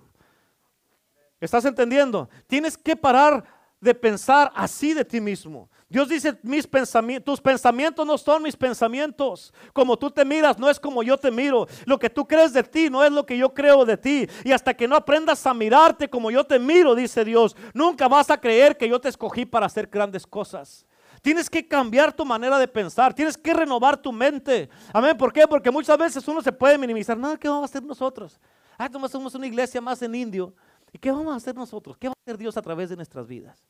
¿Estás 1.39 1.64
entendiendo? 1.64 2.28
Tienes 2.45 2.78
que 2.78 2.97
parar 2.97 3.45
de 3.80 3.95
pensar 3.95 4.51
así 4.53 4.93
de 4.93 5.05
ti 5.05 5.22
mismo. 5.22 5.70
Dios 5.88 6.10
dice, 6.10 6.38
mis 6.43 6.68
pensamientos, 6.68 7.24
tus 7.24 7.39
pensamientos 7.39 8.05
no 8.05 8.18
son 8.18 8.43
mis 8.43 8.58
pensamientos. 8.58 9.53
Como 9.72 9.95
tú 9.95 10.12
te 10.12 10.26
miras, 10.26 10.60
no 10.60 10.70
es 10.70 10.78
como 10.78 11.03
yo 11.03 11.18
te 11.18 11.32
miro. 11.32 11.68
Lo 11.86 11.97
que 11.97 12.10
tú 12.10 12.28
crees 12.28 12.51
de 12.51 12.64
ti 12.64 12.89
no 12.89 13.01
es 13.01 13.14
lo 13.14 13.26
que 13.26 13.38
yo 13.38 13.53
creo 13.53 13.86
de 13.86 13.95
ti. 13.95 14.28
Y 14.43 14.51
hasta 14.51 14.74
que 14.74 14.89
no 14.89 14.97
aprendas 14.97 15.47
a 15.47 15.53
mirarte 15.53 16.10
como 16.10 16.32
yo 16.32 16.43
te 16.43 16.60
miro, 16.60 16.95
dice 16.95 17.24
Dios, 17.24 17.55
nunca 17.74 18.10
vas 18.10 18.30
a 18.30 18.41
creer 18.41 18.76
que 18.76 18.89
yo 18.89 18.99
te 18.99 19.08
escogí 19.08 19.45
para 19.45 19.68
hacer 19.68 19.88
grandes 19.88 20.28
cosas. 20.28 20.86
Tienes 21.22 21.49
que 21.49 21.68
cambiar 21.68 22.13
tu 22.13 22.26
manera 22.26 22.59
de 22.59 22.68
pensar, 22.68 23.13
tienes 23.13 23.38
que 23.38 23.53
renovar 23.53 24.01
tu 24.01 24.11
mente. 24.11 24.70
Amén, 24.93 25.18
¿por 25.18 25.34
qué? 25.34 25.47
Porque 25.47 25.72
muchas 25.72 25.97
veces 25.97 26.28
uno 26.28 26.41
se 26.41 26.51
puede 26.51 26.78
minimizar. 26.78 27.18
No, 27.18 27.38
¿qué 27.38 27.47
vamos 27.47 27.63
a 27.63 27.65
hacer 27.65 27.84
nosotros? 27.84 28.39
Ah, 28.78 28.89
somos 29.09 29.34
una 29.36 29.47
iglesia 29.47 29.82
más 29.82 30.01
en 30.01 30.13
indio. 30.13 30.53
¿Y 30.91 30.99
qué 30.99 31.11
vamos 31.11 31.34
a 31.34 31.38
hacer 31.38 31.55
nosotros? 31.55 31.97
¿Qué 31.97 32.07
va 32.07 32.13
a 32.13 32.22
hacer 32.24 32.38
Dios 32.38 32.55
a 32.57 32.61
través 32.61 32.89
de 32.89 32.95
nuestras 32.95 33.28
vidas? 33.28 33.68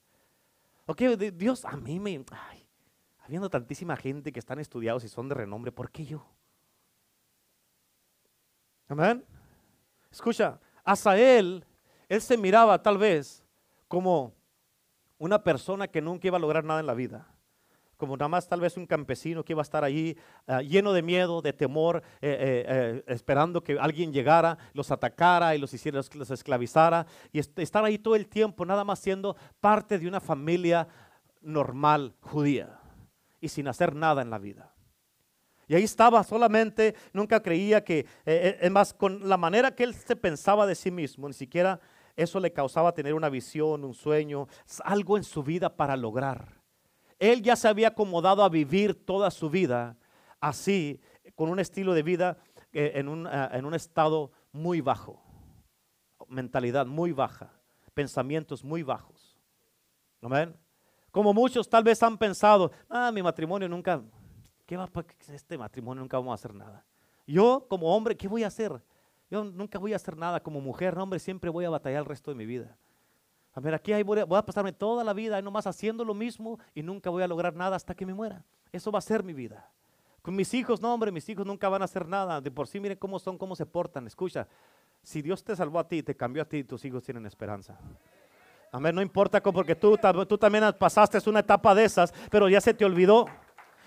Ok, 0.85 1.01
Dios 1.33 1.65
a 1.65 1.75
mí 1.77 1.99
me... 1.99 2.23
Ay, 2.31 2.67
habiendo 3.19 3.49
tantísima 3.49 3.95
gente 3.95 4.31
que 4.31 4.39
están 4.39 4.59
estudiados 4.59 5.03
y 5.03 5.09
son 5.09 5.29
de 5.29 5.35
renombre, 5.35 5.71
¿por 5.71 5.89
qué 5.89 6.05
yo? 6.05 6.25
Amén. 8.87 9.23
Escucha, 10.11 10.59
Asael, 10.83 11.65
él 12.07 12.21
se 12.21 12.37
miraba 12.37 12.81
tal 12.81 12.97
vez 12.97 13.43
como 13.87 14.33
una 15.17 15.43
persona 15.43 15.87
que 15.87 16.01
nunca 16.01 16.27
iba 16.27 16.37
a 16.37 16.39
lograr 16.39 16.63
nada 16.63 16.79
en 16.79 16.85
la 16.85 16.93
vida 16.93 17.27
como 17.97 18.15
nada 18.15 18.29
más 18.29 18.47
tal 18.47 18.61
vez 18.61 18.77
un 18.77 18.85
campesino 18.85 19.43
que 19.43 19.53
iba 19.53 19.61
a 19.61 19.63
estar 19.63 19.83
allí 19.83 20.15
ah, 20.45 20.61
lleno 20.61 20.93
de 20.93 21.01
miedo, 21.01 21.41
de 21.41 21.51
temor, 21.51 22.03
eh, 22.21 22.29
eh, 22.29 22.65
eh, 22.67 23.03
esperando 23.07 23.63
que 23.63 23.77
alguien 23.79 24.13
llegara, 24.13 24.57
los 24.73 24.91
atacara 24.91 25.55
y 25.55 25.59
los 25.59 25.73
hiciera, 25.73 25.99
los 26.13 26.31
esclavizara, 26.31 27.07
y 27.31 27.39
estar 27.39 27.83
ahí 27.83 27.97
todo 27.97 28.15
el 28.15 28.27
tiempo, 28.27 28.65
nada 28.65 28.83
más 28.83 28.99
siendo 28.99 29.35
parte 29.59 29.97
de 29.97 30.07
una 30.07 30.21
familia 30.21 30.87
normal 31.41 32.15
judía 32.21 32.79
y 33.41 33.49
sin 33.49 33.67
hacer 33.67 33.95
nada 33.95 34.21
en 34.21 34.29
la 34.29 34.37
vida. 34.37 34.73
Y 35.67 35.75
ahí 35.75 35.83
estaba 35.83 36.23
solamente, 36.23 36.95
nunca 37.11 37.41
creía 37.41 37.83
que, 37.83 38.05
es 38.25 38.71
más, 38.71 38.93
con 38.93 39.27
la 39.27 39.35
manera 39.35 39.75
que 39.75 39.83
él 39.83 39.93
se 39.93 40.15
pensaba 40.15 40.65
de 40.65 40.75
sí 40.75 40.91
mismo, 40.91 41.27
ni 41.27 41.33
siquiera 41.33 41.81
eso 42.15 42.39
le 42.39 42.53
causaba 42.53 42.93
tener 42.93 43.13
una 43.13 43.29
visión, 43.29 43.83
un 43.83 43.93
sueño, 43.93 44.47
algo 44.83 45.17
en 45.17 45.23
su 45.23 45.43
vida 45.43 45.75
para 45.75 45.97
lograr. 45.97 46.56
Él 47.19 47.41
ya 47.41 47.55
se 47.55 47.67
había 47.67 47.89
acomodado 47.89 48.43
a 48.43 48.49
vivir 48.49 49.05
toda 49.05 49.31
su 49.31 49.49
vida 49.49 49.97
así, 50.39 51.01
con 51.35 51.49
un 51.49 51.59
estilo 51.59 51.93
de 51.93 52.03
vida 52.03 52.37
eh, 52.73 52.93
en, 52.95 53.07
un, 53.07 53.27
ah, 53.27 53.49
en 53.53 53.65
un 53.65 53.73
estado 53.73 54.31
muy 54.51 54.81
bajo, 54.81 55.21
mentalidad 56.27 56.85
muy 56.85 57.11
baja, 57.11 57.51
pensamientos 57.93 58.63
muy 58.63 58.83
bajos. 58.83 59.37
Amén. 60.21 60.55
Como 61.11 61.33
muchos 61.33 61.69
tal 61.69 61.83
vez 61.83 62.01
han 62.03 62.17
pensado, 62.17 62.71
ah, 62.89 63.11
mi 63.11 63.23
matrimonio 63.23 63.67
nunca, 63.67 64.01
¿qué 64.65 64.77
va 64.77 64.89
este 65.33 65.57
matrimonio? 65.57 66.01
Nunca 66.01 66.17
vamos 66.17 66.31
a 66.31 66.35
hacer 66.35 66.53
nada. 66.53 66.85
Yo 67.25 67.65
como 67.67 67.95
hombre, 67.95 68.15
¿qué 68.15 68.27
voy 68.27 68.43
a 68.43 68.47
hacer? 68.47 68.81
Yo 69.29 69.43
nunca 69.43 69.79
voy 69.79 69.93
a 69.93 69.97
hacer 69.97 70.15
nada 70.15 70.39
como 70.39 70.61
mujer, 70.61 70.97
hombre, 70.97 71.19
siempre 71.19 71.49
voy 71.49 71.65
a 71.65 71.69
batallar 71.69 71.99
el 71.99 72.05
resto 72.05 72.31
de 72.31 72.35
mi 72.35 72.45
vida. 72.45 72.77
A 73.57 73.59
ver, 73.59 73.73
aquí 73.73 73.91
voy 74.03 74.19
a, 74.19 74.45
pasarme 74.45 74.71
toda 74.71 75.03
la 75.03 75.13
vida 75.13 75.41
nomás 75.41 75.65
haciendo 75.65 76.05
lo 76.05 76.13
mismo 76.13 76.59
y 76.75 76.83
nunca 76.83 77.09
voy 77.09 77.23
a 77.23 77.27
lograr 77.27 77.55
nada 77.55 77.75
hasta 77.75 77.95
que 77.95 78.05
me 78.05 78.13
muera. 78.13 78.43
Eso 78.71 78.91
va 78.91 78.99
a 78.99 79.01
ser 79.01 79.23
mi 79.23 79.33
vida. 79.33 79.67
Con 80.21 80.35
mis 80.35 80.53
hijos, 80.53 80.79
no, 80.79 80.93
hombre, 80.93 81.11
mis 81.11 81.27
hijos 81.27 81.43
nunca 81.43 81.67
van 81.67 81.81
a 81.81 81.85
hacer 81.85 82.07
nada. 82.07 82.39
De 82.39 82.51
por 82.51 82.67
sí, 82.67 82.79
miren 82.79 82.99
cómo 82.99 83.17
son, 83.17 83.35
cómo 83.35 83.55
se 83.55 83.65
portan. 83.65 84.05
Escucha, 84.05 84.47
si 85.01 85.23
Dios 85.23 85.43
te 85.43 85.55
salvó 85.55 85.79
a 85.79 85.87
ti, 85.87 86.03
te 86.03 86.15
cambió 86.15 86.43
a 86.43 86.45
ti, 86.45 86.63
tus 86.63 86.85
hijos 86.85 87.01
tienen 87.01 87.25
esperanza. 87.25 87.79
Amén, 88.71 88.93
no 88.93 89.01
importa 89.01 89.41
porque 89.41 89.73
tú, 89.73 89.97
tú 90.29 90.37
también 90.37 90.63
pasaste 90.77 91.17
una 91.27 91.39
etapa 91.39 91.73
de 91.73 91.85
esas, 91.85 92.13
pero 92.29 92.47
ya 92.49 92.61
se 92.61 92.75
te 92.75 92.85
olvidó 92.85 93.25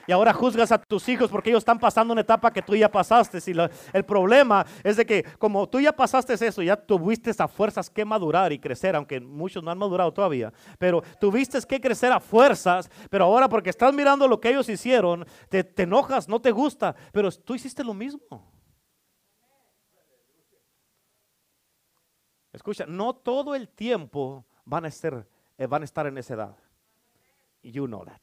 y 0.07 0.13
ahora 0.13 0.33
juzgas 0.33 0.73
a 0.73 0.79
tus 0.79 1.09
hijos 1.09 1.31
porque 1.31 1.51
ellos 1.51 1.61
están 1.61 1.79
pasando 1.79 2.13
una 2.13 2.23
etapa 2.23 2.53
que 2.53 2.63
tú 2.63 2.75
ya 2.75 2.91
pasaste. 2.91 3.39
Y 3.47 3.55
el 3.93 4.05
problema 4.05 4.67
es 4.83 4.97
de 4.97 5.07
que 5.07 5.25
como 5.39 5.69
tú 5.69 5.81
ya 5.81 5.93
pasaste 5.93 6.35
eso, 6.35 6.63
ya 6.63 6.77
tuviste 6.77 7.31
a 7.39 7.49
fuerzas 7.49 7.91
que 7.91 8.05
madurar 8.05 8.53
y 8.53 8.59
crecer, 8.59 8.97
aunque 8.97 9.21
muchos 9.21 9.63
no 9.63 9.71
han 9.71 9.79
madurado 9.79 10.13
todavía, 10.13 10.53
pero 10.79 11.03
tuviste 11.21 11.61
que 11.67 11.81
crecer 11.81 12.13
a 12.13 12.21
fuerzas, 12.21 12.91
pero 13.09 13.25
ahora 13.25 13.49
porque 13.49 13.71
estás 13.71 13.93
mirando 13.93 14.27
lo 14.27 14.41
que 14.41 14.51
ellos 14.51 14.69
hicieron, 14.69 15.27
te, 15.49 15.67
enojas, 15.77 16.29
no 16.29 16.41
te 16.41 16.51
gusta, 16.51 16.95
pero 17.13 17.31
tú 17.31 17.55
hiciste 17.55 17.85
lo 17.85 17.95
mismo. 17.95 18.53
Escucha, 22.53 22.85
no 22.87 23.15
todo 23.15 23.55
el 23.55 23.69
tiempo 23.69 24.45
van 24.65 24.85
a, 24.85 24.89
eh, 24.89 25.67
van 25.67 25.83
a 25.83 25.85
estar 25.85 26.07
en 26.07 26.19
esa 26.19 26.35
edad. 26.35 26.57
You 27.63 27.87
know 27.87 28.05
that. 28.05 28.21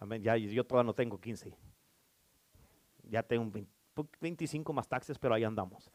Amén. 0.00 0.22
Ya, 0.22 0.36
yo 0.36 0.64
todavía 0.66 0.86
no 0.86 0.94
tengo 0.94 1.20
15. 1.20 1.54
Ya 3.04 3.22
tengo 3.22 3.52
25 4.20 4.72
más 4.72 4.88
taxes, 4.88 5.18
pero 5.18 5.34
ahí 5.34 5.44
andamos. 5.44 5.90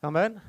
Amén. 0.00 0.40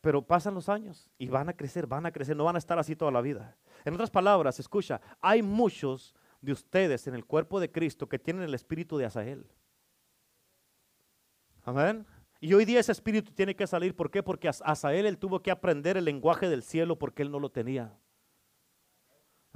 Pero 0.00 0.22
pasan 0.22 0.54
los 0.54 0.68
años 0.68 1.08
y 1.18 1.28
van 1.28 1.48
a 1.48 1.52
crecer, 1.52 1.86
van 1.86 2.06
a 2.06 2.12
crecer, 2.12 2.36
no 2.36 2.44
van 2.44 2.56
a 2.56 2.58
estar 2.58 2.78
así 2.78 2.94
toda 2.94 3.10
la 3.10 3.20
vida. 3.20 3.56
En 3.84 3.94
otras 3.94 4.10
palabras, 4.10 4.58
escucha, 4.58 5.00
hay 5.20 5.42
muchos 5.42 6.14
de 6.40 6.52
ustedes 6.52 7.06
en 7.06 7.14
el 7.14 7.24
cuerpo 7.24 7.60
de 7.60 7.70
Cristo 7.70 8.08
que 8.08 8.18
tienen 8.18 8.42
el 8.42 8.54
espíritu 8.54 8.98
de 8.98 9.06
Asael. 9.06 9.46
Amén. 11.64 12.06
Y 12.40 12.52
hoy 12.54 12.64
día 12.64 12.80
ese 12.80 12.92
espíritu 12.92 13.32
tiene 13.32 13.56
que 13.56 13.66
salir. 13.66 13.94
¿Por 13.94 14.10
qué? 14.10 14.22
Porque 14.22 14.48
Asael 14.48 15.06
él 15.06 15.18
tuvo 15.18 15.42
que 15.42 15.50
aprender 15.50 15.96
el 15.96 16.04
lenguaje 16.04 16.48
del 16.48 16.62
cielo 16.62 16.98
porque 16.98 17.22
él 17.22 17.30
no 17.30 17.40
lo 17.40 17.50
tenía. 17.50 17.98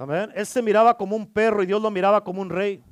Él 0.09 0.45
se 0.45 0.61
miraba 0.61 0.97
como 0.97 1.15
un 1.15 1.27
perro 1.31 1.61
y 1.61 1.65
Dios 1.65 1.81
lo 1.81 1.91
miraba 1.91 2.23
como 2.23 2.41
un 2.41 2.49
rey. 2.49 2.83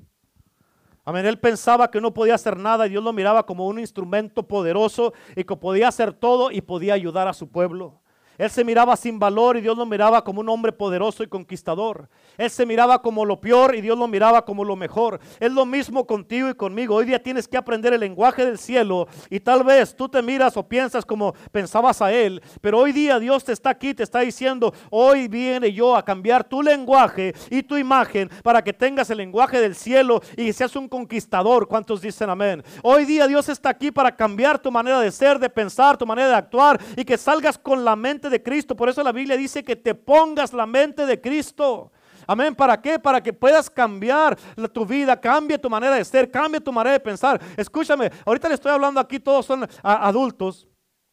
Amén. 1.05 1.25
Él 1.25 1.39
pensaba 1.39 1.89
que 1.89 1.99
no 1.99 2.13
podía 2.13 2.35
hacer 2.35 2.55
nada 2.57 2.85
y 2.85 2.91
Dios 2.91 3.03
lo 3.03 3.13
miraba 3.13 3.45
como 3.45 3.65
un 3.67 3.79
instrumento 3.79 4.47
poderoso 4.47 5.13
y 5.35 5.43
que 5.43 5.55
podía 5.55 5.87
hacer 5.87 6.13
todo 6.13 6.51
y 6.51 6.61
podía 6.61 6.93
ayudar 6.93 7.27
a 7.27 7.33
su 7.33 7.49
pueblo. 7.49 7.99
Él 8.39 8.49
se 8.49 8.63
miraba 8.63 8.95
sin 8.95 9.19
valor 9.19 9.57
y 9.57 9.61
Dios 9.61 9.77
lo 9.77 9.85
miraba 9.85 10.23
como 10.23 10.39
un 10.39 10.47
hombre 10.47 10.71
poderoso 10.71 11.23
y 11.23 11.27
conquistador. 11.27 12.07
Él 12.37 12.49
se 12.49 12.65
miraba 12.65 13.01
como 13.01 13.25
lo 13.25 13.41
peor 13.41 13.75
y 13.75 13.81
Dios 13.81 13.99
lo 13.99 14.07
miraba 14.07 14.45
como 14.45 14.63
lo 14.63 14.77
mejor. 14.77 15.19
Es 15.41 15.51
lo 15.51 15.65
mismo 15.65 16.07
contigo 16.07 16.49
y 16.49 16.53
conmigo. 16.53 16.95
Hoy 16.95 17.03
día 17.03 17.21
tienes 17.21 17.49
que 17.49 17.57
aprender 17.57 17.91
el 17.91 17.99
lenguaje 17.99 18.45
del 18.45 18.57
cielo 18.57 19.09
y 19.29 19.41
tal 19.41 19.65
vez 19.65 19.93
tú 19.93 20.07
te 20.07 20.21
miras 20.21 20.55
o 20.55 20.65
piensas 20.65 21.05
como 21.05 21.33
pensabas 21.51 22.01
a 22.01 22.13
Él. 22.13 22.41
Pero 22.61 22.79
hoy 22.79 22.93
día 22.93 23.19
Dios 23.19 23.43
te 23.43 23.51
está 23.51 23.71
aquí, 23.71 23.93
te 23.93 24.03
está 24.03 24.21
diciendo, 24.21 24.73
hoy 24.89 25.27
viene 25.27 25.73
yo 25.73 25.97
a 25.97 26.05
cambiar 26.05 26.45
tu 26.45 26.63
lenguaje 26.63 27.35
y 27.49 27.61
tu 27.61 27.75
imagen 27.75 28.29
para 28.41 28.63
que 28.63 28.71
tengas 28.71 29.09
el 29.09 29.17
lenguaje 29.17 29.59
del 29.59 29.75
cielo 29.75 30.21
y 30.37 30.53
seas 30.53 30.77
un 30.77 30.87
conquistador. 30.87 31.67
¿Cuántos 31.67 31.99
dicen 31.99 32.29
amén? 32.29 32.63
Hoy 32.83 33.03
día 33.03 33.27
Dios 33.27 33.49
está 33.49 33.67
aquí 33.67 33.91
para 33.91 34.15
cambiar 34.15 34.59
tu 34.59 34.71
manera 34.71 35.01
de 35.01 35.11
ser, 35.11 35.39
de 35.39 35.49
pensar, 35.49 35.97
tu 35.97 36.05
manera 36.05 36.29
de 36.29 36.35
actuar 36.35 36.79
y 36.95 37.03
que 37.03 37.17
salgas 37.17 37.57
con 37.57 37.83
la 37.83 37.97
mente 37.97 38.28
de 38.29 38.41
Cristo. 38.41 38.75
Por 38.75 38.89
eso 38.89 39.03
la 39.03 39.11
Biblia 39.11 39.37
dice 39.37 39.63
que 39.63 39.75
te 39.75 39.95
pongas 39.95 40.53
la 40.53 40.65
mente 40.65 41.05
de 41.05 41.19
Cristo. 41.19 41.91
Amén. 42.27 42.53
¿Para 42.55 42.79
qué? 42.79 42.99
Para 42.99 43.21
que 43.23 43.33
puedas 43.33 43.69
cambiar 43.69 44.37
tu 44.71 44.85
vida, 44.85 45.19
cambie 45.19 45.57
tu 45.57 45.69
manera 45.69 45.95
de 45.95 46.05
ser, 46.05 46.29
cambie 46.29 46.61
tu 46.61 46.71
manera 46.71 46.93
de 46.93 46.99
pensar. 46.99 47.41
Escúchame, 47.57 48.11
ahorita 48.25 48.47
le 48.47 48.53
estoy 48.53 48.71
hablando 48.71 48.99
aquí, 48.99 49.19
todos 49.19 49.45
son 49.45 49.67
adultos. 49.81 50.67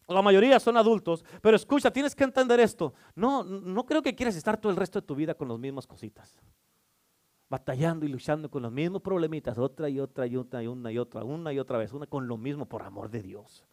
La 0.09 0.23
mayoría 0.23 0.61
son 0.61 0.77
adultos, 0.77 1.25
pero 1.41 1.57
escucha, 1.57 1.91
tienes 1.91 2.15
que 2.15 2.23
entender 2.23 2.61
esto. 2.61 2.95
No, 3.15 3.43
no 3.43 3.85
creo 3.85 4.03
que 4.03 4.15
quieras 4.15 4.37
estar 4.37 4.57
todo 4.57 4.71
el 4.71 4.77
resto 4.77 5.01
de 5.01 5.07
tu 5.07 5.15
vida 5.15 5.35
con 5.35 5.49
las 5.49 5.59
mismas 5.59 5.87
cositas. 5.87 6.39
Batallando 7.49 8.07
y 8.07 8.09
luchando 8.09 8.51
con 8.51 8.63
los 8.63 8.71
mismos 8.71 9.03
problemitas, 9.03 9.57
otra 9.59 9.89
y 9.89 9.99
otra 9.99 10.27
y 10.27 10.37
otra 10.37 10.63
y 10.63 10.67
una 10.67 10.93
y 10.93 10.99
otra, 10.99 11.25
una 11.25 11.53
y 11.53 11.59
otra 11.59 11.79
vez, 11.79 11.93
una 11.93 12.07
con 12.07 12.29
lo 12.29 12.37
mismo 12.37 12.67
por 12.67 12.83
amor 12.83 13.09
de 13.09 13.23
Dios. 13.23 13.65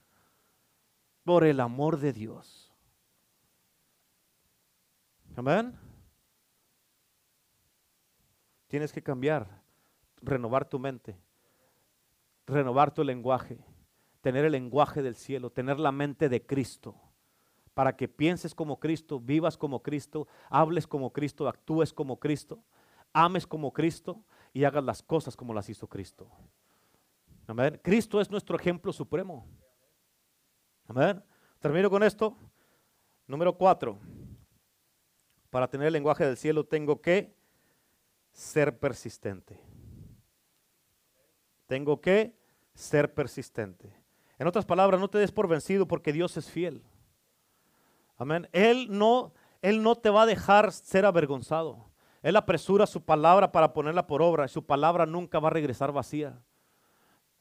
Por 1.24 1.44
el 1.44 1.60
amor 1.60 2.00
de 2.00 2.14
Dios. 2.14 2.63
Amén. 5.36 5.78
Tienes 8.68 8.92
que 8.92 9.02
cambiar, 9.02 9.62
renovar 10.22 10.68
tu 10.68 10.80
mente. 10.80 11.18
renovar 12.46 12.94
tu 12.94 13.04
lenguaje, 13.04 13.58
tener 14.22 14.46
el 14.46 14.52
lenguaje 14.52 15.02
del 15.02 15.16
cielo, 15.16 15.50
tener 15.50 15.80
la 15.80 15.92
mente 15.92 16.30
de 16.30 16.46
Cristo, 16.46 16.96
para 17.74 17.96
que 17.96 18.08
pienses 18.08 18.54
como 18.54 18.80
Cristo, 18.80 19.20
vivas 19.20 19.58
como 19.58 19.82
Cristo, 19.82 20.28
hables 20.50 20.86
como 20.86 21.12
Cristo, 21.12 21.48
actúes 21.48 21.94
como 21.94 22.20
Cristo, 22.20 22.64
ames 23.14 23.48
como 23.48 23.72
Cristo 23.72 24.24
y 24.52 24.64
hagas 24.64 24.84
las 24.84 25.02
cosas 25.02 25.36
como 25.36 25.54
las 25.54 25.70
hizo 25.70 25.88
Cristo. 25.88 26.30
Amén. 27.48 27.80
Cristo 27.84 28.22
es 28.22 28.30
nuestro 28.30 28.58
ejemplo 28.58 28.94
supremo. 28.94 29.48
Amén. 30.88 31.24
Termino 31.60 31.90
con 31.90 32.04
esto. 32.04 32.38
Número 33.28 33.58
cuatro. 33.58 34.00
Para 35.54 35.68
tener 35.68 35.86
el 35.86 35.94
lenguaje 35.94 36.26
del 36.26 36.36
cielo 36.36 36.64
tengo 36.64 37.00
que 37.00 37.32
ser 38.32 38.80
persistente. 38.80 39.62
Tengo 41.68 42.02
que 42.02 42.36
ser 42.74 43.14
persistente. 43.14 43.96
En 44.40 44.48
otras 44.48 44.66
palabras, 44.66 45.00
no 45.00 45.12
te 45.12 45.20
des 45.20 45.32
por 45.32 45.48
vencido 45.48 45.88
porque 45.88 46.12
Dios 46.12 46.38
es 46.38 46.50
fiel. 46.50 46.82
Amén. 48.18 48.50
Él 48.52 48.88
no, 48.90 49.32
Él 49.62 49.84
no 49.84 49.94
te 49.96 50.10
va 50.10 50.24
a 50.24 50.26
dejar 50.26 50.72
ser 50.72 51.06
avergonzado. 51.06 51.86
Él 52.24 52.36
apresura 52.36 52.88
su 52.88 53.04
palabra 53.04 53.52
para 53.52 53.74
ponerla 53.74 54.08
por 54.08 54.24
obra 54.24 54.46
y 54.46 54.50
su 54.50 54.66
palabra 54.66 55.06
nunca 55.06 55.38
va 55.38 55.50
a 55.50 55.52
regresar 55.52 55.92
vacía. 55.92 56.42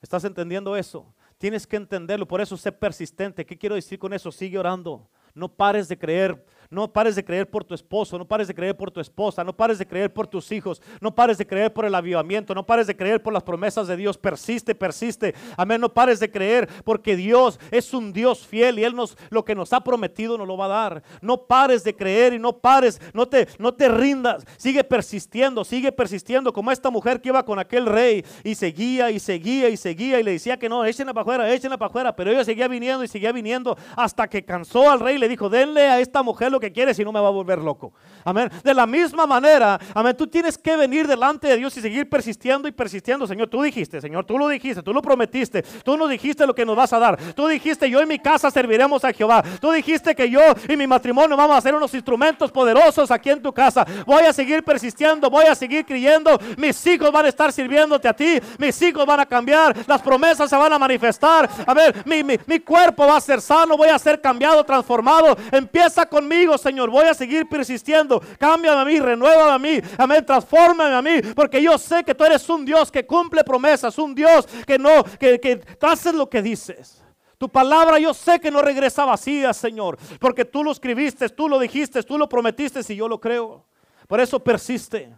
¿Estás 0.02 0.24
entendiendo 0.24 0.76
eso? 0.76 1.14
Tienes 1.38 1.66
que 1.66 1.76
entenderlo, 1.76 2.28
por 2.28 2.42
eso 2.42 2.58
sé 2.58 2.72
persistente. 2.72 3.46
¿Qué 3.46 3.56
quiero 3.56 3.74
decir 3.74 3.98
con 3.98 4.12
eso? 4.12 4.30
Sigue 4.30 4.58
orando. 4.58 5.08
No 5.32 5.48
pares 5.48 5.88
de 5.88 5.98
creer, 5.98 6.44
no 6.72 6.90
pares 6.90 7.14
de 7.14 7.24
creer 7.24 7.48
por 7.48 7.64
tu 7.64 7.74
esposo, 7.74 8.18
no 8.18 8.26
pares 8.26 8.48
de 8.48 8.54
creer 8.54 8.76
por 8.76 8.90
tu 8.90 9.00
esposa, 9.00 9.44
no 9.44 9.54
pares 9.54 9.78
de 9.78 9.86
creer 9.86 10.12
por 10.12 10.26
tus 10.26 10.50
hijos, 10.52 10.80
no 11.00 11.14
pares 11.14 11.36
de 11.36 11.46
creer 11.46 11.72
por 11.72 11.84
el 11.84 11.94
avivamiento, 11.94 12.54
no 12.54 12.64
pares 12.64 12.86
de 12.86 12.96
creer 12.96 13.22
por 13.22 13.32
las 13.32 13.42
promesas 13.42 13.86
de 13.86 13.96
Dios. 13.96 14.16
Persiste, 14.16 14.74
persiste. 14.74 15.34
Amén, 15.56 15.80
no 15.80 15.92
pares 15.92 16.18
de 16.18 16.30
creer 16.30 16.68
porque 16.84 17.14
Dios 17.14 17.60
es 17.70 17.92
un 17.92 18.12
Dios 18.12 18.46
fiel 18.46 18.78
y 18.78 18.84
Él 18.84 18.96
nos 18.96 19.16
lo 19.30 19.44
que 19.44 19.54
nos 19.54 19.72
ha 19.72 19.84
prometido 19.84 20.38
nos 20.38 20.48
lo 20.48 20.56
va 20.56 20.64
a 20.64 20.68
dar. 20.68 21.02
No 21.20 21.42
pares 21.42 21.84
de 21.84 21.94
creer 21.94 22.32
y 22.32 22.38
no 22.38 22.58
pares, 22.58 23.00
no 23.12 23.28
te, 23.28 23.48
no 23.58 23.74
te 23.74 23.88
rindas. 23.88 24.44
Sigue 24.56 24.82
persistiendo, 24.82 25.64
sigue 25.64 25.92
persistiendo 25.92 26.52
como 26.52 26.72
esta 26.72 26.90
mujer 26.90 27.20
que 27.20 27.28
iba 27.28 27.44
con 27.44 27.58
aquel 27.58 27.86
rey 27.86 28.24
y 28.44 28.54
seguía 28.54 29.10
y 29.10 29.20
seguía 29.20 29.68
y 29.68 29.76
seguía 29.76 30.20
y 30.20 30.22
le 30.22 30.32
decía 30.32 30.58
que 30.58 30.68
no, 30.68 30.84
échenla 30.84 31.12
para 31.12 31.22
afuera, 31.22 31.52
échenla 31.52 31.76
para 31.76 31.88
afuera, 31.90 32.16
pero 32.16 32.30
ella 32.30 32.44
seguía 32.44 32.68
viniendo 32.68 33.04
y 33.04 33.08
seguía 33.08 33.32
viniendo 33.32 33.76
hasta 33.96 34.28
que 34.28 34.42
cansó 34.44 34.90
al 34.90 35.00
rey 35.00 35.18
le 35.18 35.28
dijo, 35.28 35.48
denle 35.48 35.82
a 35.82 36.00
esta 36.00 36.22
mujer 36.22 36.50
lo 36.50 36.60
que 36.62 36.72
quiere, 36.72 36.94
si 36.94 37.04
no 37.04 37.12
me 37.12 37.20
va 37.20 37.28
a 37.28 37.32
volver 37.32 37.58
loco. 37.58 37.92
Amén. 38.24 38.50
De 38.62 38.74
la 38.74 38.86
misma 38.86 39.26
manera, 39.26 39.78
amén, 39.94 40.16
tú 40.16 40.26
tienes 40.26 40.56
que 40.56 40.76
venir 40.76 41.06
delante 41.06 41.48
de 41.48 41.56
Dios 41.56 41.76
y 41.76 41.80
seguir 41.80 42.08
persistiendo 42.08 42.68
y 42.68 42.72
persistiendo. 42.72 43.26
Señor, 43.26 43.48
tú 43.48 43.62
dijiste, 43.62 44.00
Señor, 44.00 44.24
tú 44.24 44.38
lo 44.38 44.48
dijiste, 44.48 44.82
tú 44.82 44.92
lo 44.92 45.02
prometiste, 45.02 45.62
tú 45.84 45.96
nos 45.96 46.08
dijiste 46.08 46.46
lo 46.46 46.54
que 46.54 46.64
nos 46.64 46.76
vas 46.76 46.92
a 46.92 46.98
dar. 46.98 47.18
Tú 47.34 47.46
dijiste, 47.46 47.88
yo 47.90 48.00
en 48.00 48.08
mi 48.08 48.18
casa 48.18 48.50
serviremos 48.50 49.04
a 49.04 49.12
Jehová. 49.12 49.42
Tú 49.60 49.70
dijiste 49.70 50.14
que 50.14 50.30
yo 50.30 50.40
y 50.68 50.76
mi 50.76 50.86
matrimonio 50.86 51.36
vamos 51.36 51.56
a 51.56 51.60
ser 51.60 51.74
unos 51.74 51.92
instrumentos 51.94 52.50
poderosos 52.50 53.10
aquí 53.10 53.30
en 53.30 53.42
tu 53.42 53.52
casa. 53.52 53.84
Voy 54.06 54.22
a 54.22 54.32
seguir 54.32 54.62
persistiendo, 54.62 55.28
voy 55.28 55.46
a 55.46 55.54
seguir 55.54 55.84
creyendo. 55.84 56.38
Mis 56.56 56.86
hijos 56.86 57.10
van 57.10 57.26
a 57.26 57.28
estar 57.28 57.52
sirviéndote 57.52 58.08
a 58.08 58.12
ti, 58.12 58.40
mis 58.58 58.80
hijos 58.82 59.04
van 59.04 59.20
a 59.20 59.26
cambiar, 59.26 59.76
las 59.86 60.00
promesas 60.00 60.48
se 60.48 60.56
van 60.56 60.72
a 60.72 60.78
manifestar. 60.78 61.48
A 61.66 61.74
ver, 61.74 62.02
mi, 62.06 62.22
mi, 62.22 62.38
mi 62.46 62.60
cuerpo 62.60 63.06
va 63.06 63.16
a 63.16 63.20
ser 63.20 63.40
sano, 63.40 63.76
voy 63.76 63.88
a 63.88 63.98
ser 63.98 64.20
cambiado, 64.20 64.64
transformado 64.64 65.02
Empieza 65.50 66.06
conmigo, 66.06 66.56
Señor. 66.58 66.90
Voy 66.90 67.06
a 67.06 67.14
seguir 67.14 67.48
persistiendo. 67.48 68.11
Cámbiame 68.38 68.80
a 68.80 68.84
mí, 68.84 68.98
renuévame 68.98 69.52
a 69.52 69.58
mí. 69.58 69.80
Amén. 69.98 70.24
Transfórmame 70.24 70.94
a 70.94 71.02
mí. 71.02 71.22
Porque 71.34 71.62
yo 71.62 71.78
sé 71.78 72.04
que 72.04 72.14
tú 72.14 72.24
eres 72.24 72.48
un 72.48 72.64
Dios 72.64 72.90
que 72.90 73.06
cumple 73.06 73.44
promesas. 73.44 73.96
Un 73.98 74.14
Dios 74.14 74.46
que 74.66 74.78
no, 74.78 75.04
que, 75.18 75.40
que 75.40 75.60
haces 75.82 76.14
lo 76.14 76.28
que 76.28 76.42
dices. 76.42 77.02
Tu 77.38 77.48
palabra 77.48 77.98
yo 77.98 78.14
sé 78.14 78.38
que 78.38 78.50
no 78.50 78.62
regresa 78.62 79.04
vacía, 79.04 79.52
Señor. 79.52 79.98
Porque 80.20 80.44
tú 80.44 80.62
lo 80.62 80.70
escribiste, 80.70 81.28
tú 81.28 81.48
lo 81.48 81.58
dijiste, 81.58 82.02
tú 82.02 82.16
lo 82.16 82.28
prometiste 82.28 82.80
y 82.92 82.96
yo 82.96 83.08
lo 83.08 83.20
creo. 83.20 83.64
Por 84.06 84.20
eso 84.20 84.38
persiste. 84.38 85.12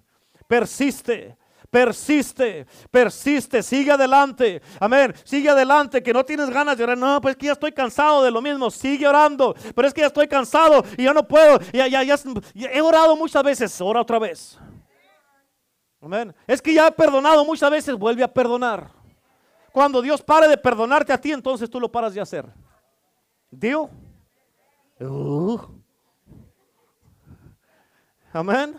Persiste 0.47 1.36
persiste, 1.74 2.68
persiste, 2.88 3.60
sigue 3.60 3.90
adelante. 3.90 4.62
Amén, 4.78 5.12
sigue 5.24 5.50
adelante, 5.50 6.04
que 6.04 6.12
no 6.12 6.24
tienes 6.24 6.48
ganas 6.48 6.78
de 6.78 6.84
orar. 6.84 6.96
No, 6.96 7.20
pues 7.20 7.34
que 7.34 7.46
ya 7.46 7.52
estoy 7.52 7.72
cansado 7.72 8.22
de 8.22 8.30
lo 8.30 8.40
mismo, 8.40 8.70
sigue 8.70 9.08
orando. 9.08 9.56
Pero 9.74 9.88
es 9.88 9.92
que 9.92 10.02
ya 10.02 10.06
estoy 10.06 10.28
cansado 10.28 10.84
y 10.96 11.02
ya 11.02 11.12
no 11.12 11.26
puedo. 11.26 11.58
Ya, 11.72 11.88
ya, 11.88 12.04
ya, 12.04 12.16
he 12.54 12.80
orado 12.80 13.16
muchas 13.16 13.42
veces, 13.42 13.80
ora 13.80 14.02
otra 14.02 14.20
vez. 14.20 14.56
Amén. 16.00 16.32
Es 16.46 16.62
que 16.62 16.72
ya 16.72 16.86
he 16.86 16.92
perdonado 16.92 17.44
muchas 17.44 17.68
veces, 17.72 17.96
vuelve 17.96 18.22
a 18.22 18.32
perdonar. 18.32 18.92
Cuando 19.72 20.00
Dios 20.00 20.22
pare 20.22 20.46
de 20.46 20.56
perdonarte 20.56 21.12
a 21.12 21.20
ti, 21.20 21.32
entonces 21.32 21.68
tú 21.68 21.80
lo 21.80 21.90
paras 21.90 22.14
de 22.14 22.20
hacer. 22.20 22.46
¿Dio? 23.50 23.90
Uh. 25.00 25.58
Amén. 28.32 28.76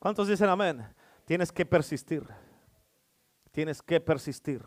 ¿Cuántos 0.00 0.26
dicen 0.26 0.48
amén? 0.48 0.84
Tienes 1.32 1.50
que 1.50 1.64
persistir. 1.64 2.28
Tienes 3.52 3.80
que 3.80 3.98
persistir. 4.02 4.62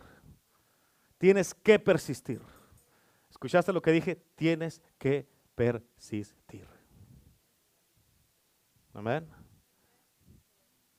Tienes 1.20 1.54
que 1.54 1.78
persistir. 1.78 2.42
¿Escuchaste 3.30 3.72
lo 3.72 3.84
que 3.84 3.92
dije? 3.92 4.16
Tienes 4.34 4.82
que 4.98 5.30
persistir. 5.54 6.68
Amén. 8.96 9.30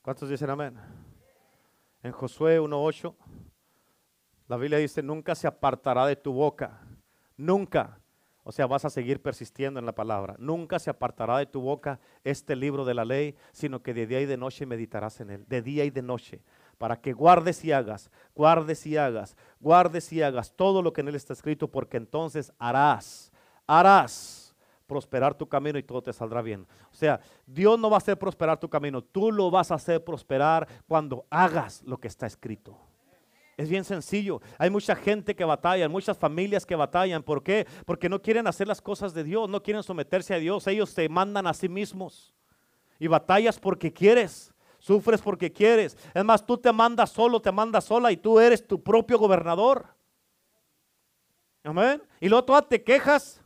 ¿Cuántos 0.03 0.29
dicen 0.29 0.51
amén? 0.51 0.79
En 2.01 2.12
Josué 2.12 2.61
1.8, 2.61 3.17
la 4.47 4.57
Biblia 4.57 4.79
dice, 4.79 5.03
nunca 5.03 5.35
se 5.35 5.49
apartará 5.49 6.07
de 6.07 6.14
tu 6.14 6.33
boca, 6.33 6.81
nunca 7.37 7.99
o 8.49 8.53
sea, 8.53 8.69
vas 8.69 8.85
a 8.85 8.91
seguir 8.91 9.21
persistiendo 9.21 9.81
en 9.81 9.87
la 9.87 9.93
palabra. 9.93 10.37
Nunca 10.39 10.79
se 10.79 10.89
apartará 10.89 11.39
de 11.39 11.47
tu 11.47 11.61
boca 11.61 11.99
este 12.23 12.55
libro 12.55 12.85
de 12.85 12.95
la 12.95 13.05
ley, 13.05 13.35
sino 13.51 13.83
que 13.83 13.93
de 13.93 14.07
día 14.07 14.21
y 14.21 14.27
de 14.27 14.37
noche 14.37 14.67
meditarás 14.67 15.21
en 15.21 15.31
él. 15.31 15.45
De 15.49 15.63
día 15.63 15.85
y 15.85 15.91
de 15.91 16.01
noche. 16.01 16.41
Para 16.79 17.01
que 17.01 17.13
guardes 17.13 17.65
y 17.65 17.73
hagas, 17.73 18.09
guardes 18.37 18.87
y 18.87 18.97
hagas, 18.97 19.37
guardes 19.59 20.13
y 20.13 20.23
hagas 20.23 20.53
todo 20.53 20.81
lo 20.81 20.93
que 20.93 21.01
en 21.01 21.09
él 21.09 21.17
está 21.17 21.33
escrito, 21.33 21.67
porque 21.69 21.97
entonces 21.97 22.53
harás, 22.57 23.33
harás 23.67 24.55
prosperar 24.87 25.35
tu 25.35 25.49
camino 25.49 25.77
y 25.77 25.83
todo 25.83 26.01
te 26.01 26.13
saldrá 26.13 26.41
bien. 26.41 26.69
O 26.93 26.95
sea, 26.95 27.19
Dios 27.47 27.77
no 27.81 27.91
va 27.91 27.97
a 27.97 27.99
hacer 27.99 28.17
prosperar 28.17 28.61
tu 28.61 28.71
camino, 28.71 29.03
tú 29.03 29.33
lo 29.33 29.51
vas 29.51 29.73
a 29.73 29.75
hacer 29.75 30.05
prosperar 30.05 30.69
cuando 30.87 31.27
hagas 31.31 31.83
lo 31.83 31.99
que 31.99 32.07
está 32.07 32.27
escrito. 32.29 32.79
Es 33.57 33.71
bien 33.71 33.85
sencillo. 33.85 34.43
Hay 34.59 34.69
mucha 34.69 34.95
gente 34.95 35.35
que 35.35 35.45
batalla, 35.45 35.89
muchas 35.89 36.19
familias 36.19 36.67
que 36.67 36.77
batallan. 36.77 37.23
¿Por 37.23 37.43
qué? 37.43 37.67
Porque 37.87 38.09
no 38.09 38.21
quieren 38.21 38.47
hacer 38.47 38.69
las 38.69 38.83
cosas 38.83 39.15
de 39.15 39.25
Dios, 39.25 39.49
no 39.49 39.63
quieren 39.63 39.83
someterse 39.83 40.35
a 40.35 40.39
Dios. 40.39 40.67
Ellos 40.67 40.91
se 40.91 41.09
mandan 41.09 41.47
a 41.47 41.55
sí 41.55 41.69
mismos. 41.69 42.35
Y 42.99 43.07
batallas 43.07 43.59
porque 43.59 43.93
quieres, 43.93 44.53
sufres 44.79 45.23
porque 45.23 45.51
quieres. 45.51 45.97
Es 46.13 46.25
más, 46.25 46.45
tú 46.45 46.59
te 46.59 46.71
mandas 46.71 47.11
solo, 47.11 47.41
te 47.41 47.51
mandas 47.51 47.85
sola 47.85 48.13
y 48.13 48.19
tú 48.19 48.39
eres 48.39 48.67
tu 48.67 48.83
propio 48.83 49.19
gobernador. 49.19 49.87
Amén. 51.65 52.03
Y 52.21 52.29
luego 52.29 52.45
tú 52.45 52.53
te 52.69 52.83
quejas. 52.83 53.41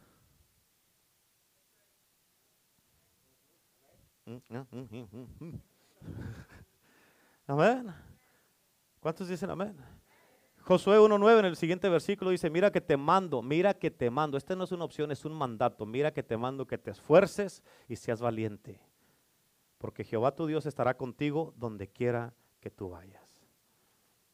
Amén. 7.46 7.94
¿Cuántos 9.00 9.28
dicen 9.28 9.50
amén? 9.50 9.99
Josué 10.62 10.98
1.9 10.98 11.38
en 11.38 11.44
el 11.46 11.56
siguiente 11.56 11.88
versículo 11.88 12.30
dice, 12.30 12.50
mira 12.50 12.70
que 12.70 12.80
te 12.80 12.96
mando, 12.96 13.42
mira 13.42 13.74
que 13.74 13.90
te 13.90 14.10
mando. 14.10 14.36
Esta 14.36 14.54
no 14.54 14.64
es 14.64 14.72
una 14.72 14.84
opción, 14.84 15.10
es 15.10 15.24
un 15.24 15.32
mandato. 15.32 15.86
Mira 15.86 16.12
que 16.12 16.22
te 16.22 16.36
mando 16.36 16.66
que 16.66 16.78
te 16.78 16.90
esfuerces 16.90 17.62
y 17.88 17.96
seas 17.96 18.20
valiente. 18.20 18.80
Porque 19.78 20.04
Jehová 20.04 20.34
tu 20.34 20.46
Dios 20.46 20.66
estará 20.66 20.96
contigo 20.96 21.54
donde 21.56 21.88
quiera 21.88 22.34
que 22.60 22.70
tú 22.70 22.90
vayas. 22.90 23.24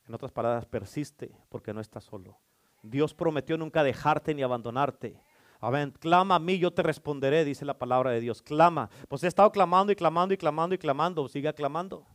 En 0.06 0.14
otras 0.14 0.32
palabras, 0.32 0.66
persiste 0.66 1.36
porque 1.48 1.72
no 1.72 1.80
estás 1.80 2.04
solo. 2.04 2.38
Dios 2.82 3.14
prometió 3.14 3.56
nunca 3.56 3.82
dejarte 3.82 4.34
ni 4.34 4.42
abandonarte. 4.42 5.20
Amén. 5.60 5.92
Clama 5.98 6.36
a 6.36 6.38
mí, 6.38 6.58
yo 6.58 6.72
te 6.72 6.82
responderé, 6.82 7.44
dice 7.44 7.64
la 7.64 7.78
palabra 7.78 8.10
de 8.10 8.20
Dios. 8.20 8.42
Clama. 8.42 8.90
Pues 9.08 9.24
he 9.24 9.26
estado 9.26 9.50
clamando 9.50 9.92
y 9.92 9.96
clamando 9.96 10.34
y 10.34 10.38
clamando 10.38 10.74
y 10.74 10.78
clamando. 10.78 11.28
Siga 11.28 11.52
clamando. 11.52 12.06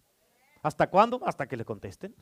¿Hasta 0.62 0.89
cuándo? 0.89 1.20
Hasta 1.26 1.47
que 1.47 1.57
le 1.57 1.66
contesten. 1.66 2.16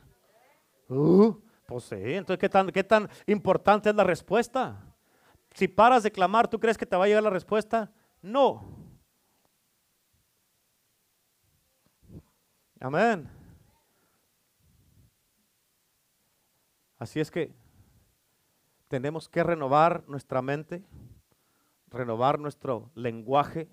Uh, 0.88 1.34
pues 1.70 1.84
sí, 1.84 1.94
entonces 1.94 2.40
¿qué 2.40 2.48
tan, 2.48 2.66
¿qué 2.72 2.82
tan 2.82 3.08
importante 3.28 3.90
es 3.90 3.94
la 3.94 4.02
respuesta? 4.02 4.92
Si 5.54 5.68
paras 5.68 6.02
de 6.02 6.10
clamar, 6.10 6.48
¿tú 6.48 6.58
crees 6.58 6.76
que 6.76 6.84
te 6.84 6.96
va 6.96 7.04
a 7.04 7.06
llegar 7.06 7.22
la 7.22 7.30
respuesta? 7.30 7.92
No. 8.20 8.76
Amén. 12.80 13.30
Así 16.98 17.20
es 17.20 17.30
que 17.30 17.54
tenemos 18.88 19.28
que 19.28 19.44
renovar 19.44 20.02
nuestra 20.08 20.42
mente, 20.42 20.82
renovar 21.86 22.40
nuestro 22.40 22.90
lenguaje, 22.96 23.68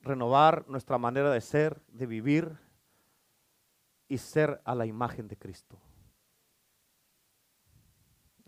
renovar 0.00 0.68
nuestra 0.68 0.98
manera 0.98 1.30
de 1.30 1.40
ser, 1.40 1.80
de 1.86 2.06
vivir 2.06 2.58
y 4.08 4.18
ser 4.18 4.60
a 4.64 4.74
la 4.74 4.84
imagen 4.84 5.28
de 5.28 5.36
Cristo. 5.36 5.78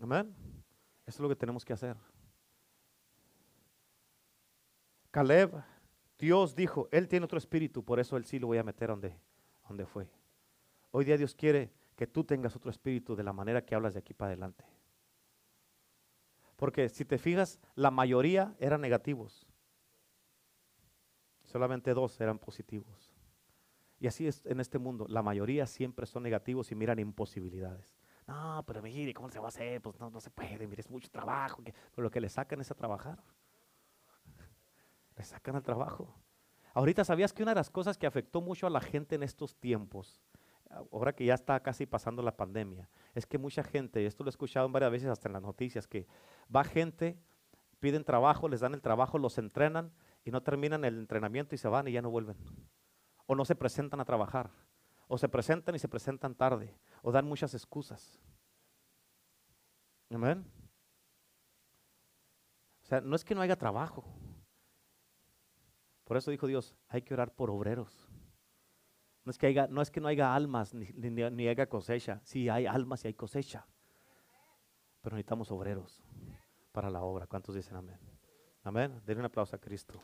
Amén. 0.05 0.35
Es 1.07 1.19
lo 1.19 1.27
que 1.27 1.35
tenemos 1.35 1.65
que 1.65 1.73
hacer. 1.73 1.97
Caleb, 5.09 5.51
Dios 6.19 6.53
dijo, 6.53 6.87
él 6.91 7.07
tiene 7.07 7.23
otro 7.23 7.39
espíritu, 7.39 7.83
por 7.83 7.99
eso 7.99 8.15
él 8.15 8.23
sí 8.23 8.37
lo 8.37 8.45
voy 8.45 8.59
a 8.59 8.63
meter 8.63 8.89
donde 8.89 9.85
fue. 9.87 10.07
Hoy 10.91 11.05
día 11.05 11.17
Dios 11.17 11.33
quiere 11.33 11.71
que 11.95 12.05
tú 12.05 12.23
tengas 12.23 12.55
otro 12.55 12.69
espíritu 12.69 13.15
de 13.15 13.23
la 13.23 13.33
manera 13.33 13.65
que 13.65 13.73
hablas 13.73 13.95
de 13.95 13.99
aquí 14.01 14.13
para 14.13 14.29
adelante. 14.29 14.63
Porque 16.55 16.87
si 16.89 17.03
te 17.03 17.17
fijas, 17.17 17.59
la 17.73 17.89
mayoría 17.89 18.55
eran 18.59 18.81
negativos. 18.81 19.47
Solamente 21.45 21.95
dos 21.95 22.21
eran 22.21 22.37
positivos. 22.37 23.11
Y 23.99 24.05
así 24.05 24.27
es 24.27 24.45
en 24.45 24.59
este 24.59 24.77
mundo. 24.77 25.07
La 25.09 25.23
mayoría 25.23 25.65
siempre 25.65 26.05
son 26.05 26.21
negativos 26.21 26.71
y 26.71 26.75
miran 26.75 26.99
imposibilidades. 26.99 27.97
No, 28.27 28.63
pero 28.65 28.81
mire, 28.81 29.13
¿cómo 29.13 29.29
se 29.29 29.39
va 29.39 29.45
a 29.45 29.49
hacer? 29.49 29.81
Pues 29.81 29.99
no, 29.99 30.19
se 30.19 30.31
puede, 30.31 30.67
mire, 30.67 30.81
es 30.81 30.89
mucho 30.89 31.09
trabajo. 31.09 31.61
Pero 31.63 32.03
lo 32.03 32.09
que 32.09 32.19
le 32.19 32.29
sacan 32.29 32.59
es 32.59 32.71
a 32.71 32.75
trabajar. 32.75 33.23
Le 35.15 35.23
sacan 35.23 35.55
al 35.55 35.63
trabajo. 35.63 36.13
Ahorita 36.73 37.05
sabías 37.05 37.31
que 37.31 37.43
una 37.43 37.51
de 37.51 37.55
las 37.55 37.69
cosas 37.69 37.97
que 37.97 38.07
afectó 38.07 38.41
mucho 38.41 38.67
a 38.67 38.69
la 38.69 38.81
gente 38.81 39.15
en 39.15 39.23
estos 39.23 39.55
tiempos, 39.55 40.21
ahora 40.91 41.13
que 41.13 41.25
ya 41.25 41.35
está 41.35 41.59
casi 41.61 41.85
pasando 41.85 42.21
la 42.21 42.35
pandemia, 42.35 42.89
es 43.13 43.25
que 43.25 43.37
mucha 43.37 43.63
gente, 43.63 44.05
esto 44.05 44.23
lo 44.23 44.29
he 44.29 44.31
escuchado 44.31 44.67
varias 44.69 44.91
veces 44.91 45.09
hasta 45.09 45.29
en 45.29 45.33
las 45.33 45.41
noticias, 45.41 45.87
que 45.87 46.07
va 46.53 46.63
gente, 46.63 47.17
piden 47.79 48.03
trabajo, 48.03 48.49
les 48.49 48.59
dan 48.59 48.73
el 48.73 48.81
trabajo, 48.81 49.17
los 49.19 49.37
entrenan 49.37 49.93
y 50.25 50.31
no 50.31 50.41
terminan 50.41 50.83
el 50.83 50.97
entrenamiento 50.97 51.55
y 51.55 51.59
se 51.59 51.67
van 51.67 51.87
y 51.87 51.91
ya 51.91 52.01
no 52.01 52.09
vuelven. 52.09 52.35
O 53.27 53.35
no 53.35 53.45
se 53.45 53.55
presentan 53.55 54.01
a 54.01 54.05
trabajar. 54.05 54.49
O 55.07 55.17
se 55.17 55.29
presentan 55.29 55.75
y 55.75 55.79
se 55.79 55.87
presentan 55.87 56.35
tarde. 56.35 56.77
O 57.01 57.11
dan 57.11 57.25
muchas 57.25 57.53
excusas. 57.53 58.19
Amén. 60.09 60.45
O 62.83 62.85
sea, 62.85 63.01
no 63.01 63.15
es 63.15 63.23
que 63.23 63.35
no 63.35 63.41
haya 63.41 63.55
trabajo. 63.55 64.05
Por 66.03 66.17
eso 66.17 66.29
dijo 66.29 66.47
Dios, 66.47 66.75
hay 66.87 67.01
que 67.01 67.13
orar 67.13 67.33
por 67.33 67.49
obreros. 67.49 68.07
No 69.23 69.31
es 69.31 69.39
que, 69.39 69.47
haya, 69.47 69.67
no, 69.67 69.81
es 69.81 69.89
que 69.89 69.99
no 69.99 70.07
haya 70.07 70.35
almas 70.35 70.73
ni, 70.75 70.85
ni 70.93 71.47
haya 71.47 71.67
cosecha. 71.67 72.21
Sí, 72.23 72.47
hay 72.47 72.67
almas 72.67 73.03
y 73.03 73.07
hay 73.07 73.13
cosecha. 73.15 73.65
Pero 75.01 75.15
necesitamos 75.15 75.49
obreros 75.51 76.03
para 76.71 76.91
la 76.91 77.01
obra. 77.01 77.25
¿Cuántos 77.25 77.55
dicen 77.55 77.75
amén? 77.75 77.99
Amén. 78.63 79.01
Denle 79.05 79.21
un 79.21 79.25
aplauso 79.25 79.55
a 79.55 79.59
Cristo. 79.59 80.03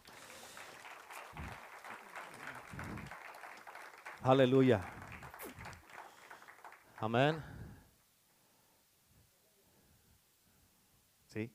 Aleluya. 4.24 4.86
Amén. 6.98 7.44
Sí. 11.26 11.52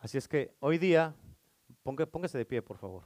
Así 0.00 0.18
es 0.18 0.26
que 0.26 0.52
hoy 0.58 0.78
día, 0.78 1.14
póngase 2.10 2.38
de 2.38 2.44
pie, 2.44 2.60
por 2.60 2.76
favor. 2.76 3.04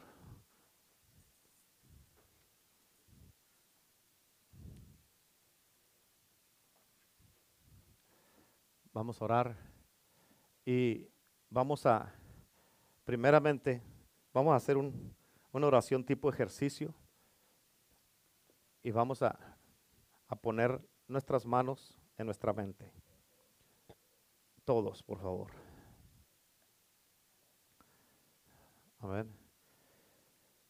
Vamos 8.94 9.20
a 9.20 9.24
orar. 9.26 9.56
Y 10.64 11.06
vamos 11.50 11.84
a, 11.84 12.14
primeramente, 13.04 13.82
vamos 14.32 14.54
a 14.54 14.56
hacer 14.56 14.78
una 15.53 15.66
oración 15.66 16.05
tipo 16.05 16.30
ejercicio 16.30 16.94
y 18.82 18.90
vamos 18.90 19.22
a, 19.22 19.38
a 20.28 20.36
poner 20.36 20.80
nuestras 21.09 21.44
manos 21.44 21.98
en 22.16 22.26
nuestra 22.26 22.53
mente. 22.53 22.92
Todos, 24.64 25.03
por 25.03 25.18
favor. 25.18 25.51
Amén. 28.98 29.34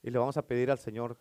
Y 0.03 0.11
le 0.11 0.19
vamos 0.19 0.37
a 0.37 0.47
pedir 0.47 0.71
al 0.71 0.79
Señor 0.79 1.19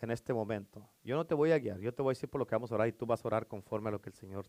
en 0.00 0.10
este 0.10 0.32
momento. 0.32 0.88
Yo 1.04 1.16
no 1.16 1.26
te 1.26 1.34
voy 1.34 1.52
a 1.52 1.58
guiar, 1.58 1.78
yo 1.78 1.94
te 1.94 2.02
voy 2.02 2.10
a 2.10 2.14
decir 2.14 2.28
por 2.28 2.40
lo 2.40 2.46
que 2.46 2.54
vamos 2.54 2.72
a 2.72 2.74
orar 2.74 2.88
y 2.88 2.92
tú 2.92 3.06
vas 3.06 3.24
a 3.24 3.28
orar 3.28 3.46
conforme 3.46 3.88
a 3.88 3.92
lo 3.92 4.00
que 4.00 4.10
el 4.10 4.14
Señor 4.14 4.48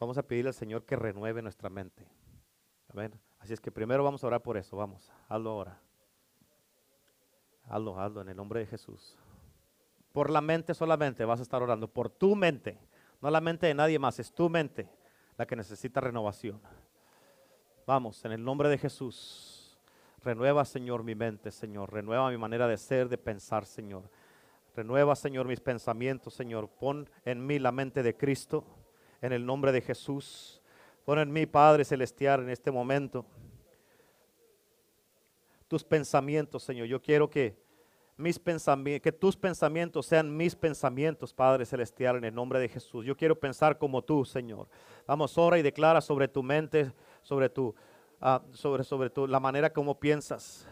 Vamos 0.00 0.16
a 0.16 0.22
pedirle 0.22 0.48
al 0.48 0.54
Señor 0.54 0.86
que 0.86 0.96
renueve 0.96 1.42
nuestra 1.42 1.68
mente. 1.68 2.08
Amén. 2.88 3.12
Así 3.38 3.52
es 3.52 3.60
que 3.60 3.70
primero 3.70 4.02
vamos 4.02 4.24
a 4.24 4.28
orar 4.28 4.42
por 4.42 4.56
eso. 4.56 4.74
Vamos, 4.74 5.12
hazlo 5.28 5.50
ahora. 5.50 5.78
Hazlo, 7.70 7.98
hazlo 8.00 8.20
en 8.22 8.28
el 8.28 8.36
nombre 8.36 8.60
de 8.60 8.66
Jesús. 8.66 9.16
Por 10.12 10.28
la 10.28 10.40
mente 10.40 10.74
solamente 10.74 11.24
vas 11.24 11.38
a 11.38 11.42
estar 11.44 11.62
orando. 11.62 11.86
Por 11.86 12.10
tu 12.10 12.34
mente. 12.34 12.76
No 13.20 13.30
la 13.30 13.40
mente 13.40 13.68
de 13.68 13.74
nadie 13.74 13.98
más. 13.98 14.18
Es 14.18 14.32
tu 14.32 14.50
mente 14.50 14.88
la 15.38 15.46
que 15.46 15.54
necesita 15.54 16.00
renovación. 16.00 16.60
Vamos, 17.86 18.24
en 18.24 18.32
el 18.32 18.42
nombre 18.42 18.68
de 18.68 18.76
Jesús. 18.76 19.78
Renueva, 20.22 20.64
Señor, 20.64 21.04
mi 21.04 21.14
mente, 21.14 21.52
Señor. 21.52 21.92
Renueva 21.92 22.28
mi 22.30 22.36
manera 22.36 22.66
de 22.66 22.76
ser, 22.76 23.08
de 23.08 23.16
pensar, 23.16 23.64
Señor. 23.64 24.10
Renueva, 24.74 25.14
Señor, 25.14 25.46
mis 25.46 25.60
pensamientos, 25.60 26.34
Señor. 26.34 26.68
Pon 26.68 27.08
en 27.24 27.46
mí 27.46 27.60
la 27.60 27.70
mente 27.70 28.02
de 28.02 28.16
Cristo 28.16 28.64
en 29.22 29.32
el 29.32 29.46
nombre 29.46 29.70
de 29.70 29.80
Jesús. 29.80 30.60
Pon 31.04 31.20
en 31.20 31.32
mí, 31.32 31.46
Padre 31.46 31.84
Celestial, 31.84 32.42
en 32.42 32.50
este 32.50 32.72
momento 32.72 33.24
tus 35.70 35.84
pensamientos, 35.84 36.64
Señor. 36.64 36.88
Yo 36.88 37.00
quiero 37.00 37.30
que 37.30 37.56
mis 38.16 38.40
que 38.40 39.12
tus 39.12 39.36
pensamientos 39.36 40.04
sean 40.04 40.36
mis 40.36 40.56
pensamientos, 40.56 41.32
Padre 41.32 41.64
Celestial, 41.64 42.16
en 42.16 42.24
el 42.24 42.34
nombre 42.34 42.58
de 42.58 42.68
Jesús. 42.68 43.06
Yo 43.06 43.16
quiero 43.16 43.38
pensar 43.38 43.78
como 43.78 44.02
tú, 44.02 44.24
Señor. 44.24 44.66
Vamos, 45.06 45.38
ora 45.38 45.60
y 45.60 45.62
declara 45.62 46.00
sobre 46.00 46.26
tu 46.26 46.42
mente, 46.42 46.92
sobre 47.22 47.48
tu, 47.48 47.72
ah, 48.20 48.42
sobre, 48.50 48.82
sobre 48.82 49.10
tu, 49.10 49.28
la 49.28 49.38
manera 49.38 49.72
como 49.72 50.00
piensas. 50.00 50.66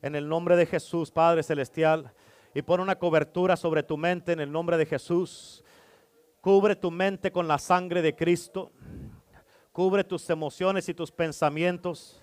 En 0.00 0.14
el 0.14 0.28
nombre 0.28 0.54
de 0.54 0.66
Jesús, 0.66 1.10
Padre 1.10 1.42
Celestial. 1.42 2.12
Y 2.54 2.62
pon 2.62 2.78
una 2.78 2.96
cobertura 2.96 3.56
sobre 3.56 3.82
tu 3.82 3.96
mente 3.96 4.30
en 4.30 4.38
el 4.38 4.52
nombre 4.52 4.76
de 4.76 4.86
Jesús. 4.86 5.64
Cubre 6.40 6.76
tu 6.76 6.92
mente 6.92 7.32
con 7.32 7.48
la 7.48 7.58
sangre 7.58 8.02
de 8.02 8.14
Cristo. 8.14 8.70
Cubre 9.72 10.04
tus 10.04 10.30
emociones 10.30 10.88
y 10.88 10.94
tus 10.94 11.10
pensamientos. 11.10 12.21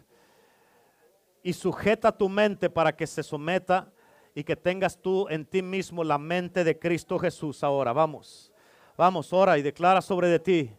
Y 1.43 1.53
sujeta 1.53 2.11
tu 2.11 2.29
mente 2.29 2.69
para 2.69 2.95
que 2.95 3.07
se 3.07 3.23
someta 3.23 3.91
y 4.35 4.43
que 4.43 4.55
tengas 4.55 4.97
tú 5.01 5.27
en 5.29 5.45
ti 5.45 5.61
mismo 5.61 6.03
la 6.03 6.17
mente 6.17 6.63
de 6.63 6.77
Cristo 6.77 7.17
Jesús 7.17 7.63
ahora. 7.63 7.93
Vamos, 7.93 8.51
vamos, 8.97 9.33
ora 9.33 9.57
y 9.57 9.61
declara 9.61 10.01
sobre 10.01 10.27
de 10.27 10.39
ti 10.39 10.71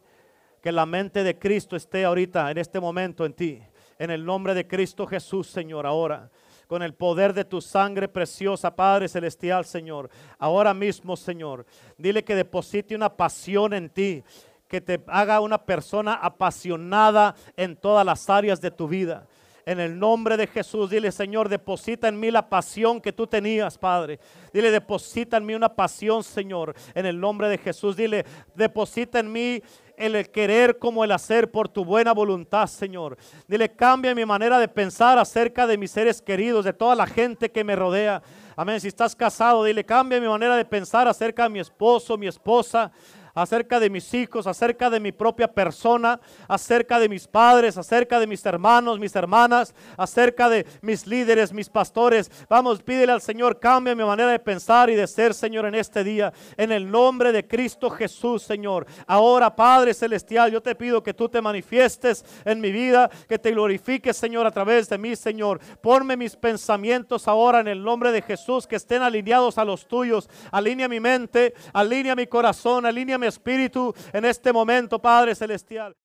que 0.61 0.73
la 0.73 0.87
mente 0.87 1.25
de 1.25 1.39
Cristo 1.39 1.75
esté 1.77 2.05
ahorita, 2.05 2.51
en 2.51 2.59
este 2.59 2.81
momento 2.81 3.25
en 3.25 3.33
ti. 3.33 3.63
En 3.99 4.11
el 4.11 4.25
nombre 4.25 4.55
de 4.55 4.67
Cristo 4.67 5.07
Jesús, 5.07 5.47
Señor, 5.47 5.87
ahora 5.87 6.31
con 6.71 6.85
el 6.85 6.95
poder 6.95 7.35
de 7.35 7.45
tu 7.45 7.61
sangre 7.61 8.07
preciosa, 8.07 8.77
Padre 8.77 9.09
Celestial, 9.09 9.65
Señor. 9.65 10.09
Ahora 10.39 10.73
mismo, 10.73 11.17
Señor, 11.17 11.67
dile 11.99 12.23
que 12.23 12.37
deposite 12.37 12.95
una 12.95 13.17
pasión 13.17 13.75
en 13.75 13.91
ti, 13.91 14.23
que 14.69 14.81
te 14.81 15.03
haga 15.09 15.41
una 15.41 15.59
persona 15.59 16.15
apasionada 16.15 17.35
en 17.57 17.75
todas 17.75 18.07
las 18.07 18.31
áreas 18.31 18.61
de 18.61 18.71
tu 18.71 18.87
vida. 18.87 19.27
En 19.71 19.79
el 19.79 19.97
nombre 19.97 20.37
de 20.37 20.49
Jesús, 20.49 20.91
dile, 20.91 21.13
Señor, 21.13 21.49
deposita 21.49 22.09
en 22.09 22.19
mí 22.19 22.33
la 22.33 22.49
pasión 22.49 23.01
que 23.01 23.13
tú 23.13 23.29
tenías, 23.29 23.79
Padre. 23.79 24.19
Dile, 24.53 24.73
deposita 24.73 25.37
en 25.37 25.47
mí 25.47 25.55
una 25.55 25.69
pasión, 25.69 26.25
Señor. 26.25 26.75
En 26.93 27.07
el 27.07 27.21
nombre 27.21 27.49
de 27.49 27.57
Jesús, 27.57 27.95
dile, 27.95 28.27
deposita 28.57 29.21
en 29.21 29.31
mí 29.31 29.63
el 29.97 30.29
querer 30.33 30.77
como 30.77 31.05
el 31.05 31.13
hacer 31.13 31.53
por 31.53 31.69
tu 31.69 31.85
buena 31.85 32.13
voluntad, 32.13 32.67
Señor. 32.67 33.17
Dile, 33.47 33.69
cambia 33.69 34.13
mi 34.13 34.27
manera 34.27 34.59
de 34.59 34.67
pensar 34.67 35.21
acerca 35.21 35.69
de 35.69 35.79
mis 35.79 35.93
seres 35.93 36.21
queridos, 36.21 36.65
de 36.65 36.73
toda 36.73 36.97
la 36.97 37.07
gente 37.07 37.53
que 37.53 37.63
me 37.63 37.77
rodea. 37.77 38.21
Amén. 38.57 38.81
Si 38.81 38.89
estás 38.89 39.15
casado, 39.15 39.63
dile, 39.63 39.85
cambia 39.85 40.21
mi 40.21 40.27
manera 40.27 40.57
de 40.57 40.65
pensar 40.65 41.07
acerca 41.07 41.45
de 41.45 41.51
mi 41.51 41.61
esposo, 41.61 42.19
mi 42.19 42.27
esposa 42.27 42.91
acerca 43.35 43.81
de 43.81 43.91
mis 43.91 44.13
hijos, 44.15 44.47
acerca 44.47 44.91
de 44.91 45.01
mi 45.01 45.13
propia 45.13 45.49
persona, 45.49 46.21
acerca 46.49 46.99
de 46.99 47.09
mis 47.09 47.27
padres, 47.27 47.77
acerca 47.77 48.21
de 48.21 48.27
mis 48.27 48.45
hermanos, 48.45 48.99
mis 48.99 49.15
hermanas, 49.15 49.75
acerca 49.97 50.49
de 50.49 50.67
mis 50.83 51.07
líderes, 51.07 51.53
mis 51.53 51.69
pastores. 51.69 52.31
Vamos, 52.49 52.83
pídele 52.83 53.13
al 53.13 53.21
Señor, 53.21 53.59
cambia 53.59 53.95
mi 53.95 54.05
manera 54.05 54.31
de 54.31 54.39
pensar 54.39 54.91
y 54.91 54.95
de 54.95 55.07
ser, 55.07 55.35
Señor, 55.35 55.67
en 55.67 55.75
este 55.75 56.05
día. 56.05 56.33
En 56.57 56.73
el 56.73 56.91
nombre 56.91 57.33
de 57.33 57.47
Cristo 57.47 57.91
Jesús, 57.91 58.43
Señor. 58.43 58.87
Ahora, 59.07 59.55
Padre 59.55 59.95
Celestial, 59.95 60.51
yo 60.51 60.61
te 60.61 60.75
pido 60.75 61.03
que 61.03 61.15
tú 61.15 61.29
te 61.29 61.41
manifiestes 61.41 62.25
en 62.45 62.61
mi 62.61 62.73
vida, 62.73 63.11
que 63.29 63.39
te 63.39 63.51
glorifiques, 63.53 64.17
Señor, 64.17 64.47
a 64.47 64.51
través 64.51 64.89
de 64.89 64.99
mí, 64.99 65.17
Señor. 65.17 65.61
Ponme 65.81 66.17
mis 66.17 66.37
pensamientos 66.37 67.29
ahora 67.29 67.61
en 67.61 67.69
el 67.69 67.83
nombre 67.83 68.13
de 68.13 68.23
Jesús, 68.23 68.67
que 68.67 68.77
estén 68.77 69.03
alineados 69.03 69.59
a 69.59 69.65
los 69.65 69.87
tuyos. 69.87 70.29
Alinea 70.51 70.89
mi 70.89 71.01
mente, 71.01 71.55
alinea 71.73 72.15
mi 72.15 72.27
corazón, 72.27 72.87
alinea 72.87 73.19
mi 73.21 73.27
espíritu 73.27 73.95
en 74.13 74.25
este 74.25 74.53
momento, 74.53 74.99
Padre 74.99 75.35
Celestial. 75.35 75.95